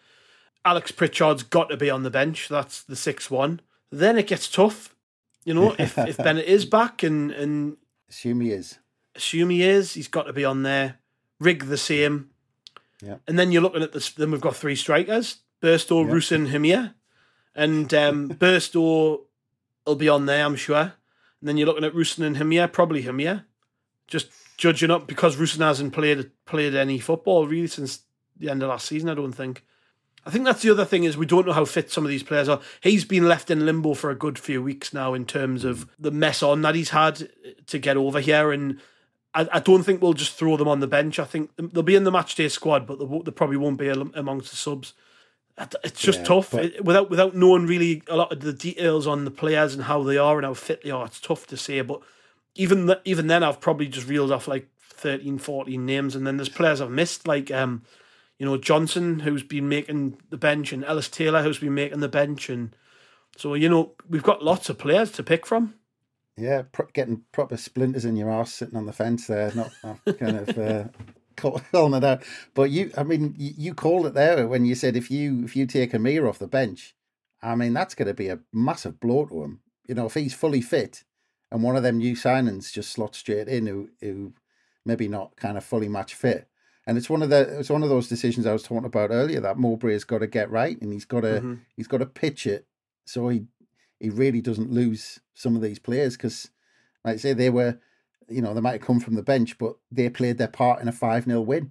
Alex 0.64 0.92
Pritchard's 0.92 1.42
got 1.42 1.70
to 1.70 1.76
be 1.76 1.90
on 1.90 2.04
the 2.04 2.10
bench. 2.10 2.48
That's 2.48 2.84
the 2.84 2.94
sixth 2.94 3.32
one. 3.32 3.60
Then 3.90 4.16
it 4.16 4.28
gets 4.28 4.48
tough. 4.48 4.94
You 5.44 5.54
know, 5.54 5.74
if, 5.76 5.98
if 5.98 6.16
Bennette 6.18 6.44
is 6.44 6.64
back 6.64 7.02
and, 7.02 7.32
and 7.32 7.76
assume 8.10 8.40
he 8.40 8.50
is. 8.50 8.78
Assume 9.14 9.50
he 9.50 9.62
is, 9.62 9.94
he's 9.94 10.08
got 10.08 10.24
to 10.24 10.32
be 10.32 10.44
on 10.44 10.62
there. 10.62 10.98
Rigg 11.38 11.66
the 11.66 11.78
same. 11.78 12.30
Yeah. 13.02 13.16
And 13.26 13.38
then 13.38 13.50
you're 13.50 13.62
looking 13.62 13.82
at 13.82 13.92
this 13.92 14.10
then 14.10 14.30
we've 14.30 14.40
got 14.40 14.56
three 14.56 14.76
strikers. 14.76 15.38
Burstow, 15.62 16.04
yeah. 16.04 16.12
Rusyn, 16.12 16.50
Hemir. 16.50 16.94
And 17.54 17.92
um 17.94 18.28
Burstow 18.40 19.22
will 19.86 19.94
be 19.96 20.08
on 20.08 20.26
there, 20.26 20.44
I'm 20.44 20.56
sure. 20.56 20.92
And 21.40 21.48
then 21.48 21.56
you're 21.56 21.66
looking 21.66 21.84
at 21.84 21.94
Rusyn 21.94 22.24
and 22.24 22.36
Hemir, 22.36 22.70
probably 22.70 23.02
Hemir. 23.04 23.44
Just 24.06 24.28
judging 24.56 24.90
up 24.90 25.06
because 25.06 25.36
Rusyn 25.36 25.60
hasn't 25.60 25.94
played 25.94 26.30
played 26.44 26.74
any 26.74 26.98
football 26.98 27.46
really 27.46 27.68
since 27.68 28.00
the 28.36 28.50
end 28.50 28.62
of 28.62 28.68
last 28.68 28.86
season. 28.86 29.08
I 29.08 29.14
don't 29.14 29.32
think. 29.32 29.64
I 30.30 30.32
think 30.32 30.44
that's 30.44 30.62
the 30.62 30.70
other 30.70 30.84
thing 30.84 31.02
is 31.02 31.16
we 31.16 31.26
don't 31.26 31.44
know 31.44 31.52
how 31.52 31.64
fit 31.64 31.90
some 31.90 32.04
of 32.04 32.08
these 32.08 32.22
players 32.22 32.48
are. 32.48 32.60
He's 32.80 33.04
been 33.04 33.26
left 33.26 33.50
in 33.50 33.66
limbo 33.66 33.94
for 33.94 34.10
a 34.10 34.14
good 34.14 34.38
few 34.38 34.62
weeks 34.62 34.94
now 34.94 35.12
in 35.12 35.26
terms 35.26 35.64
of 35.64 35.90
the 35.98 36.12
mess 36.12 36.40
on 36.40 36.62
that 36.62 36.76
he's 36.76 36.90
had 36.90 37.28
to 37.66 37.80
get 37.80 37.96
over 37.96 38.20
here, 38.20 38.52
and 38.52 38.78
I, 39.34 39.48
I 39.54 39.58
don't 39.58 39.82
think 39.82 40.00
we'll 40.00 40.12
just 40.12 40.36
throw 40.36 40.56
them 40.56 40.68
on 40.68 40.78
the 40.78 40.86
bench. 40.86 41.18
I 41.18 41.24
think 41.24 41.50
they'll 41.56 41.82
be 41.82 41.96
in 41.96 42.04
the 42.04 42.12
match 42.12 42.36
day 42.36 42.46
squad, 42.46 42.86
but 42.86 43.00
they, 43.00 43.22
they 43.24 43.32
probably 43.32 43.56
won't 43.56 43.78
be 43.78 43.88
amongst 43.88 44.50
the 44.50 44.56
subs. 44.56 44.92
It's 45.82 46.00
just 46.00 46.20
yeah, 46.20 46.26
tough 46.26 46.52
but... 46.52 46.80
without 46.84 47.10
without 47.10 47.34
knowing 47.34 47.66
really 47.66 48.04
a 48.06 48.16
lot 48.16 48.30
of 48.30 48.38
the 48.38 48.52
details 48.52 49.08
on 49.08 49.24
the 49.24 49.32
players 49.32 49.74
and 49.74 49.82
how 49.82 50.04
they 50.04 50.16
are 50.16 50.36
and 50.36 50.46
how 50.46 50.54
fit 50.54 50.84
they 50.84 50.92
are. 50.92 51.06
It's 51.06 51.18
tough 51.18 51.48
to 51.48 51.56
say, 51.56 51.80
but 51.80 52.02
even 52.54 52.86
th- 52.86 53.00
even 53.04 53.26
then, 53.26 53.42
I've 53.42 53.60
probably 53.60 53.88
just 53.88 54.06
reeled 54.06 54.30
off 54.30 54.46
like 54.46 54.68
13, 54.78 55.38
14 55.38 55.84
names, 55.84 56.14
and 56.14 56.24
then 56.24 56.36
there's 56.36 56.48
players 56.48 56.80
I've 56.80 56.92
missed, 56.92 57.26
like 57.26 57.50
um, 57.50 57.82
you 58.40 58.46
know 58.46 58.56
Johnson, 58.56 59.20
who's 59.20 59.42
been 59.42 59.68
making 59.68 60.16
the 60.30 60.38
bench, 60.38 60.72
and 60.72 60.82
Ellis 60.82 61.10
Taylor, 61.10 61.42
who's 61.42 61.58
been 61.58 61.74
making 61.74 62.00
the 62.00 62.08
bench, 62.08 62.48
and 62.48 62.74
so 63.36 63.52
you 63.52 63.68
know 63.68 63.92
we've 64.08 64.22
got 64.22 64.42
lots 64.42 64.70
of 64.70 64.78
players 64.78 65.12
to 65.12 65.22
pick 65.22 65.46
from. 65.46 65.74
Yeah, 66.38 66.62
pro- 66.72 66.88
getting 66.94 67.24
proper 67.32 67.58
splinters 67.58 68.06
in 68.06 68.16
your 68.16 68.30
ass 68.30 68.54
sitting 68.54 68.76
on 68.76 68.86
the 68.86 68.94
fence 68.94 69.26
there, 69.26 69.52
not, 69.54 69.70
not 69.84 69.98
kind 70.18 70.38
of 70.38 70.58
uh, 70.58 70.84
calling 71.36 71.94
it 71.94 72.02
out. 72.02 72.22
But 72.54 72.70
you, 72.70 72.90
I 72.96 73.02
mean, 73.02 73.34
you 73.36 73.74
called 73.74 74.06
it 74.06 74.14
there 74.14 74.48
when 74.48 74.64
you 74.64 74.74
said 74.74 74.96
if 74.96 75.10
you 75.10 75.44
if 75.44 75.54
you 75.54 75.66
take 75.66 75.92
Hemir 75.92 76.26
off 76.26 76.38
the 76.38 76.48
bench, 76.48 76.96
I 77.42 77.54
mean 77.54 77.74
that's 77.74 77.94
going 77.94 78.08
to 78.08 78.14
be 78.14 78.28
a 78.28 78.40
massive 78.54 78.98
blow 79.00 79.26
to 79.26 79.42
him. 79.42 79.60
You 79.86 79.96
know, 79.96 80.06
if 80.06 80.14
he's 80.14 80.32
fully 80.32 80.62
fit, 80.62 81.04
and 81.52 81.62
one 81.62 81.76
of 81.76 81.82
them 81.82 81.98
new 81.98 82.16
signings 82.16 82.72
just 82.72 82.90
slots 82.90 83.18
straight 83.18 83.48
in 83.48 83.66
who 83.66 83.90
who 84.00 84.32
maybe 84.86 85.08
not 85.08 85.36
kind 85.36 85.58
of 85.58 85.64
fully 85.64 85.88
match 85.88 86.14
fit. 86.14 86.48
And 86.90 86.98
it's 86.98 87.08
one 87.08 87.22
of 87.22 87.30
the 87.30 87.60
it's 87.60 87.70
one 87.70 87.84
of 87.84 87.88
those 87.88 88.08
decisions 88.08 88.46
I 88.46 88.52
was 88.52 88.64
talking 88.64 88.84
about 88.84 89.12
earlier 89.12 89.38
that 89.42 89.58
Mowbray 89.58 89.92
has 89.92 90.02
got 90.02 90.18
to 90.18 90.26
get 90.26 90.50
right, 90.50 90.76
and 90.82 90.92
he's 90.92 91.04
got 91.04 91.20
to 91.20 91.34
mm-hmm. 91.34 91.54
he's 91.76 91.86
got 91.86 91.98
to 91.98 92.06
pitch 92.06 92.48
it 92.48 92.66
so 93.04 93.28
he 93.28 93.44
he 94.00 94.10
really 94.10 94.40
doesn't 94.40 94.72
lose 94.72 95.20
some 95.32 95.54
of 95.54 95.62
these 95.62 95.78
players 95.78 96.16
because, 96.16 96.50
like 97.04 97.14
I 97.14 97.16
say, 97.18 97.32
they 97.32 97.48
were, 97.48 97.78
you 98.28 98.42
know, 98.42 98.54
they 98.54 98.60
might 98.60 98.72
have 98.72 98.80
come 98.80 98.98
from 98.98 99.14
the 99.14 99.22
bench, 99.22 99.56
but 99.56 99.76
they 99.92 100.10
played 100.10 100.38
their 100.38 100.48
part 100.48 100.82
in 100.82 100.88
a 100.88 100.92
five 100.92 101.26
0 101.26 101.42
win. 101.42 101.70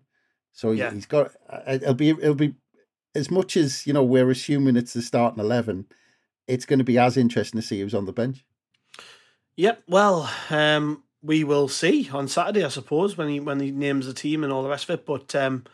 So 0.53 0.72
yeah. 0.72 0.89
he's 0.89 1.05
got 1.05 1.32
it'll 1.67 1.95
be 1.95 2.11
it'll 2.11 2.34
be 2.34 2.55
as 3.13 3.30
much 3.30 3.57
as 3.57 3.86
you 3.86 3.91
know 3.91 4.05
we're 4.05 4.32
assuming 4.32 4.78
it's 4.78 4.93
the 4.93 5.01
starting 5.01 5.43
eleven. 5.43 5.88
It's 6.47 6.65
going 6.65 6.80
to 6.80 6.86
be 6.86 6.97
as 6.97 7.17
interesting 7.17 7.59
to 7.59 7.67
see 7.67 7.82
who's 7.82 7.93
on 7.93 8.05
the 8.05 8.13
bench. 8.13 8.45
Yep. 9.57 9.84
Well, 9.86 10.32
um, 10.49 11.03
we 11.22 11.43
will 11.43 11.67
see 11.67 12.09
on 12.11 12.28
Saturday, 12.28 12.63
I 12.63 12.70
suppose, 12.70 13.17
when 13.17 13.30
he 13.30 13.39
when 13.39 13.59
he 13.59 13.72
names 13.72 14.05
the 14.05 14.13
team 14.13 14.43
and 14.43 14.51
all 14.53 14.63
the 14.63 14.70
rest 14.70 14.89
of 14.89 14.99
it. 14.99 15.05
But 15.05 15.36
um, 15.36 15.65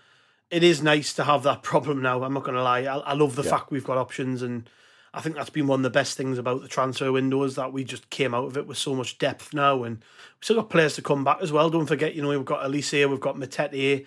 it 0.50 0.64
is 0.64 0.82
nice 0.82 1.14
to 1.14 1.24
have 1.24 1.44
that 1.44 1.64
problem 1.64 2.02
now. 2.02 2.24
I'm 2.24 2.34
not 2.34 2.44
going 2.44 2.56
to 2.56 2.64
lie. 2.64 2.82
I, 2.82 2.98
I 2.98 3.14
love 3.14 3.36
the 3.36 3.44
yeah. 3.44 3.52
fact 3.52 3.72
we've 3.72 3.84
got 3.84 3.98
options, 3.98 4.42
and 4.42 4.70
I 5.14 5.22
think 5.22 5.36
that's 5.36 5.50
been 5.50 5.68
one 5.68 5.80
of 5.80 5.84
the 5.84 5.90
best 5.90 6.18
things 6.18 6.38
about 6.38 6.62
the 6.62 6.68
transfer 6.68 7.12
windows 7.12 7.56
that 7.56 7.74
we 7.74 7.84
just 7.84 8.10
came 8.10 8.34
out 8.34 8.46
of 8.46 8.58
it 8.58 8.68
with 8.68 8.78
so 8.78 8.96
much 8.96 9.18
depth 9.18 9.54
now, 9.54 9.84
and 9.84 9.98
we've 9.98 10.44
still 10.44 10.58
got 10.58 10.70
players 10.70 10.96
to 10.96 11.02
come 11.02 11.24
back 11.24 11.38
as 11.42 11.52
well. 11.52 11.70
Don't 11.70 11.86
forget, 11.86 12.16
you 12.16 12.22
know, 12.22 12.30
we've 12.30 12.46
got 12.46 12.64
Alese, 12.64 13.10
we've 13.10 13.20
got 13.20 13.38
Matete 13.38 14.06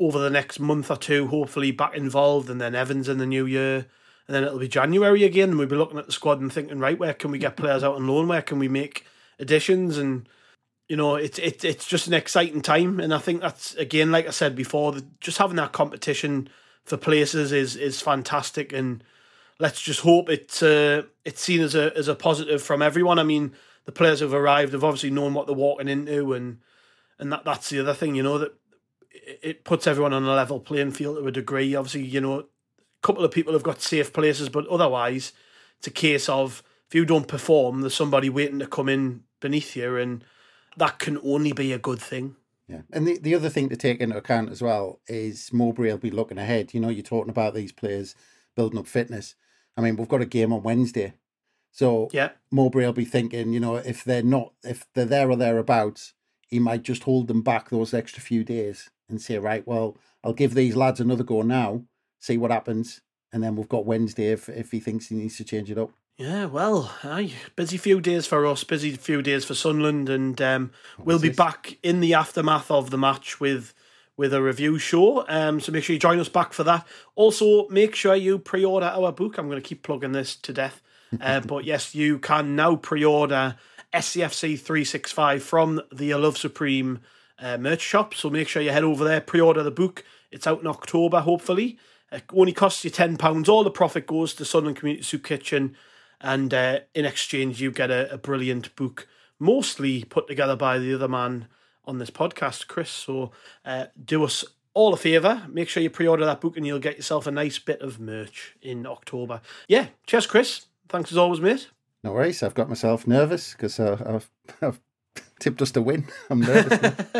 over 0.00 0.18
the 0.18 0.30
next 0.30 0.58
month 0.58 0.90
or 0.90 0.96
two, 0.96 1.28
hopefully 1.28 1.70
back 1.70 1.94
involved, 1.94 2.50
and 2.50 2.60
then 2.60 2.74
Evans 2.74 3.08
in 3.08 3.18
the 3.18 3.26
new 3.26 3.46
year 3.46 3.86
and 4.26 4.34
then 4.34 4.44
it'll 4.44 4.58
be 4.58 4.68
January 4.68 5.24
again, 5.24 5.50
and 5.50 5.58
we'll 5.58 5.68
be 5.68 5.76
looking 5.76 5.98
at 5.98 6.06
the 6.06 6.12
squad 6.12 6.40
and 6.40 6.52
thinking, 6.52 6.78
right, 6.78 6.98
where 6.98 7.14
can 7.14 7.30
we 7.30 7.38
get 7.38 7.56
players 7.56 7.84
out 7.84 7.96
on 7.96 8.06
loan? 8.06 8.28
Where 8.28 8.42
can 8.42 8.58
we 8.58 8.68
make 8.68 9.06
additions? 9.38 9.98
And 9.98 10.26
you 10.88 10.96
know, 10.96 11.14
it's 11.14 11.38
it's 11.38 11.64
it's 11.64 11.86
just 11.86 12.06
an 12.06 12.14
exciting 12.14 12.60
time, 12.60 13.00
and 13.00 13.14
I 13.14 13.18
think 13.18 13.40
that's 13.40 13.74
again, 13.76 14.10
like 14.10 14.26
I 14.26 14.30
said 14.30 14.54
before, 14.54 14.94
just 15.20 15.38
having 15.38 15.56
that 15.56 15.72
competition 15.72 16.48
for 16.84 16.96
places 16.96 17.52
is 17.52 17.76
is 17.76 18.02
fantastic, 18.02 18.72
and 18.72 19.02
let's 19.58 19.80
just 19.80 20.00
hope 20.00 20.28
it's 20.28 20.62
uh, 20.62 21.02
it's 21.24 21.40
seen 21.40 21.62
as 21.62 21.74
a 21.74 21.96
as 21.96 22.08
a 22.08 22.14
positive 22.14 22.62
from 22.62 22.82
everyone. 22.82 23.18
I 23.18 23.22
mean, 23.22 23.52
the 23.86 23.92
players 23.92 24.20
who've 24.20 24.34
arrived 24.34 24.72
have 24.74 24.84
obviously 24.84 25.10
known 25.10 25.32
what 25.32 25.46
they're 25.46 25.56
walking 25.56 25.88
into, 25.88 26.34
and 26.34 26.58
and 27.18 27.32
that 27.32 27.44
that's 27.44 27.70
the 27.70 27.80
other 27.80 27.94
thing, 27.94 28.14
you 28.14 28.22
know, 28.22 28.38
that 28.38 28.54
it 29.10 29.64
puts 29.64 29.86
everyone 29.86 30.12
on 30.12 30.24
a 30.24 30.34
level 30.34 30.60
playing 30.60 30.90
field 30.90 31.16
to 31.16 31.26
a 31.26 31.32
degree. 31.32 31.74
Obviously, 31.74 32.02
you 32.02 32.20
know, 32.20 32.40
a 32.40 32.44
couple 33.02 33.24
of 33.24 33.30
people 33.30 33.54
have 33.54 33.62
got 33.62 33.80
safe 33.80 34.12
places, 34.12 34.50
but 34.50 34.66
otherwise, 34.68 35.32
it's 35.78 35.86
a 35.86 35.90
case 35.90 36.28
of 36.28 36.62
if 36.88 36.94
you 36.94 37.06
don't 37.06 37.28
perform, 37.28 37.80
there's 37.80 37.94
somebody 37.94 38.28
waiting 38.28 38.58
to 38.58 38.66
come 38.66 38.90
in 38.90 39.22
beneath 39.40 39.76
you, 39.76 39.96
and 39.96 40.24
that 40.76 40.98
can 40.98 41.18
only 41.24 41.52
be 41.52 41.72
a 41.72 41.78
good 41.78 42.00
thing. 42.00 42.36
Yeah, 42.68 42.82
and 42.92 43.06
the, 43.06 43.18
the 43.18 43.34
other 43.34 43.50
thing 43.50 43.68
to 43.68 43.76
take 43.76 44.00
into 44.00 44.16
account 44.16 44.50
as 44.50 44.62
well 44.62 45.00
is 45.06 45.52
Mowbray 45.52 45.90
will 45.90 45.98
be 45.98 46.10
looking 46.10 46.38
ahead. 46.38 46.72
You 46.72 46.80
know, 46.80 46.88
you're 46.88 47.02
talking 47.02 47.30
about 47.30 47.54
these 47.54 47.72
players 47.72 48.14
building 48.56 48.78
up 48.78 48.86
fitness. 48.86 49.34
I 49.76 49.82
mean, 49.82 49.96
we've 49.96 50.08
got 50.08 50.22
a 50.22 50.26
game 50.26 50.52
on 50.52 50.62
Wednesday, 50.62 51.14
so 51.72 52.08
yeah, 52.12 52.30
Mowbray 52.50 52.86
will 52.86 52.92
be 52.92 53.04
thinking, 53.04 53.52
you 53.52 53.60
know, 53.60 53.76
if 53.76 54.04
they're 54.04 54.22
not, 54.22 54.52
if 54.62 54.86
they're 54.94 55.04
there 55.04 55.30
or 55.30 55.36
thereabouts, 55.36 56.14
he 56.48 56.58
might 56.58 56.82
just 56.82 57.02
hold 57.02 57.28
them 57.28 57.42
back 57.42 57.68
those 57.68 57.92
extra 57.92 58.22
few 58.22 58.44
days 58.44 58.90
and 59.08 59.20
say, 59.20 59.38
right, 59.38 59.66
well, 59.66 59.98
I'll 60.22 60.32
give 60.32 60.54
these 60.54 60.76
lads 60.76 61.00
another 61.00 61.24
go 61.24 61.42
now 61.42 61.84
see 62.24 62.38
what 62.38 62.50
happens, 62.50 63.02
and 63.32 63.42
then 63.42 63.54
we've 63.54 63.68
got 63.68 63.84
Wednesday 63.84 64.32
if 64.32 64.48
if 64.48 64.70
he 64.70 64.80
thinks 64.80 65.08
he 65.08 65.14
needs 65.14 65.36
to 65.36 65.44
change 65.44 65.70
it 65.70 65.78
up. 65.78 65.90
Yeah, 66.16 66.44
well, 66.44 66.94
aye, 67.02 67.32
busy 67.56 67.76
few 67.76 68.00
days 68.00 68.24
for 68.24 68.46
us, 68.46 68.62
busy 68.62 68.92
few 68.92 69.20
days 69.20 69.44
for 69.44 69.54
Sunderland, 69.54 70.08
and 70.08 70.40
um, 70.40 70.70
we'll 70.96 71.18
be 71.18 71.28
back 71.28 71.76
in 71.82 71.98
the 71.98 72.14
aftermath 72.14 72.70
of 72.70 72.90
the 72.90 72.98
match 72.98 73.40
with 73.40 73.74
with 74.16 74.32
a 74.32 74.40
review 74.40 74.78
show. 74.78 75.26
Um, 75.26 75.58
so 75.58 75.72
make 75.72 75.82
sure 75.82 75.94
you 75.94 75.98
join 75.98 76.20
us 76.20 76.28
back 76.28 76.52
for 76.52 76.62
that. 76.62 76.86
Also, 77.16 77.68
make 77.68 77.96
sure 77.96 78.14
you 78.14 78.38
pre-order 78.38 78.86
our 78.86 79.10
book. 79.10 79.38
I'm 79.38 79.48
going 79.48 79.60
to 79.60 79.68
keep 79.68 79.82
plugging 79.82 80.12
this 80.12 80.36
to 80.36 80.52
death, 80.52 80.80
uh, 81.20 81.40
but 81.46 81.64
yes, 81.64 81.96
you 81.96 82.20
can 82.20 82.54
now 82.54 82.76
pre-order 82.76 83.56
SAFC 83.92 84.56
365 84.56 85.42
from 85.42 85.80
the 85.92 86.14
Love 86.14 86.38
Supreme 86.38 87.00
uh, 87.40 87.56
merch 87.56 87.80
shop. 87.80 88.14
So 88.14 88.30
make 88.30 88.46
sure 88.46 88.62
you 88.62 88.70
head 88.70 88.84
over 88.84 89.02
there, 89.02 89.20
pre-order 89.20 89.64
the 89.64 89.72
book. 89.72 90.04
It's 90.30 90.46
out 90.46 90.60
in 90.60 90.68
October, 90.68 91.18
hopefully. 91.18 91.76
It 92.12 92.22
only 92.32 92.52
costs 92.52 92.84
you 92.84 92.92
£10. 92.92 93.48
All 93.48 93.64
the 93.64 93.70
profit 93.72 94.06
goes 94.06 94.32
to 94.34 94.44
Sunderland 94.44 94.76
Community 94.76 95.02
Soup 95.02 95.24
Kitchen. 95.24 95.74
And 96.24 96.54
uh, 96.54 96.80
in 96.94 97.04
exchange, 97.04 97.60
you 97.60 97.70
get 97.70 97.90
a, 97.90 98.10
a, 98.14 98.16
brilliant 98.16 98.74
book, 98.76 99.06
mostly 99.38 100.04
put 100.04 100.26
together 100.26 100.56
by 100.56 100.78
the 100.78 100.94
other 100.94 101.06
man 101.06 101.48
on 101.84 101.98
this 101.98 102.10
podcast, 102.10 102.66
Chris. 102.66 102.88
So 102.88 103.30
uh, 103.62 103.86
do 104.02 104.24
us 104.24 104.42
all 104.72 104.94
a 104.94 104.96
favour. 104.96 105.46
Make 105.50 105.68
sure 105.68 105.82
you 105.82 105.90
pre 105.90 106.08
order 106.08 106.24
that 106.24 106.40
book 106.40 106.56
and 106.56 106.66
you'll 106.66 106.78
get 106.78 106.96
yourself 106.96 107.26
a 107.26 107.30
nice 107.30 107.58
bit 107.58 107.82
of 107.82 108.00
merch 108.00 108.56
in 108.62 108.86
October. 108.86 109.42
Yeah, 109.68 109.88
cheers, 110.06 110.26
Chris. 110.26 110.64
Thanks 110.88 111.12
as 111.12 111.18
always, 111.18 111.42
mate. 111.42 111.68
No 112.02 112.12
worries. 112.12 112.42
I've 112.42 112.54
got 112.54 112.70
myself 112.70 113.06
nervous 113.06 113.52
because 113.52 113.78
uh, 113.78 114.02
I've, 114.06 114.30
I've 114.62 114.80
tipped 115.40 115.60
us 115.60 115.72
to 115.72 115.82
win. 115.82 116.06
I'm 116.30 116.40
nervous. 116.40 116.80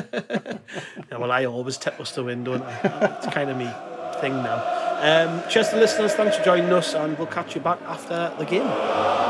yeah, 1.12 1.18
well, 1.18 1.30
I 1.30 1.44
always 1.44 1.76
tip 1.76 2.00
us 2.00 2.12
to 2.12 2.22
win, 2.22 2.42
don't 2.42 2.62
I? 2.62 3.18
It's 3.18 3.26
kind 3.26 3.50
of 3.50 3.58
me 3.58 3.70
thing 4.22 4.32
now. 4.32 4.83
Um, 5.00 5.42
cheers 5.48 5.68
to 5.70 5.76
listeners. 5.76 6.14
Thanks 6.14 6.36
for 6.36 6.44
joining 6.44 6.72
us, 6.72 6.94
and 6.94 7.16
we'll 7.18 7.26
catch 7.26 7.54
you 7.54 7.60
back 7.60 7.80
after 7.82 8.32
the 8.38 8.44
game. 8.44 9.23